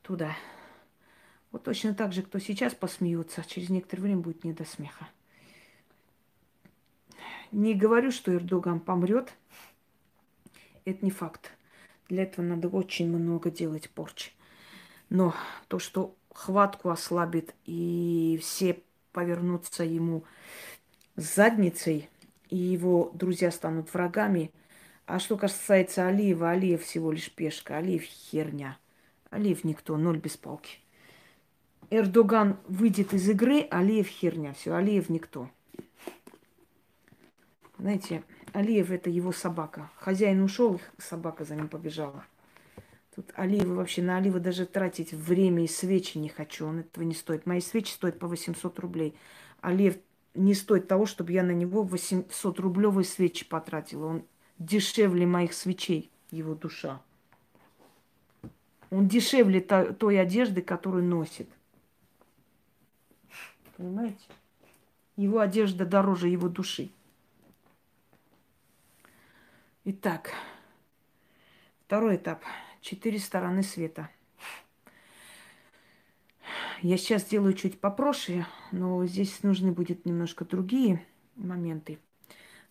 туда. 0.00 0.34
Вот 1.52 1.64
точно 1.64 1.94
так 1.94 2.14
же, 2.14 2.22
кто 2.22 2.38
сейчас 2.38 2.74
посмеется, 2.74 3.44
через 3.46 3.68
некоторое 3.68 4.04
время 4.04 4.20
будет 4.22 4.42
не 4.42 4.54
до 4.54 4.64
смеха. 4.64 5.06
Не 7.56 7.74
говорю, 7.74 8.10
что 8.10 8.34
Эрдоган 8.34 8.80
помрет. 8.80 9.32
это 10.84 11.02
не 11.02 11.10
факт. 11.10 11.52
Для 12.06 12.24
этого 12.24 12.44
надо 12.44 12.68
очень 12.68 13.08
много 13.08 13.50
делать 13.50 13.88
порчи. 13.88 14.32
Но 15.08 15.34
то, 15.68 15.78
что 15.78 16.14
хватку 16.34 16.90
ослабит 16.90 17.54
и 17.64 18.38
все 18.42 18.82
повернутся 19.12 19.84
ему 19.84 20.24
задницей, 21.14 22.10
и 22.50 22.58
его 22.58 23.10
друзья 23.14 23.50
станут 23.50 23.94
врагами. 23.94 24.52
А 25.06 25.18
что 25.18 25.38
касается 25.38 26.06
Алиева, 26.06 26.50
Алиев 26.50 26.82
всего 26.82 27.10
лишь 27.10 27.32
пешка, 27.32 27.78
Алиев 27.78 28.02
херня. 28.02 28.76
Алиев 29.30 29.64
никто, 29.64 29.96
ноль 29.96 30.18
без 30.18 30.36
палки. 30.36 30.80
Эрдоган 31.88 32.58
выйдет 32.68 33.14
из 33.14 33.26
игры, 33.30 33.66
Алиев 33.70 34.08
херня. 34.08 34.52
Все, 34.52 34.74
Алиев 34.74 35.08
никто. 35.08 35.48
Знаете, 37.78 38.24
Алиев 38.52 38.90
это 38.90 39.10
его 39.10 39.32
собака. 39.32 39.90
Хозяин 39.96 40.42
ушел, 40.42 40.80
собака 40.98 41.44
за 41.44 41.56
ним 41.56 41.68
побежала. 41.68 42.24
Тут 43.14 43.32
Алиева 43.34 43.74
вообще 43.74 44.02
на 44.02 44.16
Алиева 44.16 44.40
даже 44.40 44.66
тратить 44.66 45.12
время 45.12 45.64
и 45.64 45.66
свечи 45.66 46.18
не 46.18 46.28
хочу. 46.28 46.66
Он 46.66 46.80
этого 46.80 47.04
не 47.04 47.14
стоит. 47.14 47.46
Мои 47.46 47.60
свечи 47.60 47.92
стоят 47.92 48.18
по 48.18 48.28
800 48.28 48.78
рублей. 48.78 49.14
Алиев 49.60 49.96
не 50.34 50.54
стоит 50.54 50.88
того, 50.88 51.06
чтобы 51.06 51.32
я 51.32 51.42
на 51.42 51.52
него 51.52 51.82
800 51.82 52.60
рублевые 52.60 53.04
свечи 53.04 53.46
потратила. 53.46 54.06
Он 54.06 54.22
дешевле 54.58 55.26
моих 55.26 55.52
свечей, 55.54 56.10
его 56.30 56.54
душа. 56.54 57.00
Он 58.90 59.08
дешевле 59.08 59.60
той 59.60 60.20
одежды, 60.20 60.62
которую 60.62 61.04
носит. 61.04 61.48
Понимаете? 63.76 64.16
Его 65.16 65.40
одежда 65.40 65.84
дороже 65.84 66.28
его 66.28 66.48
души. 66.48 66.90
Итак, 69.88 70.32
второй 71.84 72.16
этап. 72.16 72.42
Четыре 72.80 73.20
стороны 73.20 73.62
света. 73.62 74.10
Я 76.82 76.96
сейчас 76.96 77.22
сделаю 77.22 77.52
чуть 77.52 77.78
попроще, 77.78 78.48
но 78.72 79.06
здесь 79.06 79.44
нужны 79.44 79.70
будут 79.70 80.04
немножко 80.04 80.44
другие 80.44 81.06
моменты. 81.36 82.00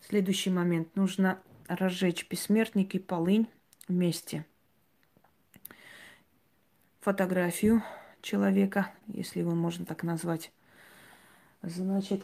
Следующий 0.00 0.50
момент. 0.50 0.94
Нужно 0.94 1.40
разжечь 1.68 2.28
бессмертник 2.28 2.94
и 2.94 2.98
полынь 2.98 3.48
вместе. 3.88 4.44
Фотографию 7.00 7.82
человека, 8.20 8.92
если 9.06 9.40
его 9.40 9.52
можно 9.52 9.86
так 9.86 10.02
назвать. 10.02 10.52
Значит, 11.62 12.22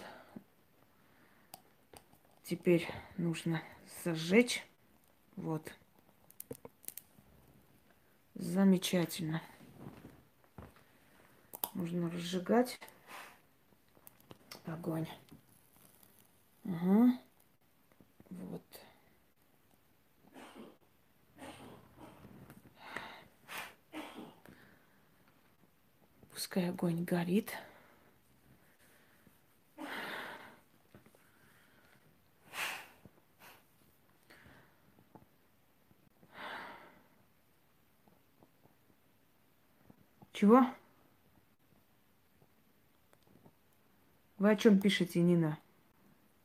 теперь 2.45 2.86
нужно 3.16 3.62
зажечь. 4.05 4.62
Вот. 5.37 5.72
Замечательно. 8.35 9.43
Нужно 11.74 12.11
разжигать 12.11 12.78
огонь. 14.66 15.09
Ага. 16.64 17.18
Вот. 18.30 18.62
Пускай 26.33 26.68
огонь 26.68 27.05
горит. 27.05 27.53
Чего? 40.43 40.66
Вы 44.38 44.51
о 44.51 44.57
чем 44.57 44.80
пишете, 44.80 45.22
Нина? 45.22 45.57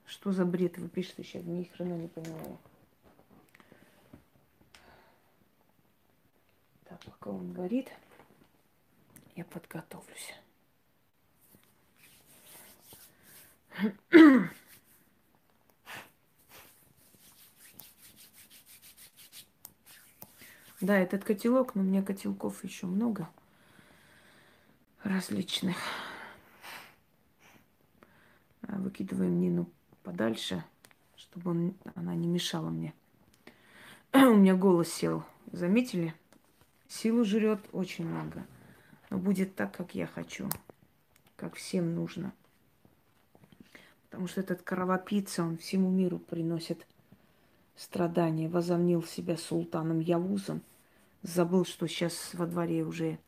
Что 0.06 0.32
за 0.32 0.46
бред 0.46 0.78
вы 0.78 0.88
пишете 0.88 1.24
сейчас? 1.24 1.44
Ни 1.46 1.64
хрена 1.64 1.96
не 1.96 2.08
понимаю. 2.08 2.60
Так, 6.84 7.04
пока 7.06 7.32
он 7.32 7.52
горит, 7.54 7.92
я 9.36 9.44
подготовлюсь. 9.46 10.36
Да, 20.82 21.00
этот 21.00 21.24
котелок, 21.24 21.74
но 21.74 21.82
у 21.82 21.84
меня 21.84 22.04
котелков 22.04 22.64
еще 22.64 22.86
много 22.86 23.28
различных. 25.08 25.78
А, 28.64 28.78
выкидываем 28.78 29.40
Нину 29.40 29.70
подальше, 30.04 30.64
чтобы 31.16 31.52
он, 31.52 31.74
она 31.96 32.16
не 32.16 32.28
мешала 32.28 32.70
мне. 32.70 32.94
У 34.14 34.36
меня 34.36 34.56
голос 34.56 34.92
сел. 34.92 35.24
Заметили? 35.52 36.14
Силу 36.88 37.24
жрет 37.24 37.62
очень 37.72 38.06
много. 38.06 38.46
Но 39.10 39.18
будет 39.18 39.56
так, 39.56 39.76
как 39.76 39.96
я 39.96 40.08
хочу. 40.08 40.50
Как 41.36 41.56
всем 41.56 41.96
нужно. 41.96 42.34
Потому 44.10 44.28
что 44.28 44.42
этот 44.42 44.62
кровопийца, 44.62 45.44
он 45.44 45.58
всему 45.58 45.90
миру 45.90 46.20
приносит 46.20 46.86
страдания. 47.76 48.50
Возомнил 48.50 49.04
себя 49.04 49.38
султаном 49.38 50.00
Явузом. 50.00 50.62
Забыл, 51.22 51.66
что 51.66 51.88
сейчас 51.88 52.34
во 52.34 52.46
дворе 52.46 52.84
уже 52.84 53.20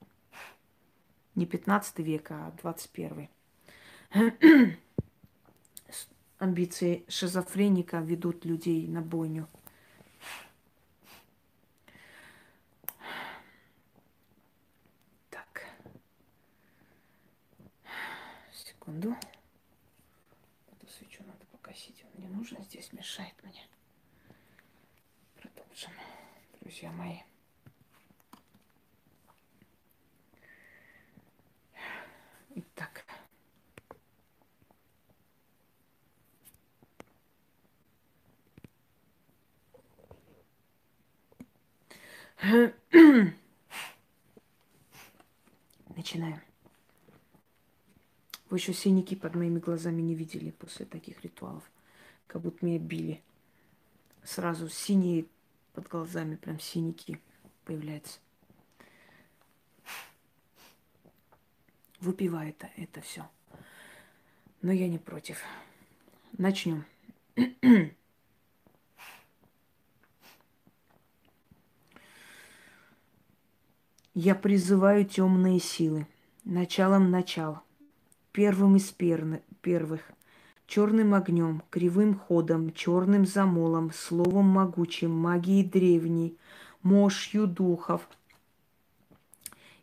не 1.39 1.45
15 1.45 1.99
век, 1.99 2.31
а 2.31 2.51
21. 2.61 3.29
Амбиции 6.37 7.05
шизофреника 7.07 7.99
ведут 7.99 8.43
людей 8.45 8.87
на 8.87 9.01
бойню. 9.01 9.47
Так. 15.29 15.65
Секунду. 18.53 19.15
Эту 20.71 20.87
свечу 20.87 21.23
надо 21.23 21.45
погасить. 21.45 22.03
Он 22.03 22.21
не 22.21 22.27
нужен 22.27 22.61
здесь, 22.63 22.91
мешает 22.91 23.35
мне. 23.43 23.65
Продолжим, 25.35 25.93
друзья 26.59 26.91
мои. 26.91 27.28
Начинаем. 45.95 46.41
Вы 48.49 48.57
еще 48.57 48.73
синяки 48.73 49.15
под 49.15 49.35
моими 49.35 49.59
глазами 49.59 50.01
не 50.01 50.15
видели 50.15 50.51
после 50.51 50.85
таких 50.85 51.21
ритуалов. 51.23 51.69
Как 52.27 52.41
будто 52.41 52.65
меня 52.65 52.79
били. 52.79 53.21
Сразу 54.23 54.69
синие 54.69 55.25
под 55.73 55.87
глазами, 55.87 56.35
прям 56.35 56.59
синяки 56.59 57.19
появляются. 57.65 58.19
Выпивай 61.99 62.51
это, 62.51 62.69
это 62.77 63.01
все. 63.01 63.29
Но 64.61 64.71
я 64.71 64.87
не 64.87 64.97
против. 64.97 65.43
Начнем. 66.37 66.85
Я 74.21 74.35
призываю 74.35 75.05
темные 75.05 75.61
силы, 75.61 76.05
началом 76.43 77.09
начал, 77.09 77.59
первым 78.33 78.75
из 78.75 78.91
первых, 78.91 80.01
черным 80.67 81.13
огнем, 81.13 81.63
кривым 81.69 82.19
ходом, 82.19 82.73
черным 82.73 83.25
замолом, 83.25 83.93
словом 83.93 84.47
могучим, 84.47 85.11
магией 85.11 85.63
древней, 85.63 86.37
мощью 86.83 87.47
духов. 87.47 88.09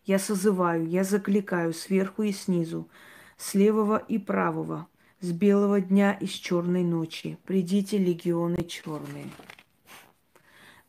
Я 0.05 0.19
созываю, 0.19 0.87
я 0.87 1.03
закликаю 1.03 1.73
сверху 1.73 2.23
и 2.25 2.33
снизу, 2.33 2.91
с 3.39 3.55
левого 3.55 3.97
и 3.97 4.19
правого, 4.19 4.87
с 5.21 5.33
белого 5.33 5.81
дня 5.81 6.13
и 6.13 6.27
с 6.27 6.33
черной 6.33 6.85
ночи. 6.85 7.39
Придите, 7.47 7.97
легионы 7.97 8.63
черные. 8.65 9.31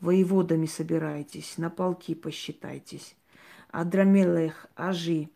Воеводами 0.02 0.66
собирайтесь, 0.66 1.58
на 1.58 1.70
полки 1.70 2.14
посчитайтесь. 2.14 3.16
Адрамелех, 3.72 4.68
Ажи, 4.76 5.30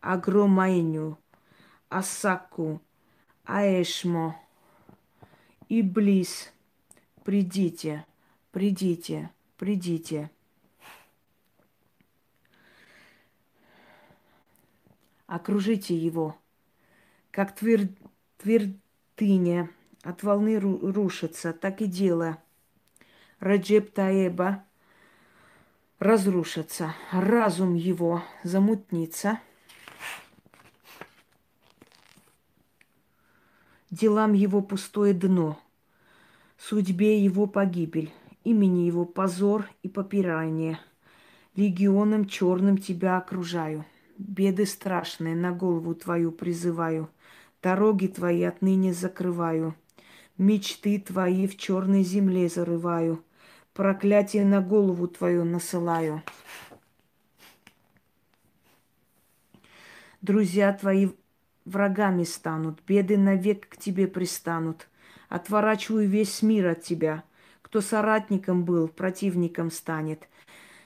Агромаиню, 0.00 1.18
Асаку, 1.88 2.80
Аэшмо, 3.44 4.36
Иблис, 5.68 6.52
придите, 7.24 8.06
придите, 8.52 9.30
придите. 9.56 10.30
Окружите 15.26 15.96
его, 15.96 16.36
как 17.30 17.54
твер... 17.54 17.88
твердыня 18.38 19.70
от 20.02 20.22
волны 20.22 20.58
ру... 20.58 20.78
рушится, 20.92 21.52
так 21.52 21.82
и 21.82 21.86
дело. 21.86 22.42
Раджеп 23.38 23.92
Таеба 23.92 24.64
разрушится, 26.00 26.94
разум 27.12 27.74
его 27.74 28.22
замутнится, 28.42 29.38
делам 33.90 34.32
его 34.32 34.62
пустое 34.62 35.12
дно, 35.12 35.60
судьбе 36.58 37.22
его 37.22 37.46
погибель, 37.46 38.10
имени 38.44 38.86
его 38.86 39.04
позор 39.04 39.68
и 39.82 39.88
попирание. 39.88 40.80
Легионом 41.54 42.26
черным 42.26 42.78
тебя 42.78 43.18
окружаю, 43.18 43.84
беды 44.16 44.64
страшные 44.64 45.36
на 45.36 45.52
голову 45.52 45.94
твою 45.94 46.32
призываю, 46.32 47.10
дороги 47.62 48.06
твои 48.06 48.42
отныне 48.44 48.94
закрываю, 48.94 49.74
мечты 50.38 50.98
твои 50.98 51.46
в 51.46 51.58
черной 51.58 52.02
земле 52.02 52.48
зарываю– 52.48 53.22
проклятие 53.74 54.44
на 54.44 54.60
голову 54.60 55.06
твою 55.08 55.44
насылаю. 55.44 56.22
Друзья 60.20 60.72
твои 60.72 61.08
врагами 61.64 62.24
станут, 62.24 62.80
беды 62.86 63.16
навек 63.16 63.68
к 63.68 63.76
тебе 63.76 64.06
пристанут. 64.06 64.88
Отворачиваю 65.28 66.08
весь 66.08 66.42
мир 66.42 66.68
от 66.68 66.82
тебя. 66.82 67.22
Кто 67.62 67.80
соратником 67.80 68.64
был, 68.64 68.88
противником 68.88 69.70
станет. 69.70 70.28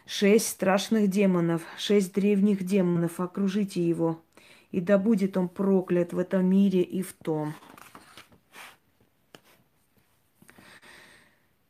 Шесть 0.07 0.49
страшных 0.49 1.09
демонов, 1.09 1.63
шесть 1.79 2.13
древних 2.13 2.63
демонов, 2.63 3.21
окружите 3.21 3.83
его. 3.83 4.21
И 4.71 4.81
да 4.81 4.99
будет 4.99 5.37
он 5.37 5.49
проклят 5.49 6.13
в 6.13 6.19
этом 6.19 6.47
мире 6.47 6.83
и 6.83 7.03
в 7.03 7.15
том. 7.15 7.55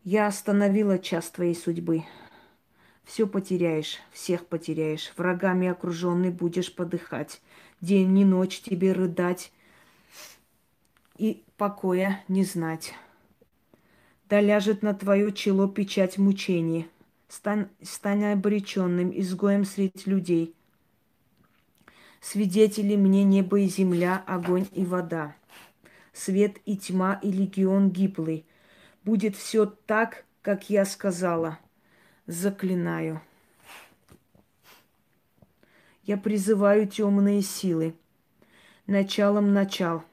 Я 0.05 0.27
остановила 0.27 0.99
час 0.99 1.31
твоей 1.31 1.55
судьбы. 1.55 2.05
Все 3.05 3.27
потеряешь, 3.27 4.01
всех 4.13 4.47
потеряешь. 4.47 5.11
Врагами 5.17 5.67
окруженный 5.67 6.29
будешь 6.29 6.75
подыхать. 6.75 7.41
День 7.81 8.19
и 8.19 8.25
ночь 8.25 8.61
тебе 8.61 8.93
рыдать 8.93 9.51
и 11.17 11.43
покоя 11.57 12.23
не 12.29 12.45
знать. 12.45 12.93
Да 14.29 14.43
ляжет 14.43 14.83
на 14.83 14.93
твое 14.93 15.33
чело 15.33 15.69
печать 15.69 16.19
мучений. 16.19 16.87
Стань, 17.29 17.69
стань 17.81 18.27
обреченным, 18.27 19.11
изгоем 19.19 19.65
среди 19.65 20.03
людей. 20.05 20.55
Свидетели 22.21 22.95
мне 22.95 23.25
небо 23.25 23.59
и 23.59 23.69
земля, 23.69 24.23
огонь 24.27 24.67
и 24.73 24.85
вода. 24.85 25.35
Свет 26.13 26.59
и 26.67 26.77
тьма 26.77 27.19
и 27.23 27.33
легион 27.33 27.89
гиблый– 27.89 28.45
Будет 29.05 29.37
все 29.37 29.67
так, 29.67 30.25
как 30.41 30.71
я 30.71 30.87
сказала. 30.87 31.59
Заклинаю. 32.27 33.21
Я 36.05 36.17
призываю 36.17 36.87
темные 36.87 37.43
силы. 37.43 37.95
Началом 38.87 39.53
начал. 39.53 40.05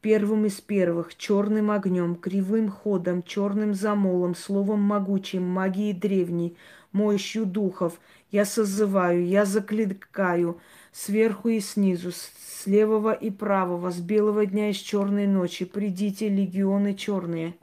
Первым 0.00 0.46
из 0.46 0.60
первых, 0.60 1.16
черным 1.16 1.70
огнем, 1.70 2.14
кривым 2.14 2.70
ходом, 2.70 3.22
черным 3.22 3.74
замолом, 3.74 4.34
словом 4.34 4.80
могучим, 4.80 5.42
магией 5.42 5.92
древней, 5.92 6.56
мощью 6.92 7.46
духов, 7.46 8.00
я 8.30 8.44
созываю, 8.44 9.26
я 9.26 9.44
закликаю, 9.44 10.60
сверху 10.92 11.48
и 11.48 11.60
снизу, 11.60 12.12
с 12.12 12.66
левого 12.66 13.12
и 13.12 13.30
правого, 13.30 13.90
с 13.90 14.00
белого 14.00 14.46
дня 14.46 14.70
и 14.70 14.72
с 14.72 14.76
черной 14.76 15.26
ночи, 15.26 15.64
придите, 15.64 16.28
легионы 16.28 16.94
черные. 16.94 17.54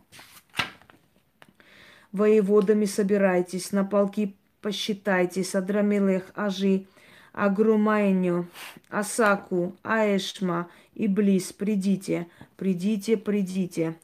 Воеводами 2.11 2.85
собирайтесь, 2.85 3.71
на 3.71 3.83
полки 3.83 4.35
посчитайтесь, 4.61 5.55
Адрамелех, 5.55 6.31
Ажи, 6.35 6.85
Агрумайню, 7.33 8.47
Асаку, 8.89 9.75
Аэшма 9.83 10.69
и 10.95 11.07
Близ, 11.07 11.53
придите, 11.53 12.27
придите, 12.55 13.17
придите. 13.17 13.95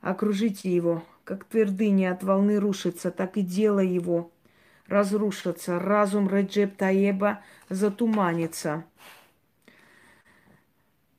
Окружите 0.00 0.74
его, 0.74 1.04
как 1.28 1.44
твердыня 1.44 2.12
от 2.12 2.22
волны 2.22 2.58
рушится, 2.58 3.10
так 3.10 3.36
и 3.36 3.42
дело 3.42 3.80
его 3.80 4.30
разрушится. 4.86 5.78
Разум 5.78 6.26
Реджеп 6.26 6.74
Таеба 6.78 7.40
затуманится. 7.68 8.86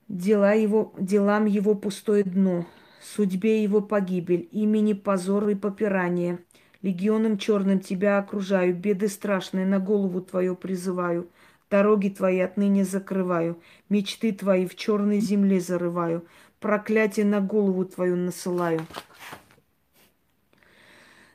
Дела 0.07 0.53
его, 0.53 0.95
делам 0.97 1.45
его 1.45 1.75
пустое 1.75 2.23
дно, 2.23 2.65
судьбе 3.03 3.61
его 3.61 3.81
погибель, 3.81 4.49
имени 4.51 4.93
позор 4.93 5.47
и 5.49 5.53
попирание. 5.53 6.39
Легионом 6.81 7.37
черным 7.37 7.79
тебя 7.79 8.17
окружаю, 8.17 8.75
беды 8.75 9.09
страшные 9.09 9.67
на 9.67 9.77
голову 9.77 10.21
твою 10.21 10.55
призываю. 10.55 11.29
Дороги 11.69 12.09
твои 12.09 12.39
отныне 12.39 12.83
закрываю, 12.83 13.61
мечты 13.89 14.31
твои 14.31 14.65
в 14.65 14.75
черной 14.75 15.19
земле 15.19 15.59
зарываю, 15.59 16.25
проклятие 16.59 17.27
на 17.27 17.41
голову 17.41 17.85
твою 17.85 18.15
насылаю. 18.15 18.81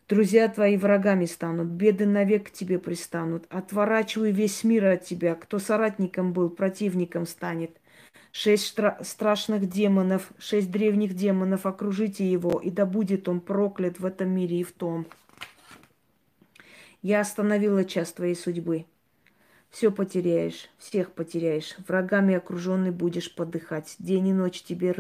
Друзья 0.07 0.49
твои 0.49 0.77
врагами 0.77 1.25
станут, 1.25 1.69
беды 1.69 2.05
навек 2.05 2.49
к 2.49 2.51
тебе 2.51 2.79
пристанут. 2.79 3.47
Отворачивай 3.49 4.33
весь 4.33 4.63
мир 4.63 4.85
от 4.85 5.05
тебя. 5.05 5.35
Кто 5.35 5.59
соратником 5.59 6.35
был, 6.35 6.51
противником 6.51 7.27
станет. 7.27 7.81
Шесть 8.31 8.77
стра- 8.77 9.03
страшных 9.03 9.67
демонов, 9.67 10.31
шесть 10.39 10.71
древних 10.71 11.15
демонов, 11.15 11.65
окружите 11.65 12.31
его, 12.31 12.61
и 12.61 12.69
да 12.69 12.85
будет 12.85 13.31
он 13.31 13.41
проклят 13.41 13.99
в 13.99 14.05
этом 14.05 14.29
мире 14.29 14.61
и 14.61 14.65
в 14.65 14.73
том. 14.73 15.07
Я 17.01 17.21
остановила 17.21 17.85
час 17.87 18.13
твоей 18.13 18.35
судьбы. 18.35 18.85
Все 19.71 19.91
потеряешь, 19.91 20.69
всех 20.79 21.13
потеряешь. 21.13 21.77
Врагами 21.89 22.35
окруженный 22.35 22.91
будешь 22.91 23.35
подыхать. 23.35 23.97
День 23.99 24.29
и 24.29 24.33
ночь 24.35 24.63
тебе 24.63 24.95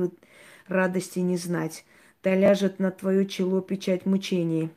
радости 0.66 1.18
не 1.18 1.36
знать. 1.36 1.84
Да 2.22 2.34
ляжет 2.34 2.78
на 2.78 2.90
твое 2.90 3.26
чело 3.26 3.60
печать 3.60 4.06
мучений. 4.06 4.70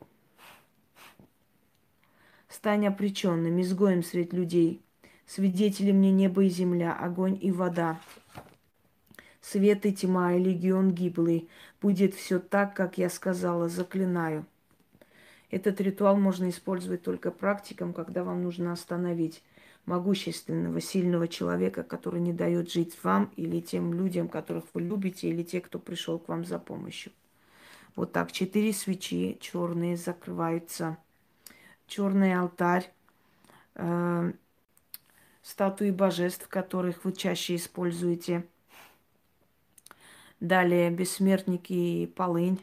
Стань 2.50 2.88
опреченным, 2.88 3.60
изгоем 3.62 4.04
среди 4.04 4.36
людей. 4.36 4.82
Свидетели 5.26 5.92
мне 5.92 6.12
небо 6.12 6.44
и 6.46 6.50
земля, 6.50 6.94
огонь 6.94 7.38
и 7.42 7.52
вода. 7.52 8.00
Свет 9.42 9.86
и 9.86 9.94
тьма, 9.94 10.34
и 10.34 10.44
легион 10.44 10.92
гиблый. 10.92 11.50
Будет 11.82 12.16
все 12.16 12.40
так, 12.40 12.74
как 12.74 12.98
я 12.98 13.10
сказала, 13.10 13.68
заклинаю. 13.68 14.46
Этот 15.52 15.80
ритуал 15.82 16.18
можно 16.18 16.50
использовать 16.50 17.04
только 17.04 17.32
практикам, 17.32 17.94
когда 17.94 18.24
вам 18.24 18.44
нужно 18.44 18.72
остановить 18.74 19.44
могущественного, 19.86 20.82
сильного 20.82 21.28
человека, 21.28 21.84
который 21.84 22.20
не 22.20 22.34
дает 22.34 22.72
жить 22.72 22.98
вам 23.04 23.32
или 23.38 23.62
тем 23.62 23.94
людям, 23.94 24.28
которых 24.28 24.66
вы 24.74 24.82
любите, 24.82 25.30
или 25.30 25.44
те, 25.44 25.62
кто 25.62 25.80
пришел 25.80 26.20
к 26.20 26.28
вам 26.28 26.46
за 26.46 26.60
помощью. 26.60 27.12
Вот 27.96 28.12
так 28.12 28.32
четыре 28.32 28.74
свечи 28.74 29.38
черные 29.40 29.96
закрываются 29.98 30.98
черный 31.88 32.36
алтарь, 32.36 32.92
э, 33.76 34.32
статуи 35.42 35.92
божеств, 35.92 36.48
которых 36.48 37.06
вы 37.06 37.14
чаще 37.14 37.56
используете. 37.56 38.46
Далее 40.40 40.92
бессмертники 40.92 41.74
и 41.74 42.06
полынь. 42.06 42.60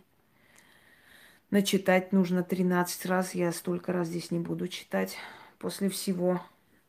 Начитать 1.51 2.13
нужно 2.13 2.43
13 2.43 3.07
раз. 3.07 3.35
Я 3.35 3.53
столько 3.53 3.93
раз 3.93 4.09
здесь 4.09 4.31
не 4.31 4.39
буду 4.39 4.69
читать. 4.69 5.17
После 5.59 5.89
всего 5.89 6.41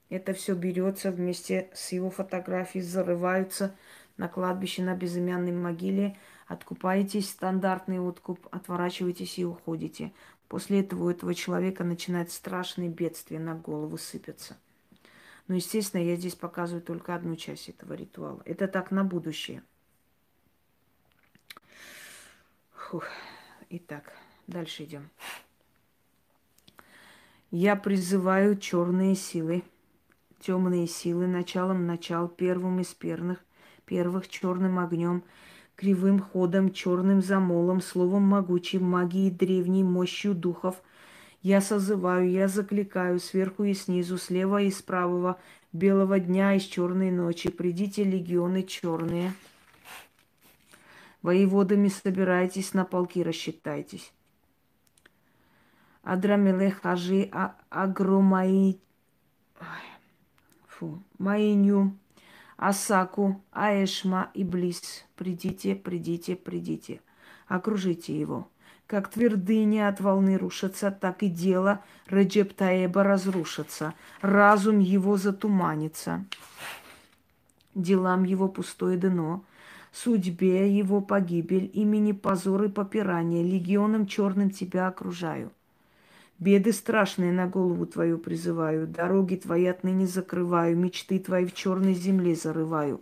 это 0.10 0.34
все 0.34 0.54
берется 0.54 1.12
вместе 1.12 1.70
с 1.74 1.92
его 1.92 2.10
фотографией, 2.10 2.84
зарываются 2.84 3.76
на 4.18 4.28
кладбище 4.28 4.82
на 4.84 4.96
безымянной 4.96 5.52
могиле. 5.52 6.18
Откупаетесь 6.48 7.30
стандартный 7.30 8.00
откуп, 8.00 8.48
отворачиваетесь 8.52 9.40
и 9.40 9.46
уходите. 9.46 10.12
После 10.48 10.82
этого 10.82 11.06
у 11.06 11.10
этого 11.10 11.34
человека 11.34 11.84
начинает 11.84 12.32
страшные 12.32 12.90
бедствия 12.90 13.40
на 13.40 13.56
голову 13.56 13.98
сыпятся. 13.98 14.58
Но, 15.48 15.56
естественно, 15.56 16.02
я 16.02 16.16
здесь 16.16 16.36
показываю 16.36 16.82
только 16.84 17.16
одну 17.16 17.36
часть 17.36 17.70
этого 17.70 17.94
ритуала. 17.94 18.42
Это 18.46 18.68
так 18.68 18.92
на 18.92 19.04
будущее. 19.04 19.64
Фух. 22.74 23.06
Итак, 23.70 24.14
дальше 24.48 24.84
идем. 24.84 25.10
Я 27.52 27.76
призываю 27.76 28.58
черные 28.58 29.16
силы, 29.16 29.64
темные 30.40 30.88
силы, 30.88 31.28
началом 31.28 31.86
начал, 31.86 32.28
первым 32.28 32.80
из 32.80 32.94
первых, 32.94 33.40
первых 33.86 34.28
черным 34.28 34.78
огнем, 34.80 35.24
кривым 35.76 36.20
ходом, 36.20 36.72
черным 36.72 37.22
замолом, 37.22 37.82
словом 37.82 38.24
могучим, 38.24 38.84
магией 38.84 39.32
древней, 39.32 39.84
мощью 39.84 40.34
духов. 40.34 40.82
Я 41.42 41.62
созываю, 41.62 42.30
я 42.30 42.48
закликаю 42.48 43.20
сверху 43.20 43.64
и 43.64 43.74
снизу, 43.74 44.18
слева 44.18 44.62
и 44.62 44.72
справа, 44.72 45.40
белого 45.74 46.20
дня 46.20 46.56
и 46.56 46.60
с 46.60 46.64
черной 46.64 47.12
ночи. 47.12 47.52
Придите, 47.52 48.04
легионы 48.04 48.64
черные. 48.64 49.34
Воеводами 51.22 51.88
собирайтесь, 51.88 52.74
на 52.74 52.86
полки 52.86 53.24
рассчитайтесь. 53.24 54.12
Адрамелех 56.04 56.82
Хажи 56.82 57.30
а, 57.32 57.56
Агромаи... 57.70 58.80
Фу, 60.68 61.02
Маиню, 61.18 61.98
Асаку, 62.58 63.42
Аэшма 63.52 64.30
и 64.34 64.44
Близ. 64.44 65.06
Придите, 65.16 65.76
придите, 65.76 66.36
придите. 66.36 67.02
Окружите 67.48 68.18
его. 68.18 68.48
Как 68.88 69.10
твердыня 69.10 69.88
от 69.88 70.00
волны 70.00 70.38
рушится, 70.38 70.92
так 70.92 71.24
и 71.24 71.28
дело 71.28 71.82
Реджептаеба 72.08 73.04
разрушится. 73.04 73.94
Разум 74.22 74.80
его 74.80 75.18
затуманится. 75.18 76.24
Делам 77.74 78.24
его 78.24 78.48
пустое 78.48 78.98
дно. 78.98 79.44
Судьбе 79.92 80.70
его 80.70 81.02
погибель, 81.02 81.70
имени 81.74 82.12
позор 82.12 82.64
и 82.64 82.70
попирание. 82.70 83.44
Легионом 83.44 84.06
черным 84.06 84.52
тебя 84.52 84.88
окружаю. 84.88 85.52
Беды 86.38 86.74
страшные 86.74 87.32
на 87.32 87.48
голову 87.48 87.86
твою 87.86 88.18
призываю, 88.18 88.88
дороги 88.88 89.36
твои 89.36 89.66
отныне 89.66 90.06
закрываю, 90.06 90.76
мечты 90.76 91.18
твои 91.20 91.46
в 91.46 91.54
черной 91.54 91.94
земле 91.94 92.36
зарываю. 92.36 93.02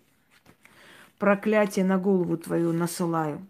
Проклятие 1.18 1.84
на 1.84 1.98
голову 1.98 2.38
твою 2.38 2.74
насылаю. 2.74 3.42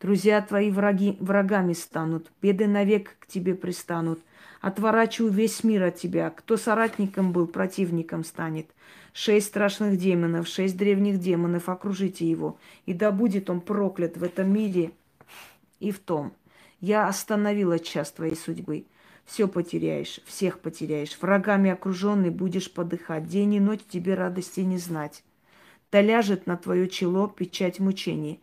Друзья 0.00 0.40
твои 0.40 0.70
враги, 0.70 1.16
врагами 1.20 1.74
станут, 1.74 2.30
беды 2.40 2.66
навек 2.66 3.16
к 3.18 3.26
тебе 3.26 3.54
пристанут. 3.54 4.20
Отворачиваю 4.60 5.30
весь 5.30 5.62
мир 5.64 5.82
от 5.82 5.96
тебя. 5.96 6.30
Кто 6.30 6.56
соратником 6.56 7.32
был, 7.32 7.46
противником 7.46 8.24
станет. 8.24 8.70
Шесть 9.16 9.46
страшных 9.46 9.96
демонов, 9.96 10.48
шесть 10.48 10.76
древних 10.76 11.20
демонов, 11.20 11.68
окружите 11.68 12.28
его. 12.28 12.58
И 12.84 12.92
да 12.92 13.12
будет 13.12 13.48
он 13.48 13.60
проклят 13.60 14.16
в 14.16 14.24
этом 14.24 14.52
мире 14.52 14.90
и 15.78 15.92
в 15.92 16.00
том. 16.00 16.32
Я 16.80 17.06
остановила 17.06 17.78
час 17.78 18.10
твоей 18.10 18.34
судьбы. 18.34 18.86
Все 19.24 19.46
потеряешь, 19.46 20.18
всех 20.26 20.58
потеряешь. 20.58 21.16
Врагами 21.20 21.70
окруженный 21.70 22.30
будешь 22.30 22.72
подыхать. 22.72 23.28
День 23.28 23.54
и 23.54 23.60
ночь 23.60 23.82
тебе 23.88 24.14
радости 24.14 24.60
не 24.60 24.78
знать. 24.78 25.22
Да 25.92 26.02
ляжет 26.02 26.48
на 26.48 26.56
твое 26.56 26.88
чело 26.88 27.28
печать 27.28 27.78
мучений. 27.78 28.40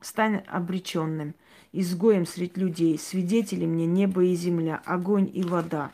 Стань 0.00 0.42
обреченным, 0.48 1.36
изгоем 1.70 2.26
среди 2.26 2.60
людей, 2.60 2.98
свидетели 2.98 3.66
мне 3.66 3.86
небо 3.86 4.24
и 4.24 4.34
земля, 4.34 4.82
огонь 4.84 5.30
и 5.32 5.44
вода 5.44 5.92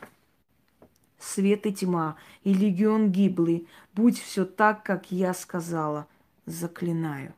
свет 1.19 1.65
и 1.65 1.73
тьма, 1.73 2.15
и 2.43 2.53
легион 2.53 3.11
гиблый. 3.11 3.67
Будь 3.93 4.19
все 4.19 4.45
так, 4.45 4.83
как 4.83 5.11
я 5.11 5.33
сказала. 5.33 6.07
Заклинаю. 6.45 7.35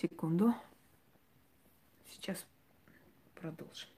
Секунду. 0.00 0.54
Сейчас 2.10 2.44
продолжим. 3.34 3.88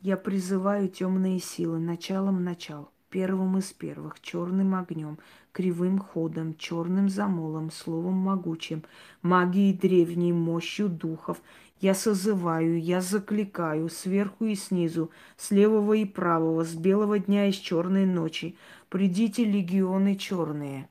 Я 0.00 0.16
призываю 0.16 0.88
темные 0.88 1.40
силы 1.40 1.78
началом 1.80 2.44
начал 2.44 2.90
первым 3.10 3.58
из 3.58 3.72
первых, 3.72 4.20
черным 4.20 4.74
огнем, 4.74 5.18
кривым 5.58 5.98
ходом, 5.98 6.56
черным 6.56 7.08
замолом, 7.08 7.72
словом 7.72 8.14
могучим, 8.14 8.84
магией 9.22 9.72
древней, 9.72 10.32
мощью 10.32 10.88
духов. 10.88 11.38
Я 11.80 11.94
созываю, 11.94 12.80
я 12.80 13.00
закликаю 13.00 13.88
сверху 13.88 14.44
и 14.44 14.54
снизу, 14.54 15.10
с 15.36 15.50
левого 15.50 15.94
и 15.94 16.04
правого, 16.04 16.64
с 16.64 16.74
белого 16.74 17.18
дня 17.18 17.48
и 17.48 17.52
с 17.52 17.56
черной 17.56 18.06
ночи. 18.06 18.56
Придите, 18.88 19.44
легионы 19.44 20.14
черные. 20.14 20.88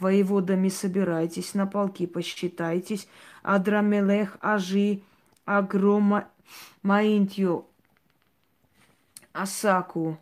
Воеводами 0.00 0.70
собирайтесь, 0.70 1.54
на 1.54 1.68
полки 1.68 2.08
посчитайтесь. 2.08 3.06
Адрамелех, 3.44 4.36
Ажи, 4.40 5.02
Агрома, 5.44 6.26
Маинтью, 6.82 7.66
Асаку, 9.32 10.18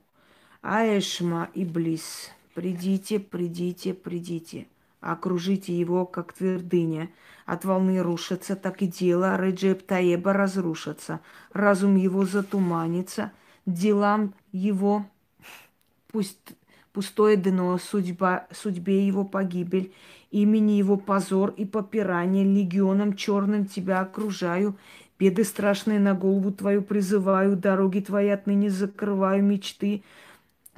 Аэшма 0.69 1.49
и 1.55 1.65
Близ. 1.65 2.33
Придите, 2.55 3.21
придите, 3.21 3.95
придите. 3.95 4.67
Окружите 5.01 5.73
его, 5.73 6.05
как 6.07 6.33
твердыня. 6.33 7.09
От 7.45 7.65
волны 7.65 8.03
рушится, 8.03 8.57
так 8.57 8.83
и 8.83 8.89
дело 8.89 9.41
Реджеп 9.41 9.87
Таеба 9.87 10.33
разрушится. 10.33 11.21
Разум 11.53 11.95
его 11.95 12.25
затуманится. 12.25 13.31
Делам 13.65 14.35
его 14.51 15.07
пусть 16.11 16.57
пустое 16.93 17.37
дно, 17.37 17.79
судьба, 17.79 18.49
судьбе 18.51 19.07
его 19.07 19.25
погибель, 19.25 19.93
имени 20.33 20.73
его 20.73 20.97
позор 20.97 21.51
и 21.57 21.65
попирание, 21.65 22.45
легионом 22.45 23.15
черным 23.15 23.67
тебя 23.67 24.01
окружаю, 24.01 24.77
Беды 25.19 25.45
страшные 25.45 25.99
на 25.99 26.15
голову 26.15 26.53
твою 26.53 26.83
призываю, 26.83 27.57
дороги 27.57 28.01
твои 28.01 28.29
отныне 28.29 28.69
закрываю, 28.69 29.43
мечты 29.43 30.03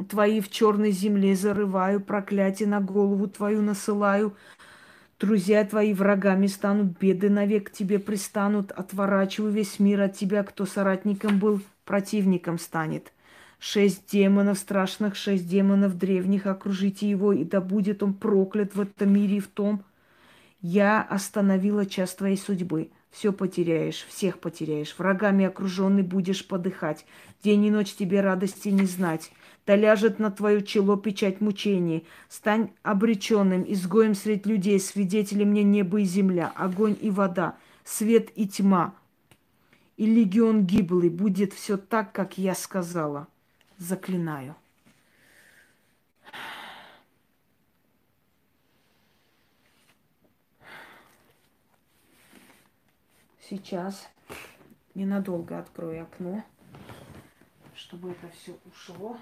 твои 0.09 0.41
в 0.41 0.51
черной 0.51 0.91
земле 0.91 1.35
зарываю, 1.35 2.01
проклятие 2.01 2.69
на 2.69 2.81
голову 2.81 3.27
твою 3.29 3.63
насылаю. 3.63 4.37
Друзья 5.19 5.65
твои 5.65 5.95
врагами 5.95 6.47
станут, 6.47 6.99
беды 6.99 7.29
навек 7.29 7.71
к 7.71 7.73
тебе 7.73 7.99
пристанут, 7.99 8.71
отворачиваю 8.71 9.53
весь 9.53 9.81
мир 9.81 10.03
от 10.03 10.17
тебя, 10.17 10.45
кто 10.45 10.65
соратником 10.65 11.39
был, 11.39 11.61
противником 11.85 12.59
станет. 12.59 13.13
Шесть 13.59 14.09
демонов 14.13 14.59
страшных, 14.59 15.17
шесть 15.17 15.49
демонов 15.49 15.99
древних, 15.99 16.47
окружите 16.47 17.11
его, 17.11 17.33
и 17.33 17.43
да 17.43 17.61
будет 17.61 18.05
он 18.05 18.15
проклят 18.15 18.77
в 18.77 18.81
этом 18.81 19.13
мире 19.13 19.39
и 19.39 19.41
в 19.41 19.49
том. 19.49 19.83
Я 20.61 21.03
остановила 21.03 21.85
час 21.85 22.15
твоей 22.15 22.37
судьбы 22.37 22.91
все 23.11 23.33
потеряешь, 23.33 24.07
всех 24.09 24.39
потеряешь. 24.39 24.95
Врагами 24.97 25.45
окруженный 25.45 26.03
будешь 26.03 26.47
подыхать. 26.47 27.05
День 27.43 27.65
и 27.67 27.71
ночь 27.71 27.95
тебе 27.95 28.21
радости 28.21 28.69
не 28.69 28.87
знать. 28.87 29.33
Да 29.69 29.77
ляжет 29.77 30.19
на 30.19 30.31
твое 30.31 30.63
чело 30.65 30.97
печать 30.97 31.43
мучений. 31.43 32.07
Стань 32.31 32.71
обреченным, 32.83 33.71
изгоем 33.71 34.15
средь 34.15 34.47
людей, 34.47 34.81
свидетелем 34.81 35.51
мне 35.51 35.63
небо 35.63 36.01
и 36.01 36.05
земля, 36.05 36.51
огонь 36.57 36.97
и 36.99 37.11
вода, 37.11 37.59
свет 37.85 38.31
и 38.35 38.49
тьма. 38.49 38.95
И 39.99 40.07
легион 40.07 40.65
гиблый 40.65 41.11
будет 41.11 41.53
все 41.53 41.77
так, 41.77 42.13
как 42.13 42.39
я 42.39 42.55
сказала. 42.55 43.29
Заклинаю. 43.77 44.57
Сейчас 53.39 54.09
ненадолго 54.95 55.59
открою 55.59 56.05
окно, 56.05 56.43
чтобы 57.75 58.13
это 58.13 58.31
все 58.31 58.57
ушло 58.65 59.19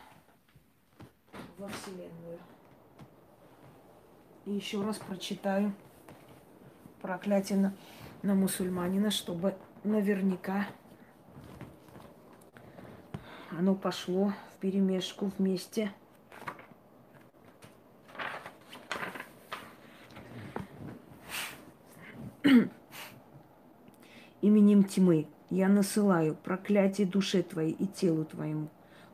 во 1.58 1.68
Вселенную. 1.68 2.38
И 4.44 4.52
еще 4.52 4.82
раз 4.82 4.98
прочитаю 4.98 5.72
проклятие 7.00 7.58
на, 7.58 7.74
на 8.22 8.34
мусульманина, 8.34 9.10
чтобы 9.10 9.56
наверняка 9.84 10.66
оно 13.50 13.74
пошло 13.74 14.32
в 14.52 14.60
перемешку 14.60 15.32
вместе. 15.38 15.92
именем 24.46 24.84
тьмы 24.84 25.26
я 25.50 25.68
насылаю 25.68 26.34
проклятие 26.34 27.06
душе 27.06 27.42
твоей 27.42 27.72
и 27.72 27.86
телу 27.86 28.24
твоему. 28.24 28.68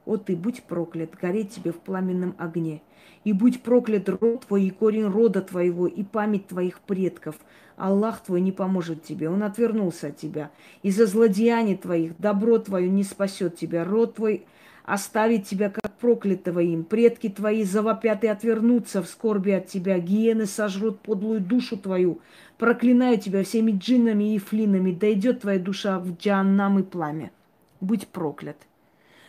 О 0.05 0.17
ты, 0.17 0.35
будь 0.35 0.63
проклят, 0.65 1.15
гореть 1.21 1.51
тебе 1.51 1.73
в 1.73 1.79
пламенном 1.79 2.35
огне. 2.39 2.83
И 3.25 3.33
будь 3.33 3.63
проклят 3.63 4.09
род 4.09 4.47
твой 4.47 4.65
и 4.65 4.71
корень 4.71 5.07
рода 5.07 5.43
твоего 5.43 5.87
и 5.87 6.03
память 6.03 6.49
твоих 6.49 6.81
предков. 6.81 7.37
Аллах 7.77 8.23
твой 8.23 8.41
не 8.41 8.53
поможет 8.53 9.03
тебе, 9.05 9.29
он 9.31 9.43
отвернулся 9.43 10.09
от 10.09 10.17
тебя. 10.17 10.51
Из-за 10.83 11.07
злодеяний 11.07 11.77
твоих 11.77 12.19
добро 12.19 12.59
твое 12.59 12.89
не 12.89 13.05
спасет 13.05 13.57
тебя. 13.57 13.85
Род 13.85 14.17
твой 14.17 14.45
оставить 14.85 15.49
тебя 15.49 15.71
как 15.71 15.93
проклятого 15.93 16.61
им. 16.61 16.85
Предки 16.85 17.29
твои 17.29 17.65
завопят 17.65 18.25
и 18.25 18.29
отвернутся 18.29 19.03
в 19.03 19.07
скорби 19.07 19.53
от 19.53 19.67
тебя. 19.67 19.99
Гиены 19.99 20.47
сожрут 20.47 21.01
подлую 21.01 21.41
душу 21.41 21.77
твою. 21.77 22.21
Проклинаю 22.59 23.19
тебя 23.19 23.45
всеми 23.45 23.73
джиннами 23.73 24.35
и 24.35 24.39
флинами. 24.39 24.93
Да 24.93 25.13
идет 25.13 25.43
твоя 25.43 25.59
душа 25.59 25.99
в 25.99 26.17
джаннам 26.17 26.79
и 26.81 26.83
пламя. 26.83 27.31
Будь 27.81 28.09
проклят. 28.09 28.57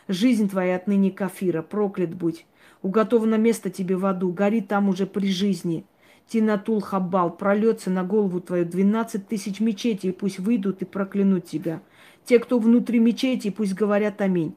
Жизнь 0.07 0.49
твоя 0.49 0.75
отныне 0.75 1.11
кафира, 1.11 1.61
проклят 1.61 2.13
будь. 2.13 2.45
Уготовано 2.81 3.35
место 3.35 3.69
тебе 3.69 3.95
в 3.95 4.05
аду, 4.05 4.31
гори 4.31 4.61
там 4.61 4.89
уже 4.89 5.05
при 5.05 5.27
жизни. 5.27 5.85
Тинатул 6.27 6.81
Хаббал, 6.81 7.35
прольется 7.35 7.89
на 7.89 8.03
голову 8.03 8.41
твою 8.41 8.65
двенадцать 8.65 9.27
тысяч 9.27 9.59
мечетей, 9.59 10.11
пусть 10.11 10.39
выйдут 10.39 10.81
и 10.81 10.85
проклянут 10.85 11.45
тебя. 11.45 11.81
Те, 12.25 12.39
кто 12.39 12.59
внутри 12.59 12.99
мечети, 12.99 13.49
пусть 13.49 13.73
говорят 13.73 14.21
аминь 14.21 14.55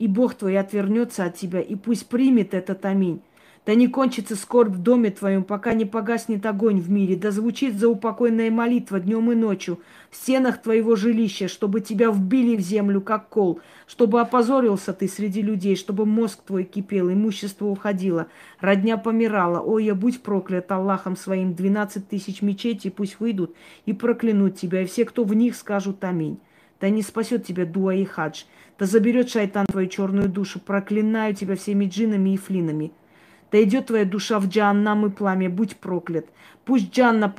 и 0.00 0.08
Бог 0.08 0.34
твой 0.34 0.58
отвернется 0.58 1.26
от 1.26 1.36
тебя, 1.36 1.60
и 1.60 1.74
пусть 1.74 2.06
примет 2.06 2.54
этот 2.54 2.86
аминь. 2.86 3.20
Да 3.66 3.74
не 3.74 3.88
кончится 3.88 4.36
скорбь 4.36 4.72
в 4.72 4.78
доме 4.78 5.10
твоем, 5.10 5.44
пока 5.44 5.74
не 5.74 5.84
погаснет 5.84 6.46
огонь 6.46 6.80
в 6.80 6.90
мире, 6.90 7.14
да 7.14 7.30
звучит 7.30 7.78
заупокойная 7.78 8.50
молитва 8.50 9.00
днем 9.00 9.30
и 9.30 9.34
ночью 9.34 9.80
в 10.10 10.16
стенах 10.16 10.62
твоего 10.62 10.96
жилища, 10.96 11.46
чтобы 11.46 11.82
тебя 11.82 12.10
вбили 12.10 12.56
в 12.56 12.60
землю, 12.60 13.02
как 13.02 13.28
кол, 13.28 13.60
чтобы 13.86 14.22
опозорился 14.22 14.94
ты 14.94 15.08
среди 15.08 15.42
людей, 15.42 15.76
чтобы 15.76 16.06
мозг 16.06 16.40
твой 16.42 16.64
кипел, 16.64 17.12
имущество 17.12 17.66
уходило, 17.66 18.28
родня 18.60 18.96
помирала. 18.96 19.60
Ой, 19.60 19.84
я 19.84 19.94
будь 19.94 20.22
проклят 20.22 20.72
Аллахом 20.72 21.14
своим, 21.14 21.52
двенадцать 21.52 22.08
тысяч 22.08 22.40
мечетей 22.40 22.90
пусть 22.90 23.20
выйдут 23.20 23.54
и 23.84 23.92
проклянут 23.92 24.56
тебя, 24.56 24.82
и 24.82 24.86
все, 24.86 25.04
кто 25.04 25.22
в 25.24 25.34
них, 25.34 25.54
скажут 25.54 26.02
аминь. 26.02 26.40
Да 26.80 26.88
не 26.88 27.02
спасет 27.02 27.44
тебя 27.44 27.66
дуа 27.66 27.94
и 27.94 28.04
хадж. 28.04 28.44
Да 28.78 28.86
заберет 28.86 29.28
шайтан 29.28 29.66
твою 29.66 29.86
черную 29.86 30.30
душу. 30.30 30.58
Проклинаю 30.60 31.34
тебя 31.34 31.54
всеми 31.54 31.84
джинами 31.84 32.30
и 32.30 32.36
флинами. 32.38 32.92
Да 33.52 33.62
идет 33.62 33.86
твоя 33.86 34.04
душа 34.04 34.38
в 34.38 34.48
джаннам 34.48 35.06
и 35.06 35.10
пламя. 35.10 35.50
Будь 35.50 35.76
проклят. 35.76 36.26
Пусть 36.64 36.94
джанна 36.94 37.34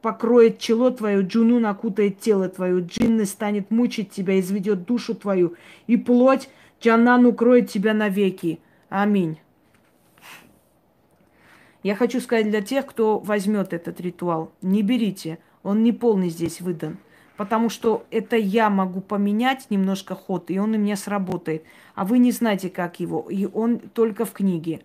покроет 0.00 0.58
чело 0.58 0.90
твое, 0.90 1.22
джуну 1.22 1.58
накутает 1.58 2.20
тело 2.20 2.48
твое, 2.48 2.80
джинны 2.80 3.26
станет 3.26 3.70
мучить 3.70 4.10
тебя, 4.10 4.40
изведет 4.40 4.86
душу 4.86 5.14
твою, 5.14 5.54
и 5.86 5.96
плоть 5.96 6.48
джаннан 6.80 7.26
укроет 7.26 7.68
тебя 7.68 7.92
навеки. 7.92 8.60
Аминь. 8.88 9.38
Я 11.82 11.94
хочу 11.94 12.20
сказать 12.20 12.48
для 12.48 12.62
тех, 12.62 12.86
кто 12.86 13.18
возьмет 13.18 13.72
этот 13.72 14.00
ритуал, 14.00 14.52
не 14.62 14.82
берите, 14.82 15.38
он 15.62 15.82
не 15.82 15.92
полный 15.92 16.30
здесь 16.30 16.60
выдан 16.60 16.98
потому 17.40 17.70
что 17.70 18.04
это 18.10 18.36
я 18.36 18.68
могу 18.68 19.00
поменять 19.00 19.70
немножко 19.70 20.14
ход, 20.14 20.50
и 20.50 20.58
он 20.58 20.74
у 20.74 20.76
меня 20.76 20.94
сработает. 20.94 21.64
А 21.94 22.04
вы 22.04 22.18
не 22.18 22.32
знаете, 22.32 22.68
как 22.68 23.00
его, 23.00 23.28
и 23.30 23.46
он 23.46 23.78
только 23.78 24.26
в 24.26 24.32
книге. 24.32 24.82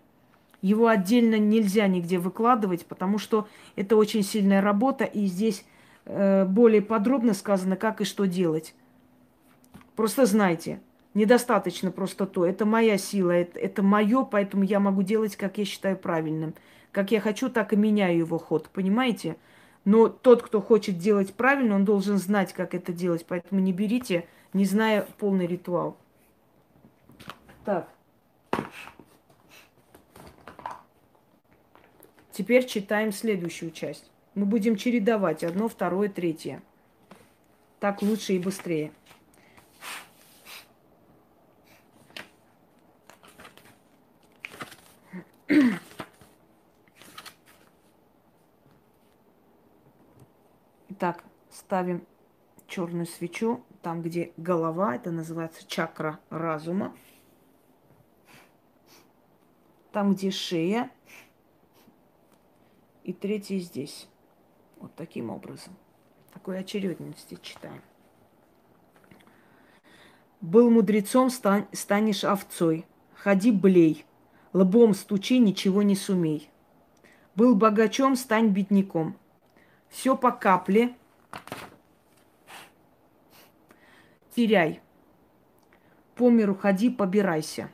Его 0.65 0.87
отдельно 0.87 1.37
нельзя 1.37 1.87
нигде 1.87 2.17
выкладывать, 2.17 2.87
потому 2.87 3.19
что 3.19 3.47
это 3.75 3.95
очень 3.95 4.23
сильная 4.23 4.61
работа, 4.61 5.03
и 5.03 5.27
здесь 5.27 5.63
э, 6.05 6.43
более 6.45 6.81
подробно 6.81 7.35
сказано, 7.35 7.75
как 7.75 8.01
и 8.01 8.03
что 8.03 8.25
делать. 8.25 8.73
Просто 9.95 10.25
знайте, 10.25 10.81
недостаточно 11.13 11.91
просто 11.91 12.25
то. 12.25 12.47
Это 12.47 12.65
моя 12.65 12.97
сила, 12.97 13.29
это, 13.29 13.59
это 13.59 13.83
мое, 13.83 14.23
поэтому 14.23 14.63
я 14.63 14.79
могу 14.79 15.03
делать, 15.03 15.35
как 15.35 15.59
я 15.59 15.65
считаю 15.65 15.97
правильным. 15.97 16.55
Как 16.91 17.11
я 17.11 17.21
хочу, 17.21 17.51
так 17.51 17.71
и 17.71 17.75
меняю 17.75 18.17
его 18.17 18.39
ход, 18.39 18.69
понимаете? 18.73 19.37
Но 19.83 20.07
тот, 20.07 20.41
кто 20.41 20.61
хочет 20.63 20.97
делать 20.97 21.35
правильно, 21.35 21.75
он 21.75 21.85
должен 21.85 22.17
знать, 22.17 22.53
как 22.53 22.73
это 22.73 22.91
делать. 22.91 23.23
Поэтому 23.27 23.61
не 23.61 23.71
берите, 23.71 24.25
не 24.53 24.65
зная 24.65 25.05
полный 25.19 25.45
ритуал. 25.45 25.95
Так. 27.65 27.87
Теперь 32.35 32.65
читаем 32.65 33.13
следующую 33.13 33.71
часть. 33.71 34.11
Мы 34.33 34.45
будем 34.45 34.75
чередовать 34.75 35.41
одно, 35.41 35.69
второе, 35.69 36.09
третье. 36.09 36.61
Так 37.79 38.01
лучше 38.01 38.33
и 38.33 38.39
быстрее. 38.39 38.91
Так, 50.99 51.23
ставим 51.49 52.05
черную 52.67 53.05
свечу 53.05 53.63
там, 53.81 54.01
где 54.01 54.33
голова, 54.35 54.97
это 54.97 55.09
называется 55.09 55.65
чакра 55.65 56.19
разума. 56.29 56.93
Там, 59.93 60.15
где 60.15 60.31
шея. 60.31 60.91
И 63.05 63.13
третий 63.13 63.59
здесь. 63.59 64.07
Вот 64.77 64.95
таким 64.95 65.29
образом. 65.29 65.75
Такой 66.33 66.57
очередности 66.57 67.37
читаем. 67.39 67.83
Был 70.41 70.71
мудрецом, 70.71 71.29
стань, 71.29 71.67
станешь 71.71 72.23
овцой. 72.23 72.87
Ходи 73.13 73.51
блей, 73.51 74.05
лбом 74.53 74.95
стучи, 74.95 75.37
ничего 75.37 75.83
не 75.83 75.95
сумей. 75.95 76.49
Был 77.35 77.53
богачом, 77.53 78.15
стань 78.15 78.49
бедняком. 78.49 79.15
Все 79.89 80.17
по 80.17 80.31
капле. 80.31 80.95
Теряй. 84.35 84.81
По 86.15 86.31
миру 86.31 86.55
ходи, 86.55 86.89
побирайся. 86.89 87.69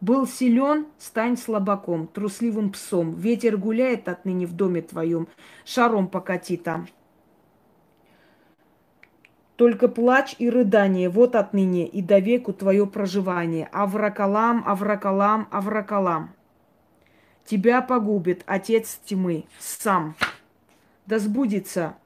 Был 0.00 0.26
силен, 0.26 0.86
стань 0.98 1.36
слабаком, 1.36 2.06
трусливым 2.06 2.72
псом. 2.72 3.14
Ветер 3.14 3.58
гуляет 3.58 4.08
отныне 4.08 4.46
в 4.46 4.52
доме 4.54 4.80
твоем, 4.82 5.28
шаром 5.64 6.08
покати 6.08 6.56
там. 6.56 6.88
Только 9.56 9.88
плач 9.88 10.34
и 10.38 10.48
рыдание, 10.48 11.10
вот 11.10 11.36
отныне 11.36 11.86
и 11.86 12.00
до 12.00 12.18
веку 12.18 12.54
твое 12.54 12.86
проживание. 12.86 13.68
Авракалам, 13.72 14.64
авракалам, 14.66 15.48
авракалам. 15.50 16.30
Тебя 17.44 17.82
погубит 17.82 18.42
отец 18.46 19.00
тьмы 19.04 19.44
сам 19.58 20.14
да 21.10 21.18
сбудется, 21.18 21.96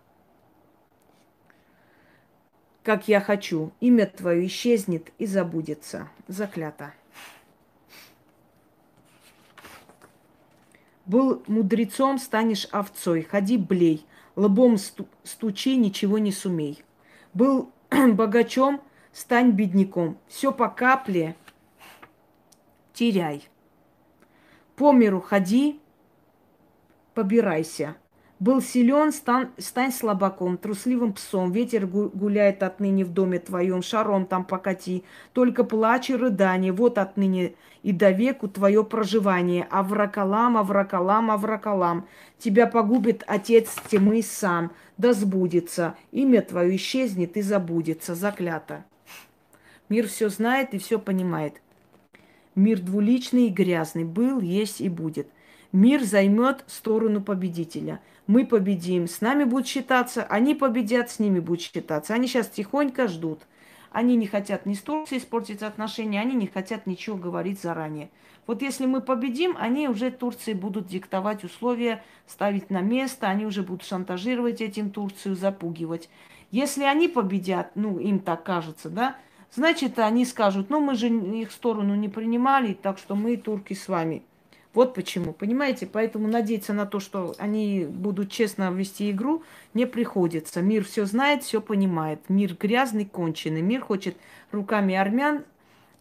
как 2.82 3.06
я 3.06 3.20
хочу. 3.20 3.70
Имя 3.80 4.06
твое 4.06 4.46
исчезнет 4.46 5.12
и 5.18 5.26
забудется. 5.26 6.08
Заклято. 6.26 6.94
Был 11.06 11.42
мудрецом, 11.46 12.18
станешь 12.18 12.66
овцой. 12.70 13.22
Ходи 13.22 13.58
блей, 13.58 14.06
лбом 14.36 14.76
стучи, 15.22 15.76
ничего 15.76 16.18
не 16.18 16.32
сумей. 16.32 16.82
Был 17.34 17.70
богачом, 17.90 18.80
стань 19.12 19.50
бедняком. 19.50 20.18
Все 20.28 20.52
по 20.52 20.68
капле 20.68 21.36
теряй. 22.94 23.48
По 24.76 24.92
миру 24.92 25.20
ходи, 25.20 25.80
побирайся. 27.12 27.96
Был 28.44 28.60
силен, 28.60 29.10
стань, 29.10 29.48
стань 29.56 29.90
слабаком, 29.90 30.58
трусливым 30.58 31.14
псом. 31.14 31.50
Ветер 31.50 31.86
гуляет 31.86 32.62
отныне 32.62 33.02
в 33.02 33.08
доме 33.10 33.38
твоем, 33.38 33.80
шаром 33.80 34.26
там 34.26 34.44
покати. 34.44 35.02
Только 35.32 35.64
плач 35.64 36.10
и 36.10 36.14
рыдание, 36.14 36.70
вот 36.70 36.98
отныне 36.98 37.54
и 37.82 37.92
до 37.92 38.10
веку 38.10 38.46
твое 38.48 38.84
проживание. 38.84 39.66
Авракалам, 39.70 40.58
авракалам, 40.58 41.30
авракалам. 41.30 42.06
Тебя 42.38 42.66
погубит 42.66 43.24
отец 43.26 43.76
тьмы 43.88 44.20
сам. 44.20 44.72
Да 44.98 45.14
сбудется, 45.14 45.94
имя 46.12 46.42
твое 46.42 46.76
исчезнет 46.76 47.38
и 47.38 47.40
забудется, 47.40 48.14
заклято. 48.14 48.84
Мир 49.88 50.06
все 50.06 50.28
знает 50.28 50.74
и 50.74 50.78
все 50.78 50.98
понимает. 50.98 51.62
Мир 52.54 52.78
двуличный 52.78 53.46
и 53.46 53.50
грязный 53.50 54.04
был, 54.04 54.40
есть 54.40 54.82
и 54.82 54.90
будет. 54.90 55.28
Мир 55.72 56.04
займет 56.04 56.62
сторону 56.66 57.22
победителя– 57.22 58.00
мы 58.26 58.46
победим, 58.46 59.06
с 59.06 59.20
нами 59.20 59.44
будут 59.44 59.66
считаться, 59.66 60.24
они 60.24 60.54
победят, 60.54 61.10
с 61.10 61.18
ними 61.18 61.40
будут 61.40 61.62
считаться. 61.62 62.14
Они 62.14 62.26
сейчас 62.26 62.48
тихонько 62.48 63.06
ждут. 63.06 63.42
Они 63.90 64.16
не 64.16 64.26
хотят 64.26 64.66
ни 64.66 64.74
с 64.74 64.80
Турцией 64.80 65.20
испортить 65.20 65.62
отношения, 65.62 66.20
они 66.20 66.34
не 66.34 66.46
хотят 66.46 66.86
ничего 66.86 67.16
говорить 67.16 67.60
заранее. 67.60 68.10
Вот 68.46 68.60
если 68.60 68.86
мы 68.86 69.00
победим, 69.00 69.56
они 69.58 69.88
уже 69.88 70.10
Турции 70.10 70.52
будут 70.52 70.86
диктовать 70.86 71.44
условия, 71.44 72.02
ставить 72.26 72.70
на 72.70 72.80
место, 72.80 73.28
они 73.28 73.46
уже 73.46 73.62
будут 73.62 73.84
шантажировать 73.84 74.60
этим 74.60 74.90
Турцию, 74.90 75.36
запугивать. 75.36 76.08
Если 76.50 76.82
они 76.84 77.08
победят, 77.08 77.72
ну, 77.74 77.98
им 77.98 78.18
так 78.18 78.42
кажется, 78.42 78.90
да, 78.90 79.16
значит, 79.52 79.98
они 79.98 80.24
скажут, 80.24 80.70
ну, 80.70 80.80
мы 80.80 80.94
же 80.94 81.08
их 81.08 81.52
сторону 81.52 81.94
не 81.94 82.08
принимали, 82.08 82.74
так 82.74 82.98
что 82.98 83.14
мы, 83.14 83.36
турки, 83.36 83.74
с 83.74 83.88
вами. 83.88 84.22
Вот 84.74 84.92
почему, 84.92 85.32
понимаете? 85.32 85.86
Поэтому 85.86 86.26
надеяться 86.26 86.72
на 86.72 86.84
то, 86.84 86.98
что 86.98 87.34
они 87.38 87.86
будут 87.88 88.30
честно 88.30 88.70
вести 88.72 89.10
игру, 89.12 89.44
не 89.72 89.86
приходится. 89.86 90.62
Мир 90.62 90.84
все 90.84 91.06
знает, 91.06 91.44
все 91.44 91.60
понимает. 91.60 92.20
Мир 92.28 92.56
грязный, 92.58 93.04
конченый. 93.04 93.62
Мир 93.62 93.82
хочет 93.82 94.16
руками 94.50 94.94
армян 94.96 95.44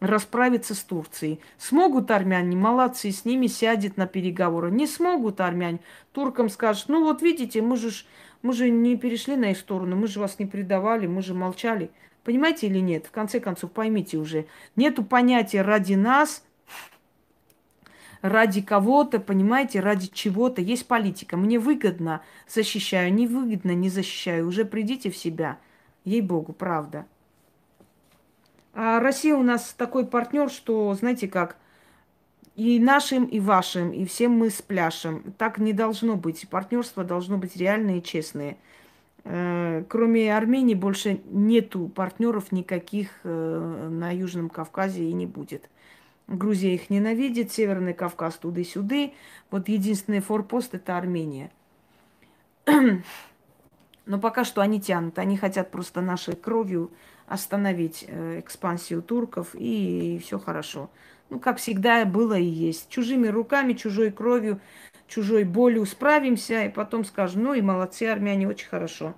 расправиться 0.00 0.74
с 0.74 0.82
Турцией. 0.82 1.40
Смогут 1.56 2.10
армяне, 2.10 2.56
молодцы, 2.56 3.10
с 3.10 3.24
ними 3.24 3.46
сядет 3.46 3.96
на 3.96 4.06
переговоры. 4.06 4.70
Не 4.70 4.86
смогут 4.86 5.40
армяне, 5.40 5.78
туркам 6.12 6.48
скажут, 6.48 6.88
ну 6.88 7.04
вот 7.04 7.22
видите, 7.22 7.62
мы 7.62 7.76
же, 7.76 7.90
мы 8.42 8.52
же 8.52 8.70
не 8.70 8.96
перешли 8.96 9.36
на 9.36 9.52
их 9.52 9.58
сторону, 9.58 9.96
мы 9.96 10.08
же 10.08 10.20
вас 10.20 10.38
не 10.38 10.46
предавали, 10.46 11.06
мы 11.06 11.22
же 11.22 11.32
молчали. 11.32 11.90
Понимаете 12.24 12.66
или 12.66 12.78
нет? 12.78 13.06
В 13.06 13.10
конце 13.10 13.40
концов, 13.40 13.70
поймите 13.70 14.16
уже, 14.16 14.46
нету 14.76 15.04
понятия 15.04 15.62
ради 15.62 15.94
нас, 15.94 16.42
ради 18.24 18.62
кого-то, 18.62 19.20
понимаете, 19.20 19.80
ради 19.80 20.06
чего-то. 20.06 20.62
Есть 20.62 20.88
политика. 20.88 21.36
Мне 21.36 21.58
выгодно, 21.58 22.22
защищаю, 22.48 23.12
не 23.12 23.26
выгодно, 23.26 23.72
не 23.72 23.90
защищаю. 23.90 24.48
Уже 24.48 24.64
придите 24.64 25.10
в 25.10 25.16
себя. 25.16 25.58
Ей-богу, 26.06 26.54
правда. 26.54 27.04
А 28.72 28.98
Россия 28.98 29.36
у 29.36 29.42
нас 29.42 29.74
такой 29.76 30.06
партнер, 30.06 30.48
что, 30.48 30.94
знаете 30.94 31.28
как, 31.28 31.58
и 32.56 32.80
нашим, 32.80 33.26
и 33.26 33.40
вашим, 33.40 33.90
и 33.92 34.06
всем 34.06 34.32
мы 34.32 34.48
спляшем. 34.48 35.34
Так 35.36 35.58
не 35.58 35.74
должно 35.74 36.16
быть. 36.16 36.48
Партнерство 36.48 37.04
должно 37.04 37.36
быть 37.36 37.56
реальное 37.56 37.98
и 37.98 38.02
честное. 38.02 38.56
Э, 39.24 39.84
кроме 39.86 40.34
Армении 40.34 40.74
больше 40.74 41.20
нету 41.26 41.88
партнеров 41.88 42.52
никаких 42.52 43.10
э, 43.24 43.88
на 43.90 44.12
Южном 44.12 44.48
Кавказе 44.48 45.04
и 45.04 45.12
не 45.12 45.26
будет. 45.26 45.68
Грузия 46.26 46.74
их 46.74 46.88
ненавидит, 46.90 47.52
Северный 47.52 47.92
Кавказ 47.92 48.36
туды-сюды. 48.36 49.12
Вот 49.50 49.68
единственный 49.68 50.20
форпост 50.20 50.74
это 50.74 50.96
Армения. 50.96 51.50
Но 54.06 54.18
пока 54.18 54.44
что 54.44 54.60
они 54.60 54.80
тянут. 54.80 55.18
Они 55.18 55.36
хотят 55.36 55.70
просто 55.70 56.00
нашей 56.00 56.34
кровью 56.34 56.90
остановить 57.26 58.04
э, 58.06 58.40
экспансию 58.40 59.02
турков, 59.02 59.54
и 59.54 60.20
все 60.22 60.38
хорошо. 60.38 60.90
Ну, 61.30 61.38
как 61.38 61.58
всегда 61.58 62.04
было 62.04 62.38
и 62.38 62.44
есть. 62.44 62.88
Чужими 62.88 63.28
руками, 63.28 63.72
чужой 63.72 64.10
кровью, 64.10 64.60
чужой 65.08 65.44
болью 65.44 65.86
справимся, 65.86 66.64
и 66.64 66.68
потом 66.68 67.04
скажем, 67.04 67.42
ну 67.42 67.54
и 67.54 67.62
молодцы, 67.62 68.04
армяне, 68.04 68.48
очень 68.48 68.68
хорошо. 68.68 69.14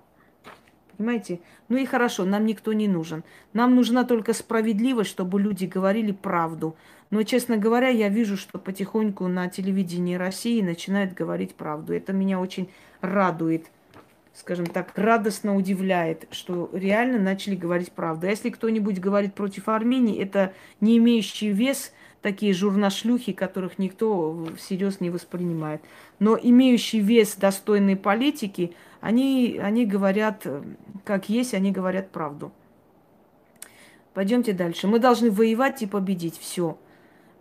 Понимаете? 0.97 1.39
Ну 1.69 1.77
и 1.77 1.85
хорошо, 1.85 2.25
нам 2.25 2.45
никто 2.45 2.73
не 2.73 2.87
нужен. 2.87 3.23
Нам 3.53 3.75
нужна 3.75 4.03
только 4.03 4.33
справедливость, 4.33 5.11
чтобы 5.11 5.39
люди 5.39 5.65
говорили 5.65 6.11
правду. 6.11 6.75
Но, 7.11 7.23
честно 7.23 7.57
говоря, 7.57 7.89
я 7.89 8.09
вижу, 8.09 8.35
что 8.35 8.57
потихоньку 8.57 9.27
на 9.27 9.47
телевидении 9.47 10.15
России 10.15 10.61
начинают 10.61 11.13
говорить 11.13 11.55
правду. 11.55 11.93
Это 11.93 12.13
меня 12.13 12.39
очень 12.39 12.69
радует 13.01 13.67
скажем 14.37 14.67
так, 14.67 14.91
радостно 14.95 15.55
удивляет, 15.55 16.27
что 16.29 16.69
реально 16.71 17.17
начали 17.17 17.55
говорить 17.55 17.91
правду. 17.91 18.27
А 18.27 18.29
если 18.29 18.51
кто-нибудь 18.51 18.99
говорит 18.99 19.33
против 19.33 19.67
Армении, 19.67 20.21
это 20.21 20.53
не 20.79 20.97
имеющий 20.99 21.49
вес 21.49 21.91
такие 22.21 22.53
журнашлюхи, 22.53 23.31
которых 23.31 23.79
никто 23.79 24.47
всерьез 24.55 24.99
не 24.99 25.09
воспринимает. 25.09 25.81
Но 26.19 26.37
имеющий 26.39 26.99
вес 26.99 27.35
достойной 27.35 27.95
политики, 27.95 28.75
они, 29.01 29.59
они 29.61 29.85
говорят, 29.85 30.45
как 31.03 31.29
есть, 31.29 31.53
они 31.53 31.71
говорят 31.71 32.11
правду. 32.11 32.51
Пойдемте 34.13 34.53
дальше. 34.53 34.87
Мы 34.87 34.99
должны 34.99 35.29
воевать 35.29 35.81
и 35.81 35.85
победить. 35.85 36.37
Все 36.39 36.77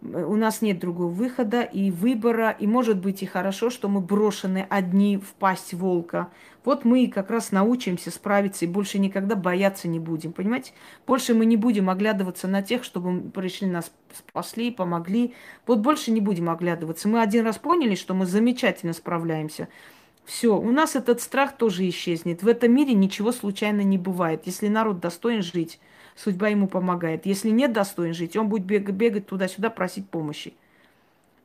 у 0.02 0.36
нас 0.36 0.62
нет 0.62 0.78
другого 0.78 1.10
выхода 1.10 1.62
и 1.62 1.90
выбора, 1.90 2.50
и 2.50 2.66
может 2.66 2.98
быть 2.98 3.22
и 3.22 3.26
хорошо, 3.26 3.70
что 3.70 3.88
мы 3.88 4.00
брошены 4.00 4.66
одни 4.68 5.18
в 5.18 5.34
пасть 5.34 5.74
волка. 5.74 6.28
Вот 6.64 6.84
мы 6.84 7.06
как 7.08 7.30
раз 7.30 7.52
научимся 7.52 8.10
справиться 8.10 8.64
и 8.64 8.68
больше 8.68 8.98
никогда 8.98 9.36
бояться 9.36 9.88
не 9.88 9.98
будем, 9.98 10.32
понимаете? 10.32 10.72
Больше 11.06 11.34
мы 11.34 11.46
не 11.46 11.56
будем 11.56 11.88
оглядываться 11.88 12.48
на 12.48 12.62
тех, 12.62 12.84
чтобы 12.84 13.30
пришли 13.30 13.68
нас 13.68 13.92
спасли, 14.12 14.70
помогли. 14.70 15.34
Вот 15.66 15.78
больше 15.78 16.10
не 16.10 16.20
будем 16.20 16.50
оглядываться. 16.50 17.08
Мы 17.08 17.20
один 17.20 17.44
раз 17.44 17.58
поняли, 17.58 17.94
что 17.94 18.14
мы 18.14 18.26
замечательно 18.26 18.92
справляемся. 18.92 19.68
Все, 20.26 20.58
у 20.58 20.72
нас 20.72 20.96
этот 20.96 21.20
страх 21.20 21.56
тоже 21.56 21.88
исчезнет. 21.88 22.42
В 22.42 22.48
этом 22.48 22.74
мире 22.74 22.94
ничего 22.94 23.30
случайно 23.30 23.82
не 23.82 23.96
бывает. 23.96 24.42
Если 24.44 24.66
народ 24.66 24.98
достоин 24.98 25.40
жить, 25.40 25.78
судьба 26.16 26.48
ему 26.48 26.66
помогает. 26.66 27.26
Если 27.26 27.50
нет 27.50 27.72
достоин 27.72 28.12
жить, 28.12 28.36
он 28.36 28.48
будет 28.48 28.64
бегать, 28.64 28.96
бегать 28.96 29.26
туда-сюда, 29.26 29.70
просить 29.70 30.08
помощи. 30.08 30.54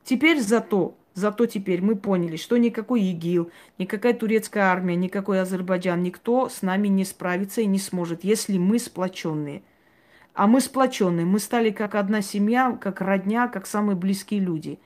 Теперь 0.03 0.41
зато, 0.41 0.95
зато 1.13 1.45
теперь 1.45 1.83
мы 1.83 1.95
поняли, 1.95 2.37
что 2.37 2.57
никакой 2.57 3.03
ИГИЛ, 3.03 3.51
никакая 3.77 4.13
турецкая 4.13 4.63
армия, 4.63 4.95
никакой 4.95 5.39
Азербайджан, 5.39 6.01
никто 6.01 6.49
с 6.49 6.63
нами 6.63 6.87
не 6.87 7.05
справится 7.05 7.61
и 7.61 7.67
не 7.67 7.77
сможет, 7.77 8.23
если 8.23 8.57
мы 8.57 8.79
сплоченные. 8.79 9.61
А 10.33 10.47
мы 10.47 10.59
сплоченные, 10.59 11.27
мы 11.27 11.37
стали 11.37 11.69
как 11.69 11.93
одна 11.93 12.23
семья, 12.23 12.75
как 12.81 13.01
родня, 13.01 13.47
как 13.47 13.67
самые 13.67 13.95
близкие 13.95 14.39
люди. 14.39 14.79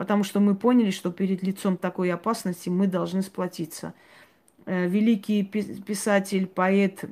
Потому 0.00 0.24
что 0.24 0.40
мы 0.40 0.54
поняли, 0.54 0.92
что 0.92 1.12
перед 1.12 1.42
лицом 1.42 1.76
такой 1.76 2.10
опасности 2.10 2.70
мы 2.70 2.86
должны 2.86 3.20
сплотиться. 3.20 3.92
Э, 4.64 4.86
великий 4.86 5.42
писатель, 5.42 6.46
поэт 6.46 7.04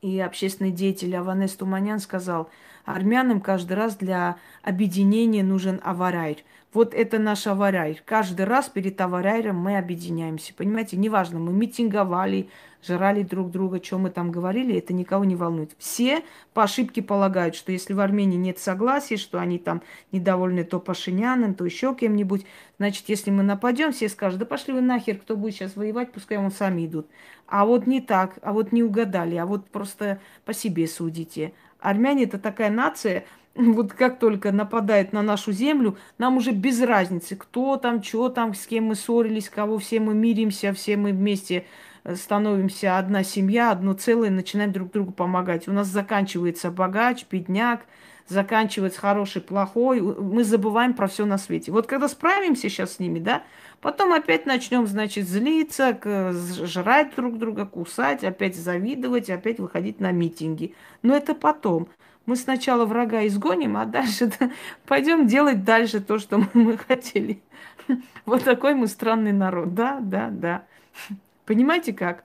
и 0.00 0.18
общественный 0.18 0.70
деятель 0.70 1.14
Аванес 1.14 1.52
Туманян 1.52 1.98
сказал, 1.98 2.48
армянам 2.86 3.42
каждый 3.42 3.74
раз 3.74 3.96
для 3.96 4.38
объединения 4.62 5.42
нужен 5.42 5.78
аварайр. 5.84 6.38
Вот 6.72 6.94
это 6.94 7.18
наш 7.18 7.46
аварайр. 7.46 8.00
Каждый 8.06 8.46
раз 8.46 8.70
перед 8.70 8.98
аварайром 8.98 9.56
мы 9.56 9.76
объединяемся. 9.76 10.54
Понимаете, 10.54 10.96
неважно, 10.96 11.38
мы 11.38 11.52
митинговали, 11.52 12.48
жрали 12.84 13.22
друг 13.22 13.50
друга, 13.50 13.82
что 13.82 13.98
мы 13.98 14.10
там 14.10 14.30
говорили, 14.30 14.76
это 14.76 14.92
никого 14.92 15.24
не 15.24 15.36
волнует. 15.36 15.72
Все 15.78 16.22
по 16.54 16.62
ошибке 16.62 17.02
полагают, 17.02 17.54
что 17.54 17.72
если 17.72 17.92
в 17.92 18.00
Армении 18.00 18.36
нет 18.36 18.58
согласия, 18.58 19.16
что 19.16 19.38
они 19.38 19.58
там 19.58 19.82
недовольны 20.12 20.64
то 20.64 20.80
Пашиняном, 20.80 21.54
то 21.54 21.64
еще 21.64 21.94
кем-нибудь, 21.94 22.46
значит, 22.78 23.08
если 23.08 23.30
мы 23.30 23.42
нападем, 23.42 23.92
все 23.92 24.08
скажут, 24.08 24.40
да 24.40 24.46
пошли 24.46 24.72
вы 24.72 24.80
нахер, 24.80 25.18
кто 25.18 25.36
будет 25.36 25.54
сейчас 25.54 25.76
воевать, 25.76 26.12
пускай 26.12 26.38
он 26.38 26.50
сами 26.50 26.86
идут. 26.86 27.06
А 27.46 27.64
вот 27.64 27.86
не 27.86 28.00
так, 28.00 28.38
а 28.42 28.52
вот 28.52 28.72
не 28.72 28.82
угадали, 28.82 29.36
а 29.36 29.46
вот 29.46 29.68
просто 29.68 30.20
по 30.44 30.54
себе 30.54 30.86
судите. 30.86 31.52
Армяне 31.80 32.24
это 32.24 32.38
такая 32.38 32.70
нация, 32.70 33.24
вот 33.54 33.92
как 33.92 34.18
только 34.18 34.52
нападает 34.52 35.12
на 35.12 35.22
нашу 35.22 35.52
землю, 35.52 35.96
нам 36.18 36.36
уже 36.36 36.52
без 36.52 36.80
разницы, 36.80 37.36
кто 37.36 37.76
там, 37.76 38.02
что 38.02 38.28
там, 38.28 38.54
с 38.54 38.66
кем 38.66 38.84
мы 38.84 38.94
ссорились, 38.94 39.48
кого 39.48 39.78
все 39.78 40.00
мы 40.00 40.14
миримся, 40.14 40.72
все 40.72 40.96
мы 40.96 41.12
вместе 41.12 41.64
становимся 42.14 42.98
одна 42.98 43.22
семья, 43.22 43.70
одно 43.70 43.92
целое, 43.92 44.30
начинаем 44.30 44.72
друг 44.72 44.90
другу 44.92 45.12
помогать. 45.12 45.68
У 45.68 45.72
нас 45.72 45.88
заканчивается 45.88 46.70
богач, 46.70 47.24
бедняк, 47.30 47.82
заканчивается 48.30 49.00
хороший, 49.00 49.42
плохой. 49.42 50.00
Мы 50.00 50.44
забываем 50.44 50.94
про 50.94 51.08
все 51.08 51.26
на 51.26 51.36
свете. 51.36 51.72
Вот 51.72 51.86
когда 51.86 52.08
справимся 52.08 52.68
сейчас 52.68 52.94
с 52.94 52.98
ними, 52.98 53.18
да, 53.18 53.42
потом 53.80 54.12
опять 54.12 54.46
начнем, 54.46 54.86
значит, 54.86 55.28
злиться, 55.28 55.98
жрать 56.32 57.14
друг 57.16 57.38
друга, 57.38 57.66
кусать, 57.66 58.24
опять 58.24 58.56
завидовать, 58.56 59.30
опять 59.30 59.58
выходить 59.58 60.00
на 60.00 60.12
митинги. 60.12 60.74
Но 61.02 61.14
это 61.16 61.34
потом. 61.34 61.88
Мы 62.26 62.36
сначала 62.36 62.84
врага 62.84 63.26
изгоним, 63.26 63.76
а 63.76 63.84
дальше 63.84 64.30
пойдем 64.86 65.26
делать 65.26 65.64
дальше 65.64 66.00
то, 66.00 66.18
что 66.18 66.40
мы 66.54 66.78
хотели. 66.78 67.42
Вот 68.24 68.44
такой 68.44 68.74
мы 68.74 68.86
странный 68.86 69.32
народ. 69.32 69.74
Да, 69.74 69.98
да, 70.00 70.28
да. 70.30 70.64
Понимаете 71.50 71.92
как? 71.92 72.22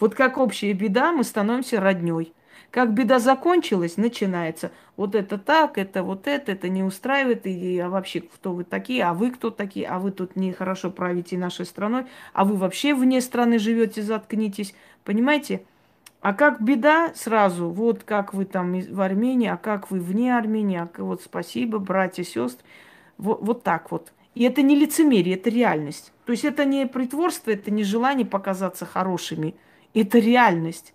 Вот 0.00 0.14
как 0.14 0.38
общая 0.38 0.72
беда, 0.72 1.12
мы 1.12 1.24
становимся 1.24 1.78
родней. 1.78 2.32
Как 2.70 2.94
беда 2.94 3.18
закончилась, 3.18 3.98
начинается. 3.98 4.72
Вот 4.96 5.14
это 5.14 5.36
так, 5.36 5.76
это 5.76 6.02
вот 6.02 6.26
это, 6.26 6.52
это 6.52 6.70
не 6.70 6.82
устраивает. 6.82 7.46
И, 7.46 7.78
а 7.78 7.90
вообще, 7.90 8.22
кто 8.22 8.54
вы 8.54 8.64
такие, 8.64 9.04
а 9.04 9.12
вы 9.12 9.30
кто 9.30 9.50
такие, 9.50 9.86
а 9.86 9.98
вы 9.98 10.10
тут 10.10 10.36
нехорошо 10.36 10.90
правите 10.90 11.36
нашей 11.36 11.66
страной, 11.66 12.06
а 12.32 12.46
вы 12.46 12.56
вообще 12.56 12.94
вне 12.94 13.20
страны 13.20 13.58
живете, 13.58 14.00
заткнитесь. 14.00 14.74
Понимаете? 15.04 15.66
А 16.22 16.32
как 16.32 16.62
беда 16.62 17.12
сразу, 17.14 17.68
вот 17.68 18.04
как 18.04 18.32
вы 18.32 18.46
там 18.46 18.80
в 18.80 19.02
Армении, 19.02 19.48
а 19.48 19.58
как 19.58 19.90
вы 19.90 20.00
вне 20.00 20.34
Армении, 20.34 20.78
а 20.78 20.88
вот 21.02 21.20
спасибо, 21.20 21.78
братья, 21.78 22.24
сестры. 22.24 22.64
Вот, 23.18 23.42
вот 23.42 23.64
так 23.64 23.90
вот. 23.90 24.14
И 24.34 24.44
это 24.44 24.62
не 24.62 24.76
лицемерие, 24.76 25.36
это 25.36 25.50
реальность. 25.50 26.12
То 26.24 26.32
есть 26.32 26.44
это 26.44 26.64
не 26.64 26.86
притворство, 26.86 27.50
это 27.50 27.70
не 27.70 27.84
желание 27.84 28.26
показаться 28.26 28.86
хорошими. 28.86 29.54
Это 29.94 30.18
реальность. 30.18 30.94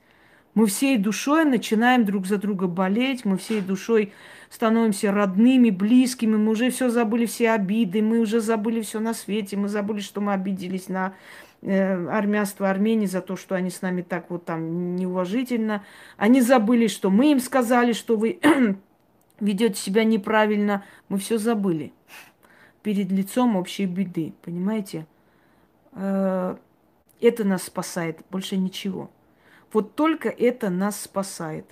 Мы 0.55 0.65
всей 0.65 0.97
душой 0.97 1.45
начинаем 1.45 2.03
друг 2.03 2.26
за 2.26 2.38
друга 2.38 2.65
болеть, 2.65 3.26
мы 3.26 3.38
всей 3.38 3.61
душой 3.61 4.11
становимся 4.49 5.11
родными, 5.11 5.69
близкими, 5.69 6.35
мы 6.35 6.51
уже 6.51 6.72
все 6.72 6.89
забыли, 6.89 7.27
все 7.27 7.51
обиды, 7.51 8.01
мы 8.01 8.19
уже 8.19 8.39
забыли 8.39 8.81
все 8.81 8.99
на 8.99 9.14
свете, 9.14 9.55
мы 9.55 9.68
забыли, 9.68 9.99
что 9.99 10.19
мы 10.19 10.34
обиделись 10.34 10.88
на 10.88 11.14
э, 11.61 12.07
армянство 12.07 12.72
Армении 12.72 13.05
за 13.05 13.22
то, 13.22 13.35
что 13.35 13.53
они 13.53 13.69
с 13.69 13.84
нами 13.84 14.01
так 14.01 14.31
вот 14.31 14.45
там 14.45 14.95
неуважительно. 14.95 15.84
Они 16.15 16.41
забыли, 16.41 16.88
что 16.88 17.11
мы 17.11 17.34
им 17.34 17.39
сказали, 17.39 17.93
что 17.93 18.18
вы 18.18 18.39
ведете 19.39 19.80
себя 19.80 20.05
неправильно. 20.05 20.84
Мы 21.07 21.19
все 21.19 21.38
забыли 21.38 21.93
перед 22.88 23.11
лицом 23.11 23.57
общей 23.57 23.85
беды, 23.85 24.34
понимаете? 24.43 25.07
Э, 25.91 26.55
это 27.19 27.43
нас 27.43 27.64
спасает, 27.64 28.22
больше 28.31 28.55
ничего. 28.55 29.11
Вот 29.73 29.95
только 29.95 30.30
это 30.30 30.69
нас 30.69 31.01
спасает. 31.01 31.65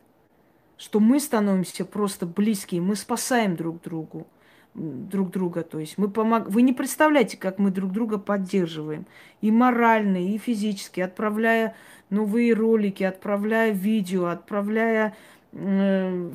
что 0.78 1.00
мы 1.00 1.22
становимся 1.22 1.86
просто 1.86 2.26
близкие, 2.26 2.82
мы 2.82 2.98
спасаем 2.98 3.56
друг 3.56 3.82
другу 3.82 4.28
друг 4.74 5.32
друга. 5.32 5.64
То 5.64 5.80
есть 5.80 5.98
мы 5.98 6.10
помог... 6.10 6.50
Вы 6.50 6.62
не 6.62 6.74
представляете, 6.74 7.38
как 7.38 7.60
мы 7.60 7.72
друг 7.72 7.94
друга 7.94 8.18
поддерживаем. 8.18 9.06
И 9.40 9.50
морально, 9.50 10.18
и 10.18 10.38
физически, 10.38 11.00
отправляя 11.00 11.76
новые 12.10 12.54
ролики, 12.54 13.04
отправляя 13.04 13.72
видео, 13.72 14.26
отправляя 14.26 15.16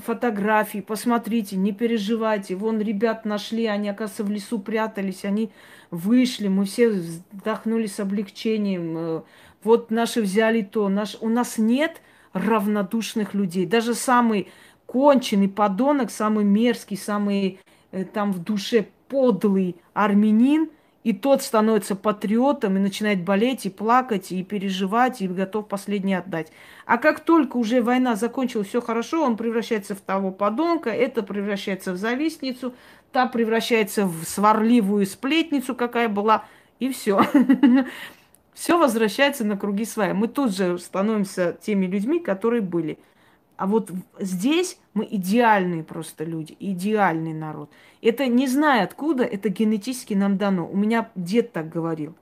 фотографии. 0.06 0.80
Посмотрите, 0.80 1.56
не 1.56 1.72
переживайте. 1.72 2.54
Вон 2.56 2.80
ребят 2.80 3.24
нашли, 3.24 3.66
они, 3.66 3.88
оказывается, 3.88 4.24
в 4.24 4.30
лесу 4.30 4.58
прятались, 4.58 5.24
они 5.24 5.52
вышли, 5.90 6.48
мы 6.48 6.64
все 6.64 6.88
вздохнули 6.88 7.86
с 7.86 8.00
облегчением. 8.00 8.96
Э, 8.96 9.22
вот 9.62 9.90
наши 9.90 10.22
взяли 10.22 10.62
то. 10.62 10.88
Наш... 10.88 11.18
У 11.20 11.28
нас 11.28 11.58
нет 11.58 12.00
равнодушных 12.32 13.34
людей. 13.34 13.66
Даже 13.66 13.94
самый 13.94 14.48
конченый 14.86 15.48
подонок, 15.48 16.10
самый 16.10 16.44
мерзкий, 16.44 16.96
самый 16.96 17.60
Э, 17.92 18.04
там 18.04 18.32
в 18.32 18.42
душе 18.42 18.86
подлый 19.08 19.76
армянин, 19.92 20.70
и 21.02 21.12
тот 21.12 21.42
становится 21.42 21.96
патриотом 21.96 22.76
и 22.76 22.80
начинает 22.80 23.22
болеть, 23.22 23.64
и 23.64 23.70
плакать, 23.70 24.32
и 24.32 24.42
переживать, 24.44 25.22
и 25.22 25.28
готов 25.28 25.66
последний 25.66 26.14
отдать. 26.14 26.52
А 26.84 26.98
как 26.98 27.20
только 27.20 27.56
уже 27.56 27.82
война 27.82 28.16
закончилась, 28.16 28.68
все 28.68 28.80
хорошо, 28.80 29.24
он 29.24 29.36
превращается 29.36 29.94
в 29.94 30.00
того 30.00 30.30
подонка, 30.30 30.90
это 30.90 31.22
превращается 31.22 31.92
в 31.92 31.96
завистницу, 31.96 32.74
та 33.12 33.26
превращается 33.26 34.06
в 34.06 34.24
сварливую 34.24 35.06
сплетницу, 35.06 35.74
какая 35.74 36.08
была, 36.08 36.44
и 36.78 36.90
все. 36.90 37.22
Все 38.52 38.76
возвращается 38.76 39.44
на 39.44 39.56
круги 39.56 39.86
своя. 39.86 40.12
Мы 40.12 40.28
тут 40.28 40.54
же 40.54 40.78
становимся 40.78 41.56
теми 41.62 41.86
людьми, 41.86 42.18
которые 42.20 42.60
были. 42.60 42.98
А 43.60 43.66
вот 43.66 43.90
здесь 44.18 44.78
мы 44.94 45.06
идеальные 45.10 45.84
просто 45.84 46.24
люди, 46.24 46.56
идеальный 46.60 47.34
народ. 47.34 47.70
Это 48.00 48.26
не 48.26 48.48
знаю 48.48 48.84
откуда, 48.84 49.22
это 49.22 49.50
генетически 49.50 50.14
нам 50.14 50.38
дано. 50.38 50.66
У 50.66 50.74
меня 50.74 51.10
дед 51.14 51.52
так 51.52 51.68
говорил. 51.68 52.14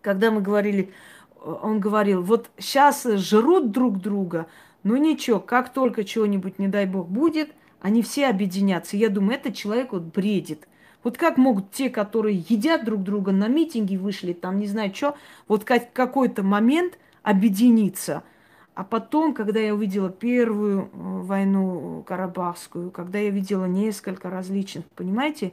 Когда 0.00 0.30
мы 0.30 0.40
говорили, 0.40 0.90
он 1.38 1.80
говорил, 1.80 2.22
вот 2.22 2.48
сейчас 2.56 3.04
жрут 3.04 3.72
друг 3.72 4.00
друга, 4.00 4.46
ну 4.84 4.96
ничего, 4.96 5.38
как 5.38 5.70
только 5.70 6.02
чего-нибудь, 6.02 6.58
не 6.58 6.68
дай 6.68 6.86
бог, 6.86 7.08
будет, 7.08 7.50
они 7.82 8.00
все 8.00 8.28
объединятся. 8.28 8.96
Я 8.96 9.10
думаю, 9.10 9.38
этот 9.38 9.54
человек 9.54 9.92
вот 9.92 10.04
бредит. 10.04 10.66
Вот 11.04 11.18
как 11.18 11.36
могут 11.36 11.72
те, 11.72 11.90
которые 11.90 12.42
едят 12.48 12.86
друг 12.86 13.02
друга, 13.02 13.32
на 13.32 13.48
митинги 13.48 13.96
вышли, 13.96 14.32
там 14.32 14.60
не 14.60 14.66
знаю 14.66 14.94
что, 14.94 15.14
вот 15.46 15.64
как, 15.64 15.92
какой-то 15.92 16.42
момент 16.42 16.98
объединиться– 17.22 18.22
а 18.74 18.84
потом, 18.84 19.34
когда 19.34 19.60
я 19.60 19.74
увидела 19.74 20.08
первую 20.08 20.82
э, 20.82 20.86
войну 20.92 22.02
Карабахскую, 22.06 22.90
когда 22.90 23.18
я 23.18 23.30
видела 23.30 23.66
несколько 23.66 24.30
различных, 24.30 24.86
понимаете, 24.96 25.52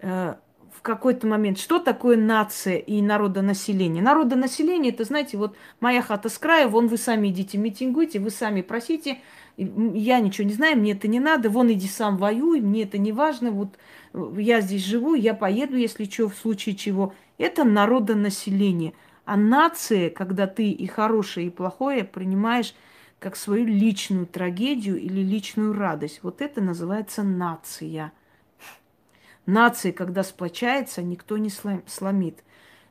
э, 0.00 0.34
в 0.74 0.82
какой-то 0.82 1.26
момент, 1.26 1.58
что 1.58 1.78
такое 1.78 2.16
нация 2.16 2.78
и 2.78 3.02
народонаселение? 3.02 4.02
Народонаселение, 4.02 4.92
это, 4.92 5.04
знаете, 5.04 5.36
вот 5.36 5.54
моя 5.80 6.00
хата 6.00 6.30
с 6.30 6.38
края, 6.38 6.68
вон 6.68 6.88
вы 6.88 6.96
сами 6.96 7.28
идите 7.28 7.58
митингуйте, 7.58 8.18
вы 8.18 8.30
сами 8.30 8.62
просите, 8.62 9.18
я 9.58 10.20
ничего 10.20 10.48
не 10.48 10.54
знаю, 10.54 10.78
мне 10.78 10.92
это 10.92 11.06
не 11.06 11.20
надо, 11.20 11.50
вон 11.50 11.70
иди 11.70 11.86
сам 11.86 12.16
воюй, 12.16 12.62
мне 12.62 12.84
это 12.84 12.96
не 12.96 13.12
важно, 13.12 13.50
вот 13.50 13.76
э, 14.14 14.32
я 14.38 14.62
здесь 14.62 14.86
живу, 14.86 15.12
я 15.12 15.34
поеду, 15.34 15.76
если 15.76 16.04
что, 16.04 16.30
в 16.30 16.34
случае 16.34 16.76
чего. 16.76 17.12
Это 17.36 17.64
народонаселение– 17.64 18.94
а 19.30 19.36
нация, 19.36 20.10
когда 20.10 20.48
ты 20.48 20.72
и 20.72 20.88
хорошее, 20.88 21.46
и 21.46 21.50
плохое 21.50 22.02
принимаешь 22.02 22.74
как 23.20 23.36
свою 23.36 23.64
личную 23.64 24.26
трагедию 24.26 25.00
или 25.00 25.22
личную 25.22 25.72
радость. 25.72 26.18
Вот 26.24 26.42
это 26.42 26.60
называется 26.60 27.22
нация. 27.22 28.10
Нация, 29.46 29.92
когда 29.92 30.24
сплочается, 30.24 31.00
никто 31.00 31.38
не 31.38 31.48
сломит. 31.48 32.42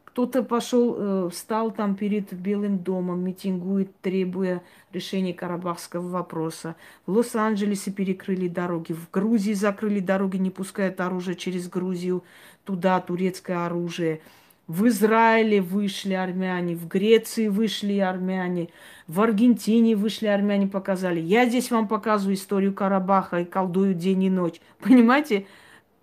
Кто-то 0.06 0.44
пошел, 0.44 0.96
э, 0.98 1.30
встал 1.30 1.72
там 1.72 1.96
перед 1.98 2.32
Белым 2.32 2.80
домом, 2.80 3.20
митингует, 3.20 4.00
требуя 4.00 4.64
решения 4.94 5.34
карабахского 5.34 6.08
вопроса. 6.08 6.78
В 7.06 7.18
Лос-Анджелесе 7.18 7.92
перекрыли 7.92 8.48
дороги, 8.48 8.94
в 8.94 9.12
Грузии 9.12 9.52
закрыли 9.52 10.00
дороги, 10.00 10.38
не 10.38 10.52
пускают 10.52 11.02
оружие 11.02 11.36
через 11.36 11.68
Грузию, 11.68 12.24
туда 12.64 13.02
турецкое 13.02 13.66
оружие– 13.66 14.22
в 14.70 14.88
Израиле 14.88 15.62
вышли 15.62 16.14
армяне, 16.14 16.76
в 16.76 16.88
Греции 16.88 17.48
вышли 17.48 17.98
армяне, 17.98 18.70
в 19.08 19.20
Аргентине 19.20 19.96
вышли 19.96 20.28
армяне, 20.28 20.68
показали. 20.68 21.20
Я 21.20 21.48
здесь 21.48 21.72
вам 21.72 21.88
показываю 21.88 22.36
историю 22.36 22.72
Карабаха 22.72 23.40
и 23.40 23.46
колдую 23.46 23.96
день 23.96 24.26
и 24.26 24.30
ночь. 24.30 24.62
Понимаете, 24.80 25.48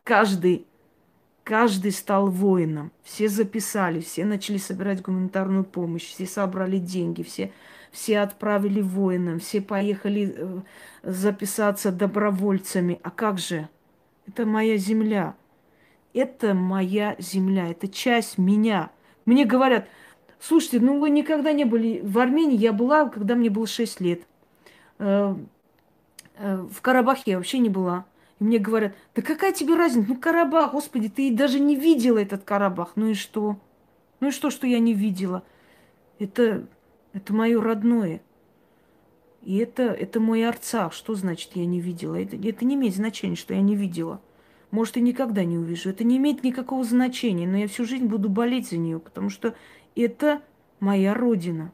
каждый, 0.02 0.66
каждый 1.44 1.93
стал 1.93 2.28
воином. 2.28 2.90
Все 3.05 3.28
записали, 3.28 4.01
все 4.01 4.24
начали 4.24 4.59
собирать 4.59 5.01
гуманитарную 5.01 5.62
помощь, 5.62 6.02
все 6.02 6.26
собрали 6.26 6.78
деньги, 6.78 7.22
все, 7.22 7.52
все 7.93 8.18
отправили 8.18 8.80
воинам, 8.80 9.38
все 9.38 9.60
поехали 9.60 10.34
э, 10.36 10.60
записаться 11.05 11.93
добровольцами. 11.93 12.98
А 13.05 13.10
как 13.12 13.38
же? 13.38 13.68
Это 14.26 14.44
моя 14.44 14.76
земля 14.76 15.36
это 16.16 16.55
моя 16.55 17.14
земля, 17.18 17.70
это 17.70 17.88
часть 17.88 18.38
меня. 18.38 18.90
Мне 19.26 19.44
говорят, 19.44 19.86
слушайте, 20.40 20.80
ну 20.80 20.98
вы 20.98 21.10
никогда 21.10 21.52
не 21.52 21.66
были 21.66 22.01
в 22.02 22.18
Армении, 22.18 22.56
я 22.56 22.72
была, 22.72 23.09
когда 23.09 23.34
мне 23.34 23.51
было 23.51 23.66
6 23.66 24.01
лет. 24.01 24.22
Э, 24.98 25.36
э, 26.38 26.56
в 26.56 26.80
Карабахе 26.80 27.32
я 27.32 27.36
вообще 27.36 27.59
не 27.59 27.68
была. 27.68 28.06
И 28.40 28.44
мне 28.44 28.59
говорят, 28.59 28.94
да 29.14 29.20
какая 29.20 29.52
тебе 29.52 29.74
разница? 29.74 30.09
Ну, 30.09 30.16
Карабах, 30.16 30.72
господи, 30.72 31.10
ты 31.10 31.30
даже 31.34 31.60
не 31.60 31.76
видела 31.76 32.18
этот 32.18 32.44
Карабах. 32.44 32.93
Ну 32.97 33.09
и 33.10 33.14
что? 33.14 33.59
Ну 34.20 34.28
и 34.28 34.30
что, 34.30 34.48
что 34.51 34.66
я 34.66 34.78
не 34.78 34.94
видела? 34.94 35.43
Это, 36.18 36.66
это 37.12 37.34
мое 37.34 37.60
родное. 37.60 38.22
И 39.43 39.59
это, 39.59 39.82
это 39.82 40.18
мой 40.18 40.47
Арцах. 40.47 40.94
Что 40.94 41.14
значит 41.14 41.52
я 41.55 41.66
не 41.66 41.80
видела? 41.80 42.14
Это, 42.20 42.36
это 42.36 42.64
не 42.64 42.74
имеет 42.74 42.94
значения, 42.94 43.36
что 43.36 43.52
я 43.52 43.60
не 43.60 43.76
видела. 43.76 44.20
Может, 44.76 44.98
и 44.98 45.00
никогда 45.00 45.42
не 45.42 45.56
увижу. 45.56 45.88
Это 45.88 46.04
не 46.04 46.18
имеет 46.18 46.44
никакого 46.44 46.84
значения, 46.84 47.48
но 47.48 47.56
я 47.56 47.66
всю 47.66 47.86
жизнь 47.86 48.04
буду 48.04 48.28
болеть 48.28 48.68
за 48.68 48.76
нее, 48.76 48.98
потому 48.98 49.30
что 49.30 49.54
это 49.94 50.42
моя 50.80 51.14
родина. 51.14 51.72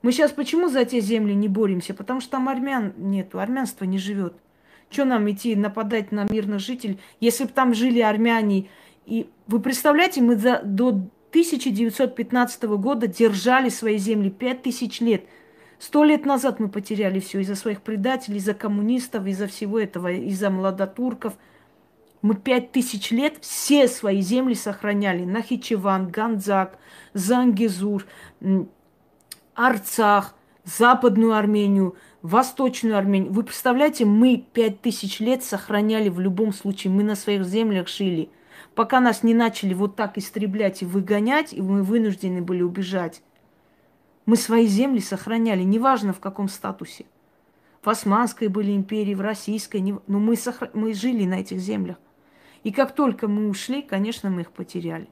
Мы 0.00 0.12
сейчас 0.12 0.32
почему 0.32 0.70
за 0.70 0.86
те 0.86 1.00
земли 1.00 1.34
не 1.34 1.48
боремся? 1.48 1.92
Потому 1.92 2.22
что 2.22 2.30
там 2.30 2.48
армян 2.48 2.94
нету, 2.96 3.40
армянства 3.40 3.84
не 3.84 3.98
живет. 3.98 4.38
Что 4.88 5.04
нам 5.04 5.30
идти 5.30 5.54
нападать 5.54 6.12
на 6.12 6.24
мирных 6.30 6.60
жителей, 6.60 6.98
если 7.20 7.44
бы 7.44 7.50
там 7.50 7.74
жили 7.74 8.00
армяне? 8.00 8.70
И 9.04 9.28
вы 9.46 9.60
представляете, 9.60 10.22
мы 10.22 10.36
за, 10.36 10.62
до 10.64 10.88
1915 11.28 12.62
года 12.62 13.06
держали 13.06 13.68
свои 13.68 13.98
земли 13.98 14.30
пять 14.30 14.62
тысяч 14.62 15.02
лет. 15.02 15.26
Сто 15.84 16.02
лет 16.02 16.24
назад 16.24 16.60
мы 16.60 16.70
потеряли 16.70 17.20
все 17.20 17.40
из-за 17.40 17.56
своих 17.56 17.82
предателей, 17.82 18.38
из-за 18.38 18.54
коммунистов, 18.54 19.26
из-за 19.26 19.46
всего 19.48 19.78
этого, 19.78 20.10
из-за 20.10 20.48
младотурков. 20.48 21.34
Мы 22.22 22.36
пять 22.36 22.72
тысяч 22.72 23.10
лет 23.10 23.34
все 23.42 23.86
свои 23.86 24.22
земли 24.22 24.54
сохраняли. 24.54 25.26
Нахичеван, 25.26 26.08
Ганзак, 26.08 26.78
Зангизур, 27.12 28.06
Арцах, 29.54 30.34
Западную 30.64 31.34
Армению, 31.34 31.96
Восточную 32.22 32.96
Армению. 32.96 33.34
Вы 33.34 33.42
представляете, 33.42 34.06
мы 34.06 34.42
пять 34.54 34.80
тысяч 34.80 35.20
лет 35.20 35.44
сохраняли 35.44 36.08
в 36.08 36.18
любом 36.18 36.54
случае. 36.54 36.94
Мы 36.94 37.02
на 37.02 37.14
своих 37.14 37.44
землях 37.44 37.88
жили. 37.88 38.30
Пока 38.74 39.00
нас 39.00 39.22
не 39.22 39.34
начали 39.34 39.74
вот 39.74 39.96
так 39.96 40.16
истреблять 40.16 40.80
и 40.80 40.86
выгонять, 40.86 41.52
и 41.52 41.60
мы 41.60 41.82
вынуждены 41.82 42.40
были 42.40 42.62
убежать. 42.62 43.20
Мы 44.26 44.36
свои 44.36 44.66
земли 44.66 45.00
сохраняли, 45.00 45.62
неважно 45.62 46.12
в 46.12 46.20
каком 46.20 46.48
статусе. 46.48 47.04
В 47.82 47.90
Османской 47.90 48.48
были 48.48 48.74
империи, 48.74 49.14
в 49.14 49.20
Российской, 49.20 49.80
но 49.82 50.18
мы, 50.18 50.36
сохра... 50.36 50.70
мы 50.72 50.94
жили 50.94 51.26
на 51.26 51.40
этих 51.40 51.58
землях. 51.58 51.96
И 52.62 52.72
как 52.72 52.94
только 52.94 53.28
мы 53.28 53.48
ушли, 53.48 53.82
конечно, 53.82 54.30
мы 54.30 54.40
их 54.42 54.50
потеряли. 54.50 55.08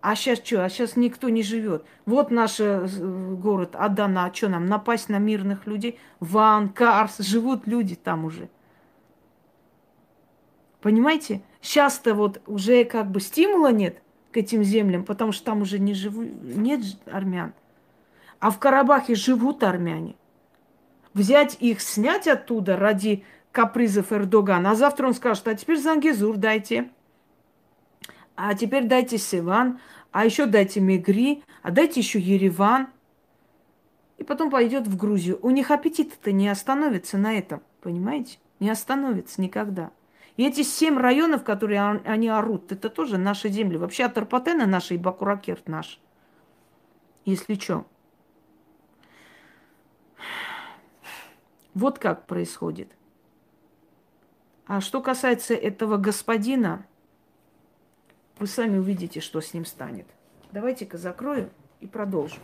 А 0.00 0.14
сейчас 0.14 0.38
что? 0.38 0.64
А 0.64 0.68
сейчас 0.68 0.96
никто 0.96 1.28
не 1.28 1.42
живет. 1.42 1.84
Вот 2.06 2.30
наш 2.30 2.60
э, 2.60 2.86
город 2.86 3.74
Адана. 3.74 4.26
А 4.26 4.34
что 4.34 4.48
нам, 4.48 4.66
напасть 4.66 5.08
на 5.08 5.18
мирных 5.18 5.66
людей? 5.66 5.98
Ван, 6.20 6.68
Карс, 6.68 7.18
живут 7.18 7.66
люди 7.66 7.94
там 7.96 8.24
уже. 8.24 8.48
Понимаете? 10.80 11.42
Сейчас-то 11.60 12.14
вот 12.14 12.40
уже 12.46 12.84
как 12.84 13.10
бы 13.10 13.20
стимула 13.20 13.72
нет 13.72 14.00
к 14.32 14.36
этим 14.36 14.62
землям, 14.62 15.04
потому 15.04 15.32
что 15.32 15.46
там 15.46 15.62
уже 15.62 15.78
не 15.78 15.94
живу, 15.94 16.22
нет 16.22 16.80
армян. 17.06 17.52
А 18.40 18.50
в 18.50 18.58
Карабахе 18.58 19.14
живут 19.14 19.64
армяне. 19.64 20.16
Взять 21.14 21.56
их, 21.60 21.80
снять 21.80 22.28
оттуда 22.28 22.76
ради 22.76 23.24
капризов 23.50 24.12
Эрдогана. 24.12 24.70
А 24.70 24.74
завтра 24.74 25.06
он 25.08 25.14
скажет, 25.14 25.48
а 25.48 25.54
теперь 25.54 25.78
Зангизур 25.78 26.36
дайте. 26.36 26.90
А 28.36 28.54
теперь 28.54 28.86
дайте 28.86 29.18
Севан. 29.18 29.80
А 30.12 30.24
еще 30.24 30.46
дайте 30.46 30.80
Мегри. 30.80 31.42
А 31.62 31.70
дайте 31.70 32.00
еще 32.00 32.20
Ереван. 32.20 32.88
и 34.18 34.24
потом 34.24 34.50
пойдет 34.50 34.86
в 34.86 34.96
Грузию. 34.96 35.38
У 35.42 35.50
них 35.50 35.70
аппетит-то 35.70 36.32
не 36.32 36.48
остановится 36.48 37.18
на 37.18 37.36
этом, 37.36 37.62
понимаете? 37.80 38.38
Не 38.60 38.70
остановится 38.70 39.40
никогда. 39.40 39.90
И 40.36 40.46
эти 40.46 40.62
семь 40.62 40.98
районов, 40.98 41.42
которые 41.42 41.80
они 41.80 42.28
орут, 42.28 42.70
это 42.70 42.90
тоже 42.90 43.18
наши 43.18 43.48
земли. 43.48 43.76
Вообще 43.76 44.04
Атарпатена 44.04 44.66
наша 44.66 44.94
и 44.94 44.98
Бакуракерт 44.98 45.68
наш. 45.68 46.00
Если 47.24 47.54
что. 47.54 47.86
Вот 51.78 52.00
как 52.00 52.26
происходит. 52.26 52.96
А 54.66 54.80
что 54.80 55.00
касается 55.00 55.54
этого 55.54 55.96
господина, 55.96 56.84
вы 58.40 58.48
сами 58.48 58.78
увидите, 58.78 59.20
что 59.20 59.40
с 59.40 59.54
ним 59.54 59.64
станет. 59.64 60.08
Давайте-ка 60.50 60.98
закрою 60.98 61.50
и 61.78 61.86
продолжим. 61.86 62.42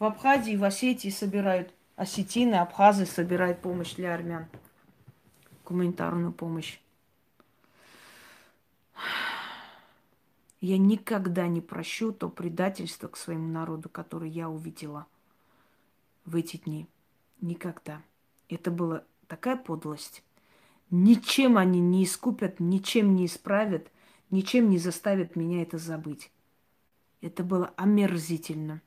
В 0.00 0.04
Абхазии, 0.04 0.56
в 0.56 0.64
Осетии 0.64 1.10
собирают, 1.10 1.72
осетины, 1.96 2.56
абхазы 2.56 3.06
собирают 3.06 3.60
помощь 3.60 3.94
для 3.94 4.14
армян, 4.14 4.46
гуманитарную 5.64 6.32
помощь. 6.32 6.78
Я 10.60 10.78
никогда 10.78 11.48
не 11.48 11.60
прощу 11.60 12.12
то 12.12 12.28
предательство 12.28 13.08
к 13.08 13.16
своему 13.16 13.48
народу, 13.48 13.88
которое 13.88 14.30
я 14.30 14.48
увидела 14.48 15.06
в 16.24 16.36
эти 16.36 16.56
дни. 16.56 16.86
Никогда. 17.40 18.00
Это 18.48 18.70
была 18.70 19.02
такая 19.26 19.56
подлость. 19.56 20.22
Ничем 20.90 21.56
они 21.56 21.80
не 21.80 22.04
искупят, 22.04 22.60
ничем 22.60 23.16
не 23.16 23.26
исправят, 23.26 23.90
ничем 24.30 24.68
не 24.68 24.78
заставят 24.78 25.34
меня 25.34 25.62
это 25.62 25.78
забыть. 25.78 26.30
Это 27.20 27.42
было 27.42 27.72
омерзительно. 27.76 28.82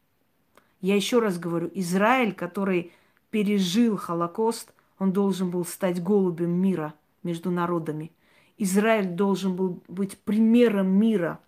Я 0.86 0.96
еще 0.96 1.18
раз 1.18 1.40
говорю, 1.40 1.72
Израиль, 1.74 2.32
который 2.32 2.92
пережил 3.32 3.98
Холокост, 3.98 4.72
он 5.00 5.14
должен 5.14 5.50
был 5.50 5.66
стать 5.66 6.00
голубем 6.00 6.52
мира 6.52 6.94
между 7.24 7.50
народами. 7.50 8.12
Израиль 8.60 9.08
должен 9.08 9.56
был 9.56 9.82
быть 9.88 10.16
примером 10.20 10.90
мира. 10.90 11.40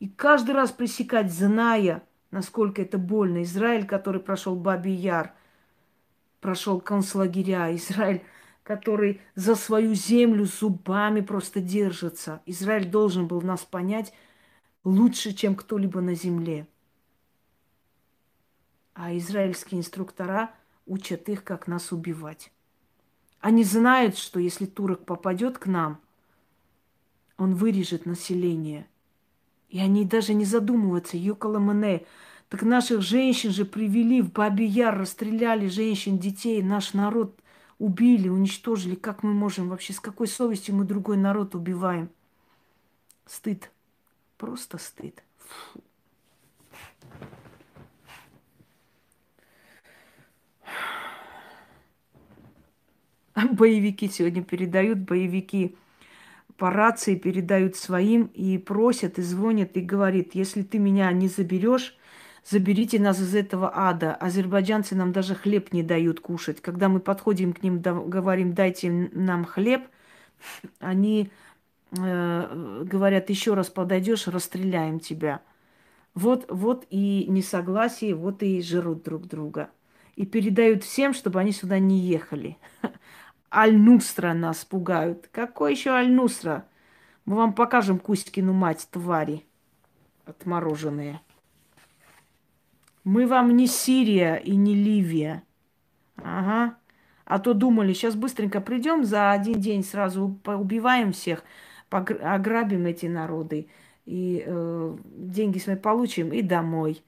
И 0.00 0.08
каждый 0.08 0.56
раз 0.56 0.72
пресекать, 0.72 1.32
зная, 1.32 2.02
насколько 2.32 2.82
это 2.82 2.98
больно. 2.98 3.44
Израиль, 3.44 3.86
который 3.86 4.20
прошел 4.20 4.56
Бабий 4.56 4.94
Яр, 4.94 5.32
прошел 6.40 6.80
концлагеря. 6.80 7.72
Израиль, 7.76 8.24
который 8.64 9.20
за 9.36 9.54
свою 9.54 9.94
землю 9.94 10.44
зубами 10.44 11.20
просто 11.20 11.60
держится. 11.60 12.42
Израиль 12.46 12.90
должен 12.90 13.28
был 13.28 13.42
нас 13.42 13.60
понять 13.60 14.12
лучше, 14.82 15.34
чем 15.34 15.54
кто-либо 15.54 16.00
на 16.00 16.16
земле. 16.16 16.66
А 18.96 19.14
израильские 19.18 19.80
инструктора 19.80 20.50
учат 20.86 21.28
их, 21.28 21.44
как 21.44 21.66
нас 21.66 21.92
убивать. 21.92 22.50
Они 23.40 23.62
знают, 23.62 24.16
что 24.16 24.40
если 24.40 24.64
турок 24.64 25.04
попадет 25.04 25.58
к 25.58 25.66
нам, 25.66 26.00
он 27.36 27.54
вырежет 27.54 28.06
население. 28.06 28.86
И 29.68 29.78
они 29.80 30.06
даже 30.06 30.32
не 30.32 30.46
задумываются, 30.46 31.18
Юкаламане. 31.18 32.06
Так 32.48 32.62
наших 32.62 33.02
женщин 33.02 33.50
же 33.50 33.66
привели 33.66 34.22
в 34.22 34.32
Бабий 34.32 34.66
Яр, 34.66 34.98
расстреляли 34.98 35.68
женщин, 35.68 36.18
детей, 36.18 36.62
наш 36.62 36.94
народ 36.94 37.38
убили, 37.78 38.30
уничтожили. 38.30 38.94
Как 38.94 39.22
мы 39.22 39.34
можем 39.34 39.68
вообще, 39.68 39.92
с 39.92 40.00
какой 40.00 40.26
совестью 40.26 40.74
мы 40.74 40.84
другой 40.86 41.18
народ 41.18 41.54
убиваем? 41.54 42.08
Стыд. 43.26 43.70
Просто 44.38 44.78
стыд. 44.78 45.22
Фу. 45.36 45.82
Боевики 53.52 54.08
сегодня 54.08 54.42
передают, 54.42 54.98
боевики 54.98 55.76
по 56.56 56.70
рации 56.70 57.16
передают 57.16 57.76
своим 57.76 58.30
и 58.34 58.58
просят, 58.58 59.18
и 59.18 59.22
звонят, 59.22 59.76
и 59.76 59.80
говорит, 59.80 60.34
если 60.34 60.62
ты 60.62 60.78
меня 60.78 61.12
не 61.12 61.28
заберешь, 61.28 61.96
заберите 62.44 62.98
нас 62.98 63.20
из 63.20 63.34
этого 63.34 63.70
ада. 63.74 64.14
Азербайджанцы 64.14 64.94
нам 64.94 65.12
даже 65.12 65.34
хлеб 65.34 65.72
не 65.72 65.82
дают 65.82 66.20
кушать. 66.20 66.62
Когда 66.62 66.88
мы 66.88 67.00
подходим 67.00 67.52
к 67.52 67.62
ним, 67.62 67.80
говорим, 67.80 68.54
дайте 68.54 68.90
нам 69.12 69.44
хлеб, 69.44 69.86
они 70.80 71.30
э, 71.96 72.82
говорят, 72.84 73.28
еще 73.28 73.54
раз 73.54 73.68
подойдешь, 73.68 74.26
расстреляем 74.26 74.98
тебя. 74.98 75.42
Вот, 76.14 76.46
вот 76.48 76.86
и 76.88 77.26
несогласие, 77.28 78.14
вот 78.14 78.42
и 78.42 78.62
жрут 78.62 79.02
друг 79.02 79.26
друга. 79.26 79.68
И 80.14 80.24
передают 80.24 80.82
всем, 80.82 81.12
чтобы 81.12 81.40
они 81.40 81.52
сюда 81.52 81.78
не 81.78 81.98
ехали. 81.98 82.56
Аль-Нусра 83.52 84.34
нас 84.34 84.64
пугают. 84.64 85.28
Какой 85.32 85.72
еще 85.72 85.90
Аль-Нусра? 85.90 86.66
Мы 87.24 87.36
вам 87.36 87.52
покажем 87.52 87.98
Кузькину 87.98 88.52
мать, 88.52 88.88
твари 88.90 89.44
отмороженные. 90.26 91.20
Мы 93.04 93.26
вам 93.26 93.56
не 93.56 93.66
Сирия 93.66 94.34
и 94.34 94.56
не 94.56 94.74
Ливия. 94.74 95.42
Ага. 96.16 96.76
А 97.24 97.38
то 97.38 97.54
думали, 97.54 97.92
сейчас 97.92 98.14
быстренько 98.14 98.60
придем, 98.60 99.04
за 99.04 99.32
один 99.32 99.60
день 99.60 99.82
сразу 99.82 100.38
поубиваем 100.42 101.12
всех, 101.12 101.42
ограбим 101.90 102.86
эти 102.86 103.06
народы, 103.06 103.68
и 104.04 104.44
э, 104.46 104.96
деньги 105.16 105.58
свои 105.58 105.76
получим, 105.76 106.32
и 106.32 106.42
домой. 106.42 107.02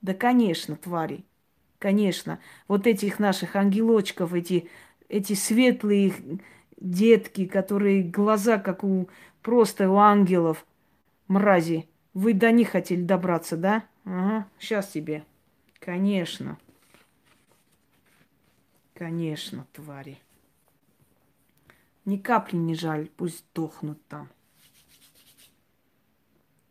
Да, 0.00 0.14
конечно, 0.14 0.76
твари. 0.76 1.24
Конечно. 1.78 2.38
Вот 2.66 2.86
этих 2.86 3.18
наших 3.18 3.56
ангелочков, 3.56 4.32
эти 4.32 4.68
эти 5.08 5.32
светлые 5.32 6.12
детки, 6.76 7.46
которые 7.46 8.02
глаза, 8.02 8.58
как 8.58 8.84
у 8.84 9.08
просто 9.42 9.90
у 9.90 9.96
ангелов, 9.96 10.66
мрази. 11.26 11.88
Вы 12.14 12.34
до 12.34 12.50
них 12.50 12.70
хотели 12.70 13.02
добраться, 13.02 13.56
да? 13.56 13.84
Ага, 14.04 14.46
сейчас 14.58 14.88
тебе. 14.88 15.24
Конечно. 15.78 16.58
Конечно, 18.94 19.66
твари. 19.72 20.18
Ни 22.04 22.16
капли 22.16 22.56
не 22.56 22.74
жаль, 22.74 23.08
пусть 23.16 23.44
дохнут 23.54 24.04
там. 24.08 24.28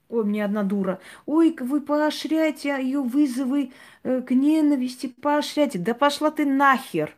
Ой, 0.09 0.23
мне 0.23 0.43
одна 0.43 0.63
дура. 0.63 0.99
Ой, 1.25 1.55
вы 1.59 1.81
поощряете 1.81 2.69
ее 2.81 3.01
вызовы 3.01 3.71
э, 4.03 4.21
к 4.21 4.31
ненависти, 4.31 5.07
поощряйте. 5.07 5.79
Да 5.79 5.93
пошла 5.93 6.31
ты 6.31 6.45
нахер. 6.45 7.15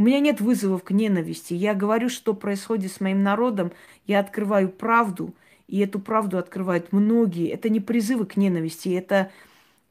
У 0.00 0.02
меня 0.02 0.18
нет 0.18 0.40
вызовов 0.40 0.82
к 0.82 0.92
ненависти. 0.92 1.52
Я 1.52 1.74
говорю, 1.74 2.08
что 2.08 2.32
происходит 2.32 2.90
с 2.90 3.00
моим 3.02 3.22
народом. 3.22 3.70
Я 4.06 4.20
открываю 4.20 4.70
правду, 4.70 5.34
и 5.68 5.78
эту 5.80 6.00
правду 6.00 6.38
открывают 6.38 6.90
многие. 6.90 7.50
Это 7.50 7.68
не 7.68 7.80
призывы 7.80 8.24
к 8.24 8.38
ненависти, 8.38 8.88
это, 8.88 9.30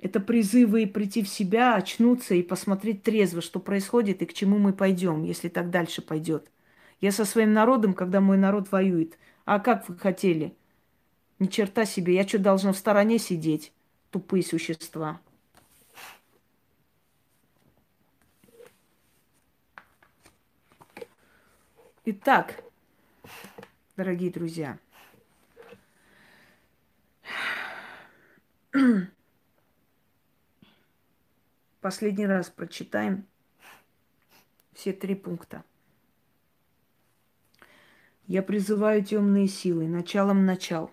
это 0.01 0.19
призывы 0.19 0.87
прийти 0.87 1.21
в 1.21 1.29
себя, 1.29 1.75
очнуться 1.75 2.33
и 2.33 2.41
посмотреть 2.41 3.03
трезво, 3.03 3.41
что 3.41 3.59
происходит 3.59 4.23
и 4.23 4.25
к 4.25 4.33
чему 4.33 4.57
мы 4.57 4.73
пойдем, 4.73 5.21
если 5.21 5.47
так 5.47 5.69
дальше 5.69 6.01
пойдет. 6.01 6.49
Я 7.01 7.11
со 7.11 7.23
своим 7.23 7.53
народом, 7.53 7.93
когда 7.93 8.19
мой 8.19 8.37
народ 8.39 8.71
воюет. 8.71 9.15
А 9.45 9.59
как 9.59 9.87
вы 9.87 9.95
хотели? 9.95 10.55
Ни 11.37 11.45
черта 11.45 11.85
себе, 11.85 12.15
я 12.15 12.27
что, 12.27 12.39
должна 12.39 12.73
в 12.73 12.77
стороне 12.79 13.19
сидеть? 13.19 13.71
Тупые 14.09 14.41
существа. 14.41 15.21
Итак, 22.11 22.63
дорогие 23.95 24.31
друзья, 24.31 24.79
последний 31.81 32.25
раз 32.25 32.49
прочитаем 32.49 33.27
все 34.73 34.91
три 34.91 35.13
пункта. 35.13 35.63
Я 38.25 38.41
призываю 38.41 39.05
темные 39.05 39.47
силы, 39.47 39.87
началом 39.87 40.47
начал. 40.47 40.89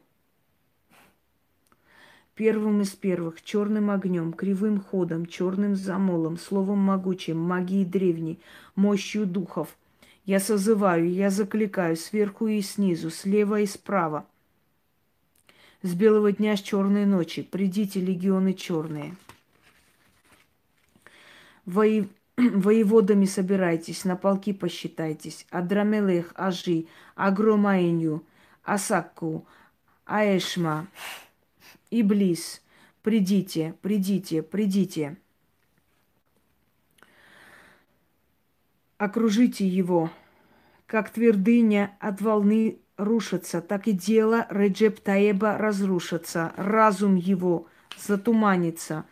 Первым 2.35 2.83
из 2.83 2.91
первых, 2.91 3.41
черным 3.41 3.91
огнем, 3.91 4.35
кривым 4.35 4.83
ходом, 4.83 5.25
черным 5.25 5.77
замолом, 5.77 6.37
словом 6.37 6.81
могучим, 6.81 7.39
магией 7.39 7.87
древней, 7.87 8.39
мощью 8.75 9.25
духов– 9.25 9.79
я 10.27 10.41
созываю, 10.41 11.11
я 11.11 11.31
закликаю 11.31 11.97
сверху 11.97 12.49
и 12.49 12.61
снизу, 12.61 13.11
слева 13.11 13.61
и 13.61 13.67
справа. 13.67 14.27
С 15.83 15.95
белого 15.95 16.33
дня, 16.33 16.57
с 16.57 16.61
черной 16.61 17.07
ночи, 17.07 17.43
придите, 17.43 18.01
легионы 18.01 18.53
черные. 18.53 19.17
вои... 21.65 22.09
воеводами 22.37 23.25
собирайтесь, 23.25 24.05
на 24.05 24.17
полки 24.17 24.53
посчитайтесь. 24.53 25.47
Адрамелех, 25.51 26.33
Ажи, 26.35 26.87
Агромаиню, 27.15 28.23
Асаку, 28.63 29.47
Аэшма, 30.05 30.89
Иблис, 31.91 32.63
придите, 33.03 33.75
придите, 33.81 34.43
придите. 34.43 35.17
Окружите 38.99 39.69
его, 39.69 40.11
как 40.87 41.11
твердыня 41.11 41.95
от 42.01 42.23
волны 42.23 42.79
рушится, 42.97 43.61
так 43.61 43.89
и 43.89 43.93
дело 43.93 44.47
Реджеп 44.49 45.01
Таеба 45.01 45.59
разрушится, 45.59 46.55
разум 46.57 47.17
его 47.17 47.67
затуманится, 47.99 49.05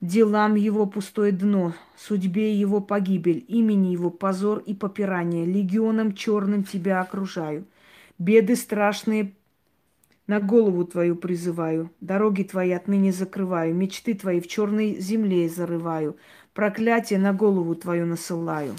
делам 0.00 0.56
его 0.56 0.86
пустое 0.86 1.30
дно, 1.30 1.74
судьбе 1.96 2.54
его 2.54 2.80
погибель, 2.80 3.44
имени 3.46 3.92
его 3.92 4.10
позор 4.10 4.58
и 4.66 4.74
попирание, 4.74 5.44
легионом 5.44 6.14
черным 6.14 6.64
тебя 6.64 7.00
окружаю. 7.00 7.66
Беды 8.18 8.56
страшные 8.56 9.34
на 10.26 10.40
голову 10.40 10.84
твою 10.86 11.14
призываю, 11.14 11.92
дороги 12.00 12.42
твои 12.42 12.72
отныне 12.72 13.12
закрываю, 13.12 13.76
мечты 13.76 14.14
твои 14.14 14.40
в 14.40 14.48
черной 14.48 14.98
земле 14.98 15.48
зарываю, 15.48 16.16
проклятие 16.52 17.20
на 17.20 17.32
голову 17.32 17.76
твою 17.76 18.06
насылаю. 18.06 18.74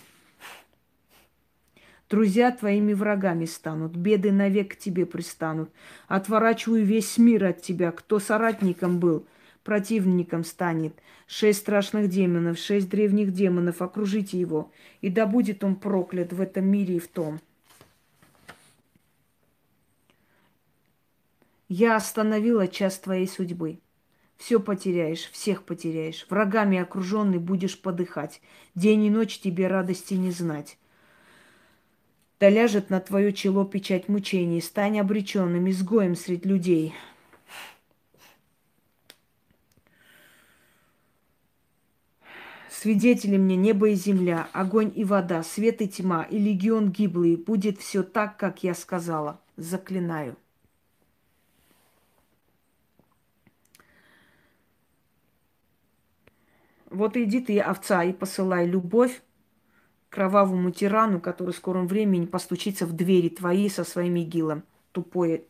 Друзья 2.10 2.52
твоими 2.52 2.94
врагами 2.94 3.46
станут, 3.46 3.96
беды 3.96 4.32
навек 4.32 4.74
к 4.74 4.78
тебе 4.78 5.08
пристанут. 5.08 5.72
Отворачиваю 6.08 6.86
весь 6.86 7.18
мир 7.18 7.46
от 7.46 7.64
тебя, 7.64 7.92
кто 7.92 8.20
соратником 8.20 9.00
был, 9.00 9.26
противником 9.64 10.44
станет. 10.44 10.94
Шесть 11.26 11.60
страшных 11.60 12.10
демонов, 12.10 12.60
шесть 12.60 12.90
древних 12.90 13.34
демонов, 13.34 13.82
окружите 13.82 14.40
его, 14.40 14.72
и 15.02 15.10
да 15.10 15.26
будет 15.26 15.64
он 15.64 15.76
проклят 15.76 16.32
в 16.32 16.42
этом 16.42 16.68
мире 16.68 16.98
и 16.98 17.00
в 17.00 17.08
том. 17.08 17.40
Я 21.68 21.96
остановила 21.96 22.68
час 22.68 23.00
твоей 23.00 23.28
судьбы. 23.28 23.80
Все 24.38 24.60
потеряешь, 24.60 25.32
всех 25.32 25.64
потеряешь. 25.64 26.28
Врагами 26.30 26.78
окруженный 26.78 27.40
будешь 27.40 27.82
подыхать. 27.82 28.42
День 28.76 29.06
и 29.06 29.10
ночь 29.10 29.40
тебе 29.40 29.68
радости 29.68 30.14
не 30.14 30.30
знать. 30.30 30.78
Да 32.40 32.50
ляжет 32.50 32.90
на 32.90 33.00
твое 33.00 33.32
чело 33.32 33.64
печать 33.64 34.10
мучений, 34.10 34.62
стань 34.62 35.00
обреченным, 35.00 35.70
изгоем 35.70 36.16
среди 36.16 36.50
людей. 36.50 36.94
Свидетели 42.70 43.38
мне 43.38 43.56
небо 43.56 43.90
и 43.90 43.96
земля, 43.96 44.50
огонь 44.52 44.92
и 44.94 45.06
вода, 45.06 45.44
свет 45.44 45.82
и 45.82 45.88
тьма, 45.88 46.24
и 46.24 46.38
легион 46.38 46.92
гиблый. 46.92 47.38
Будет 47.38 47.80
все 47.80 48.04
так, 48.04 48.38
как 48.38 48.64
я 48.64 48.76
сказала. 48.76 49.40
Заклинаю. 49.56 50.36
Вот 56.92 57.18
иди 57.18 57.40
ты, 57.40 57.60
овца, 57.60 58.04
и 58.04 58.14
посылай 58.14 58.68
любовь 58.68 59.22
кровавому 60.16 60.72
тирану, 60.72 61.20
который 61.20 61.52
в 61.52 61.58
скором 61.58 61.88
времени 61.88 62.26
постучится 62.26 62.86
в 62.86 62.94
двери 62.94 63.28
твои 63.28 63.68
со 63.68 63.84
своим 63.84 64.18
игилом. 64.18 64.64
Тупое 64.94 65.44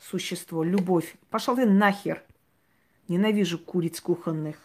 существо, 0.00 0.64
любовь. 0.64 1.14
Пошел 1.30 1.54
ты 1.54 1.66
нахер. 1.66 2.24
Ненавижу 3.06 3.60
куриц 3.60 4.00
кухонных. 4.00 4.56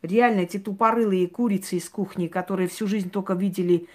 Реально, 0.00 0.40
эти 0.40 0.58
тупорылые 0.58 1.28
курицы 1.28 1.76
из 1.76 1.90
кухни, 1.90 2.28
которые 2.28 2.66
всю 2.68 2.86
жизнь 2.86 3.10
только 3.10 3.34
видели 3.34 3.86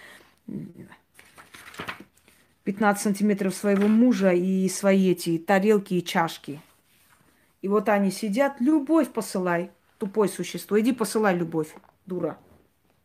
15 2.65 3.01
сантиметров 3.01 3.55
своего 3.55 3.87
мужа 3.87 4.31
и 4.31 4.69
свои 4.69 5.09
эти 5.09 5.39
тарелки 5.39 5.95
и 5.95 6.05
чашки. 6.05 6.61
И 7.63 7.67
вот 7.67 7.89
они 7.89 8.11
сидят, 8.11 8.61
любовь 8.61 9.09
посылай, 9.09 9.71
тупое 9.97 10.29
существо. 10.29 10.79
Иди 10.79 10.93
посылай 10.93 11.35
любовь, 11.35 11.73
дура. 12.05 12.37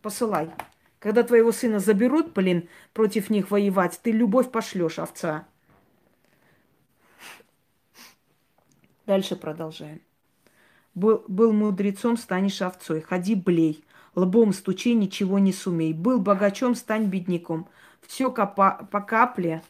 Посылай. 0.03 0.51
Когда 1.01 1.23
твоего 1.23 1.51
сына 1.51 1.81
заберут, 1.81 2.35
блин, 2.35 2.69
против 2.93 3.31
них 3.31 3.51
воевать, 3.51 3.99
ты 4.03 4.13
любовь 4.13 4.53
пошлешь, 4.53 4.99
овца. 4.99 5.49
Дальше 9.07 9.35
продолжаем. 9.35 10.03
Был, 10.95 11.25
был 11.27 11.53
мудрецом, 11.53 12.19
станешь 12.19 12.61
овцой. 12.61 13.01
Ходи, 13.01 13.35
блей. 13.35 13.83
Лбом 14.15 14.53
стучи, 14.53 14.95
ничего 14.95 15.39
не 15.39 15.55
сумей. 15.55 15.95
Был 15.95 16.21
богачом, 16.21 16.75
стань 16.75 17.07
бедняком. 17.07 17.67
Все 18.07 18.31
капа, 18.31 18.87
по 18.93 19.01
капле. 19.01 19.63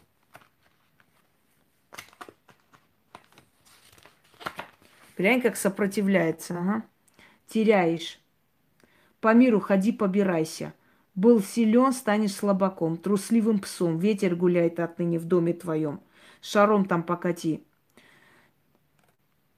Глянь, 5.17 5.41
как 5.41 5.57
сопротивляется. 5.57 6.59
Ага. 6.59 6.85
Теряешь. 7.47 8.19
По 9.21 9.33
миру 9.33 9.61
ходи, 9.61 9.93
побирайся. 9.93 10.75
Был 11.15 11.43
силен, 11.43 11.93
станешь 11.93 12.35
слабаком, 12.35 12.97
трусливым 12.97 13.59
псом. 13.59 13.99
Ветер 13.99 14.37
гуляет 14.37 14.81
отныне 14.81 15.19
в 15.19 15.25
доме 15.25 15.53
твоем. 15.53 16.01
Шаром 16.41 16.85
там 16.85 17.03
покати. 17.03 17.63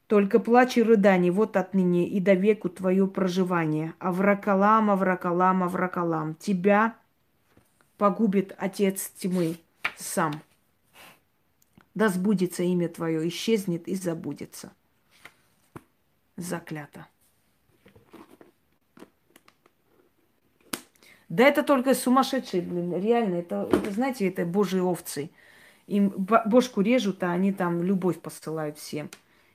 Только 0.06 0.40
плач 0.40 0.76
и 0.76 0.82
рыдание, 0.82 1.32
вот 1.32 1.56
отныне 1.56 2.06
и 2.06 2.20
до 2.20 2.34
веку 2.34 2.68
твое 2.68 3.06
проживание. 3.06 3.94
Авракалам, 3.98 4.90
Авракалам, 4.90 5.62
Авракалам. 5.62 6.34
Тебя 6.34 6.96
погубит 7.96 8.54
Отец 8.58 9.10
тьмы 9.10 9.56
сам. 9.96 10.42
Да 11.94 12.08
сбудется 12.08 12.62
имя 12.62 12.88
твое, 12.88 13.26
исчезнет 13.28 13.86
и 13.88 13.94
забудется. 13.94 14.72
Заклято. 16.36 17.06
Да 21.32 21.44
это 21.44 21.62
только 21.62 21.94
сумасшедшие, 21.94 22.60
блин, 22.60 22.94
реально, 22.94 23.36
это, 23.36 23.66
это 23.72 23.90
знаете, 23.90 24.28
это 24.28 24.44
божьи 24.44 24.80
овцы. 24.80 25.30
Им 25.86 26.10
бошку 26.10 26.82
режут, 26.82 27.22
а 27.22 27.32
они 27.32 27.54
там 27.54 27.82
любовь 27.82 28.20
посылают 28.20 28.76
всем. 28.76 29.08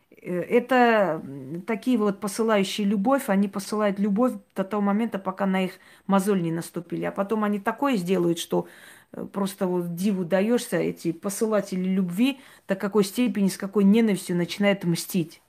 Э, 0.10 0.40
это 0.42 1.22
такие 1.68 2.00
вот 2.00 2.20
посылающие 2.20 2.88
любовь, 2.88 3.30
они 3.30 3.48
посылают 3.48 4.00
любовь 4.00 4.34
до 4.56 4.64
того 4.64 4.82
момента, 4.82 5.20
пока 5.20 5.46
на 5.46 5.66
их 5.66 5.74
мозоль 6.08 6.42
не 6.42 6.52
наступили. 6.52 7.06
А 7.06 7.12
потом 7.12 7.44
они 7.44 7.60
такое 7.60 7.96
сделают, 7.96 8.40
что 8.40 8.68
э, 9.12 9.28
просто 9.32 9.68
вот 9.68 9.94
диву 9.94 10.26
даешься, 10.26 10.78
эти 10.78 11.12
посылатели 11.12 11.88
любви 11.88 12.40
до 12.68 12.74
какой 12.74 13.04
степени, 13.04 13.50
с 13.50 13.58
какой 13.58 13.84
ненавистью 13.84 14.36
начинают 14.36 14.84
мстить. 14.84 15.44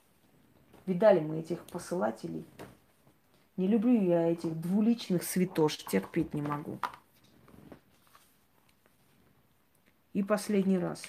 Видали 0.85 1.21
мы 1.21 1.39
этих 1.39 1.57
посылателей? 1.71 2.45
Не 3.59 3.67
люблю 3.67 4.01
я 4.01 4.31
этих 4.31 4.57
двуличных 4.61 5.21
святош, 5.21 5.75
терпеть 5.75 6.33
не 6.33 6.41
могу. 6.41 6.79
И 10.13 10.23
последний 10.23 10.79
раз. 10.79 11.03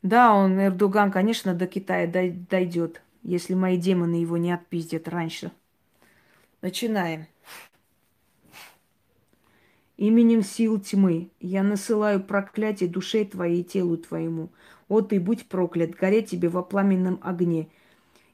Да, 0.00 0.32
он, 0.32 0.58
Эрдоган, 0.58 1.12
конечно, 1.12 1.54
до 1.54 1.66
Китая 1.66 2.06
дойдет, 2.06 3.02
если 3.22 3.52
мои 3.52 3.76
демоны 3.76 4.14
его 4.14 4.38
не 4.38 4.52
отпиздят 4.52 5.06
раньше. 5.06 5.52
Начинаем. 6.62 7.26
Именем 9.96 10.42
сил 10.42 10.80
тьмы 10.80 11.30
я 11.40 11.62
насылаю 11.62 12.22
проклятие 12.22 12.88
душе 12.88 13.24
твоей 13.24 13.60
и 13.60 13.64
телу 13.64 13.96
твоему. 13.96 14.50
О, 14.88 15.00
ты 15.00 15.20
будь 15.20 15.46
проклят, 15.46 15.90
гореть 15.90 16.30
тебе 16.30 16.48
во 16.48 16.62
пламенном 16.62 17.20
огне. 17.22 17.68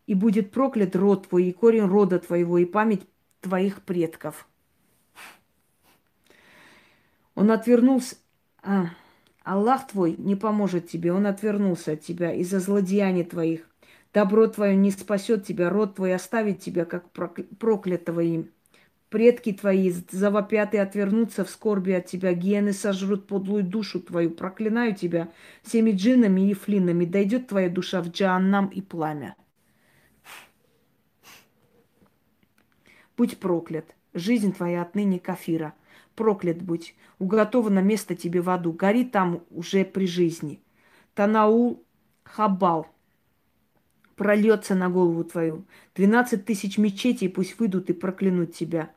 И 0.07 0.15
будет 0.15 0.51
проклят 0.51 0.97
род 0.97 1.29
твой, 1.29 1.45
и 1.45 1.53
корень 1.53 1.87
рода 1.87 2.19
твоего, 2.19 2.59
и 2.59 2.65
память 2.65 3.03
твоих 3.41 3.83
предков. 3.83 4.49
Он 7.35 7.51
отвернулся... 7.51 8.17
А, 8.63 8.91
Аллах 9.45 9.87
твой 9.87 10.15
не 10.19 10.37
поможет 10.37 10.89
тебе, 10.89 11.13
он 11.13 11.27
отвернулся 11.27 11.93
от 11.93 12.03
тебя 12.03 12.35
из-за 12.35 12.61
злодеяний 12.61 13.25
твоих. 13.25 13.69
Добро 14.13 14.47
твое 14.47 14.77
не 14.77 14.91
спасет 14.91 15.47
тебя, 15.47 15.71
род 15.71 15.97
твой 15.97 16.15
оставит 16.15 16.61
тебя, 16.61 16.85
как 16.85 17.11
проклятого 17.11 18.21
им. 18.21 18.51
Предки 19.11 19.55
твои 19.55 19.91
завопят 19.91 20.75
и 20.75 20.79
отвернутся 20.79 21.45
в 21.45 21.51
скорби 21.51 21.93
от 21.93 22.07
тебя. 22.07 22.35
Гены 22.35 22.75
сожрут 22.75 23.27
подлую 23.27 23.65
душу 23.65 24.01
твою. 24.01 24.31
Проклинаю 24.31 24.95
тебя 24.95 25.31
всеми 25.63 25.93
джиннами 25.93 26.51
и 26.51 26.55
флинами. 26.55 27.07
Дойдет 27.07 27.49
твоя 27.49 27.71
душа 27.71 28.03
в 28.03 28.09
джаннам 28.09 28.67
и 28.67 28.83
пламя. 28.83 29.35
Будь 33.17 33.39
проклят. 33.39 33.87
Жизнь 34.13 34.55
твоя 34.55 34.83
отныне 34.83 35.19
кафира. 35.19 35.75
проклят 36.15 36.61
будь. 36.61 36.95
Уготовано 37.19 37.79
место 37.79 38.15
тебе 38.15 38.43
в 38.43 38.51
аду. 38.51 38.73
Гори 38.73 39.05
там 39.05 39.43
уже 39.51 39.85
при 39.87 40.07
жизни. 40.07 40.61
Танаул 41.15 41.83
Хабал 42.25 42.89
прольется 44.19 44.75
на 44.75 44.91
голову 44.91 45.25
твою. 45.25 45.65
Двенадцать 45.95 46.45
тысяч 46.45 46.77
мечетей 46.77 47.31
пусть 47.31 47.59
выйдут 47.59 47.89
и 47.89 47.95
проклянут 47.95 48.55
тебя. 48.55 48.91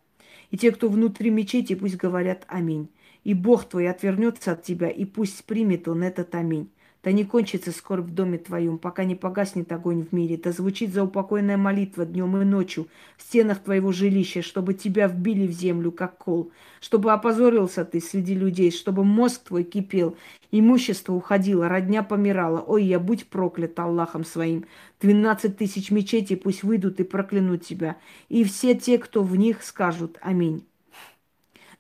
И 0.52 0.58
те, 0.58 0.72
кто 0.72 0.90
внутри 0.90 1.30
мечети, 1.30 1.76
пусть 1.76 1.96
говорят 1.96 2.46
аминь. 2.48 2.90
И 3.24 3.34
Бог 3.34 3.66
твой 3.66 3.90
отвернется 3.90 4.52
от 4.52 4.64
тебя, 4.64 4.90
и 4.90 5.06
пусть 5.06 5.46
примет 5.46 5.88
он 5.88 6.04
этот 6.04 6.36
аминь. 6.36 6.70
Да 7.04 7.12
не 7.12 7.26
кончится 7.26 7.72
скорбь 7.72 8.06
в 8.06 8.14
доме 8.14 8.38
твоем, 8.38 8.78
пока 8.78 9.06
не 9.06 9.16
погаснет 9.16 9.72
огонь 9.72 10.06
в 10.06 10.14
мире. 10.14 10.38
Да 10.38 10.52
звучит 10.52 10.94
заупокойная 10.94 11.58
молитва 11.58 12.06
днем 12.06 12.38
и 12.38 12.46
ночью 12.46 12.88
в 13.18 13.24
стенах 13.24 13.60
твоего 13.60 13.92
жилища, 13.92 14.44
чтобы 14.44 14.76
тебя 14.76 15.08
вбили 15.08 15.48
в 15.48 15.52
землю, 15.52 15.92
как 15.92 16.20
кол, 16.20 16.52
чтобы 16.80 17.12
опозорился 17.12 17.86
ты 17.86 18.00
среди 18.02 18.36
людей, 18.36 18.70
чтобы 18.70 19.04
мозг 19.04 19.46
твой 19.46 19.64
кипел, 19.64 20.16
имущество 20.52 21.14
уходило, 21.14 21.68
родня 21.68 22.04
помирала. 22.04 22.60
Ой, 22.60 22.84
я 22.84 23.00
будь 23.00 23.26
проклят 23.26 23.80
Аллахом 23.80 24.24
своим. 24.24 24.66
Двенадцать 25.02 25.58
тысяч 25.58 25.90
мечетей 25.90 26.38
пусть 26.38 26.62
выйдут 26.62 27.00
и 27.00 27.04
проклянут 27.04 27.66
тебя. 27.66 27.98
И 28.30 28.44
все 28.44 28.76
те, 28.76 29.00
кто 29.00 29.24
в 29.24 29.36
них 29.36 29.64
скажут 29.64 30.20
Аминь. 30.22 30.64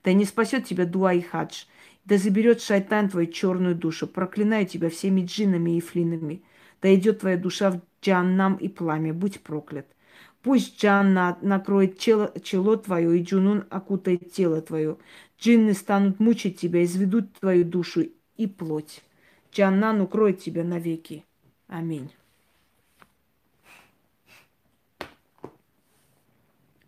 Да 0.03 0.13
не 0.13 0.25
спасет 0.25 0.65
тебя 0.65 0.85
дуа 0.85 1.13
и 1.13 1.21
хадж. 1.21 1.65
Да 2.05 2.17
заберет 2.17 2.61
шайтан 2.61 3.09
твою 3.09 3.27
черную 3.27 3.75
душу. 3.75 4.07
Проклинаю 4.07 4.65
тебя 4.65 4.89
всеми 4.89 5.25
джинами 5.25 5.77
и 5.77 5.81
флинами. 5.81 6.43
Да 6.81 6.93
идет 6.93 7.19
твоя 7.19 7.37
душа 7.37 7.71
в 7.71 7.81
джаннам 8.03 8.55
и 8.55 8.67
пламя. 8.67 9.13
Будь 9.13 9.41
проклят. 9.41 9.85
Пусть 10.41 10.81
Джанна 10.81 11.37
накроет 11.41 11.99
чело, 11.99 12.31
чело 12.41 12.75
твое, 12.75 13.19
и 13.19 13.23
Джунун 13.23 13.65
окутает 13.69 14.31
тело 14.33 14.61
твое. 14.61 14.97
Джинны 15.39 15.73
станут 15.73 16.19
мучить 16.19 16.59
тебя, 16.59 16.83
изведут 16.83 17.31
твою 17.33 17.63
душу 17.63 18.05
и 18.37 18.47
плоть. 18.47 19.03
Джаннан 19.53 20.01
укроет 20.01 20.39
тебя 20.39 20.63
навеки. 20.63 21.25
Аминь. 21.67 22.11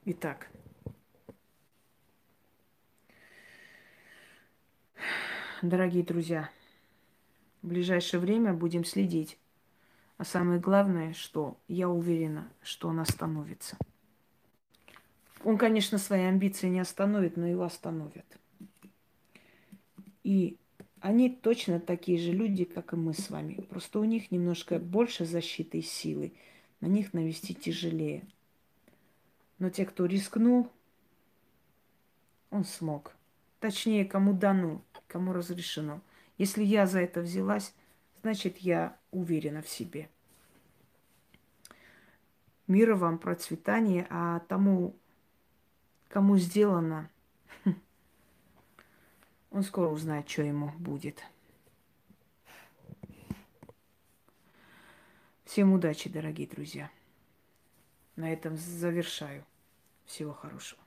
Итак, 0.06 0.50
дорогие 5.70 6.04
друзья, 6.04 6.50
в 7.62 7.68
ближайшее 7.68 8.20
время 8.20 8.54
будем 8.54 8.84
следить. 8.84 9.38
А 10.18 10.26
самое 10.26 10.60
главное, 10.60 11.14
что 11.14 11.58
я 11.68 11.90
уверена, 11.90 12.50
что 12.62 12.90
он 12.90 13.00
остановится. 13.00 13.78
Он, 15.44 15.58
конечно, 15.58 15.98
свои 15.98 16.24
амбиции 16.24 16.68
не 16.68 16.80
остановит, 16.80 17.38
но 17.38 17.48
его 17.48 17.64
остановят. 17.64 18.26
И 20.24 20.58
они 21.00 21.30
точно 21.30 21.80
такие 21.80 22.18
же 22.18 22.32
люди, 22.32 22.64
как 22.64 22.94
и 22.94 22.96
мы 22.96 23.14
с 23.14 23.30
вами. 23.30 23.56
Просто 23.70 24.00
у 24.00 24.04
них 24.04 24.32
немножко 24.32 24.80
больше 24.80 25.26
защиты 25.26 25.80
и 25.80 25.82
силы. 25.82 26.34
На 26.80 26.88
них 26.88 27.14
навести 27.14 27.54
тяжелее. 27.54 28.26
Но 29.60 29.70
те, 29.70 29.86
кто 29.86 30.06
рискнул, 30.06 30.70
он 32.50 32.64
смог. 32.64 33.16
Точнее, 33.60 34.06
кому 34.06 34.34
дано 34.34 34.82
кому 35.14 35.32
разрешено. 35.32 36.02
Если 36.40 36.64
я 36.64 36.88
за 36.88 37.00
это 37.00 37.22
взялась, 37.22 37.76
значит, 38.24 38.58
я 38.58 38.98
уверена 39.12 39.62
в 39.62 39.70
себе. 39.70 40.10
Мира 42.66 42.96
вам, 42.96 43.20
процветания, 43.20 44.08
а 44.10 44.40
тому, 44.40 44.96
кому 46.08 46.40
сделано, 46.40 47.12
он 49.52 49.62
скоро 49.62 49.90
узнает, 49.90 50.28
что 50.28 50.42
ему 50.42 50.72
будет. 50.80 51.24
Всем 55.46 55.74
удачи, 55.74 56.10
дорогие 56.10 56.48
друзья. 56.48 56.90
На 58.16 58.34
этом 58.34 58.58
завершаю. 58.58 59.46
Всего 60.06 60.34
хорошего. 60.34 60.83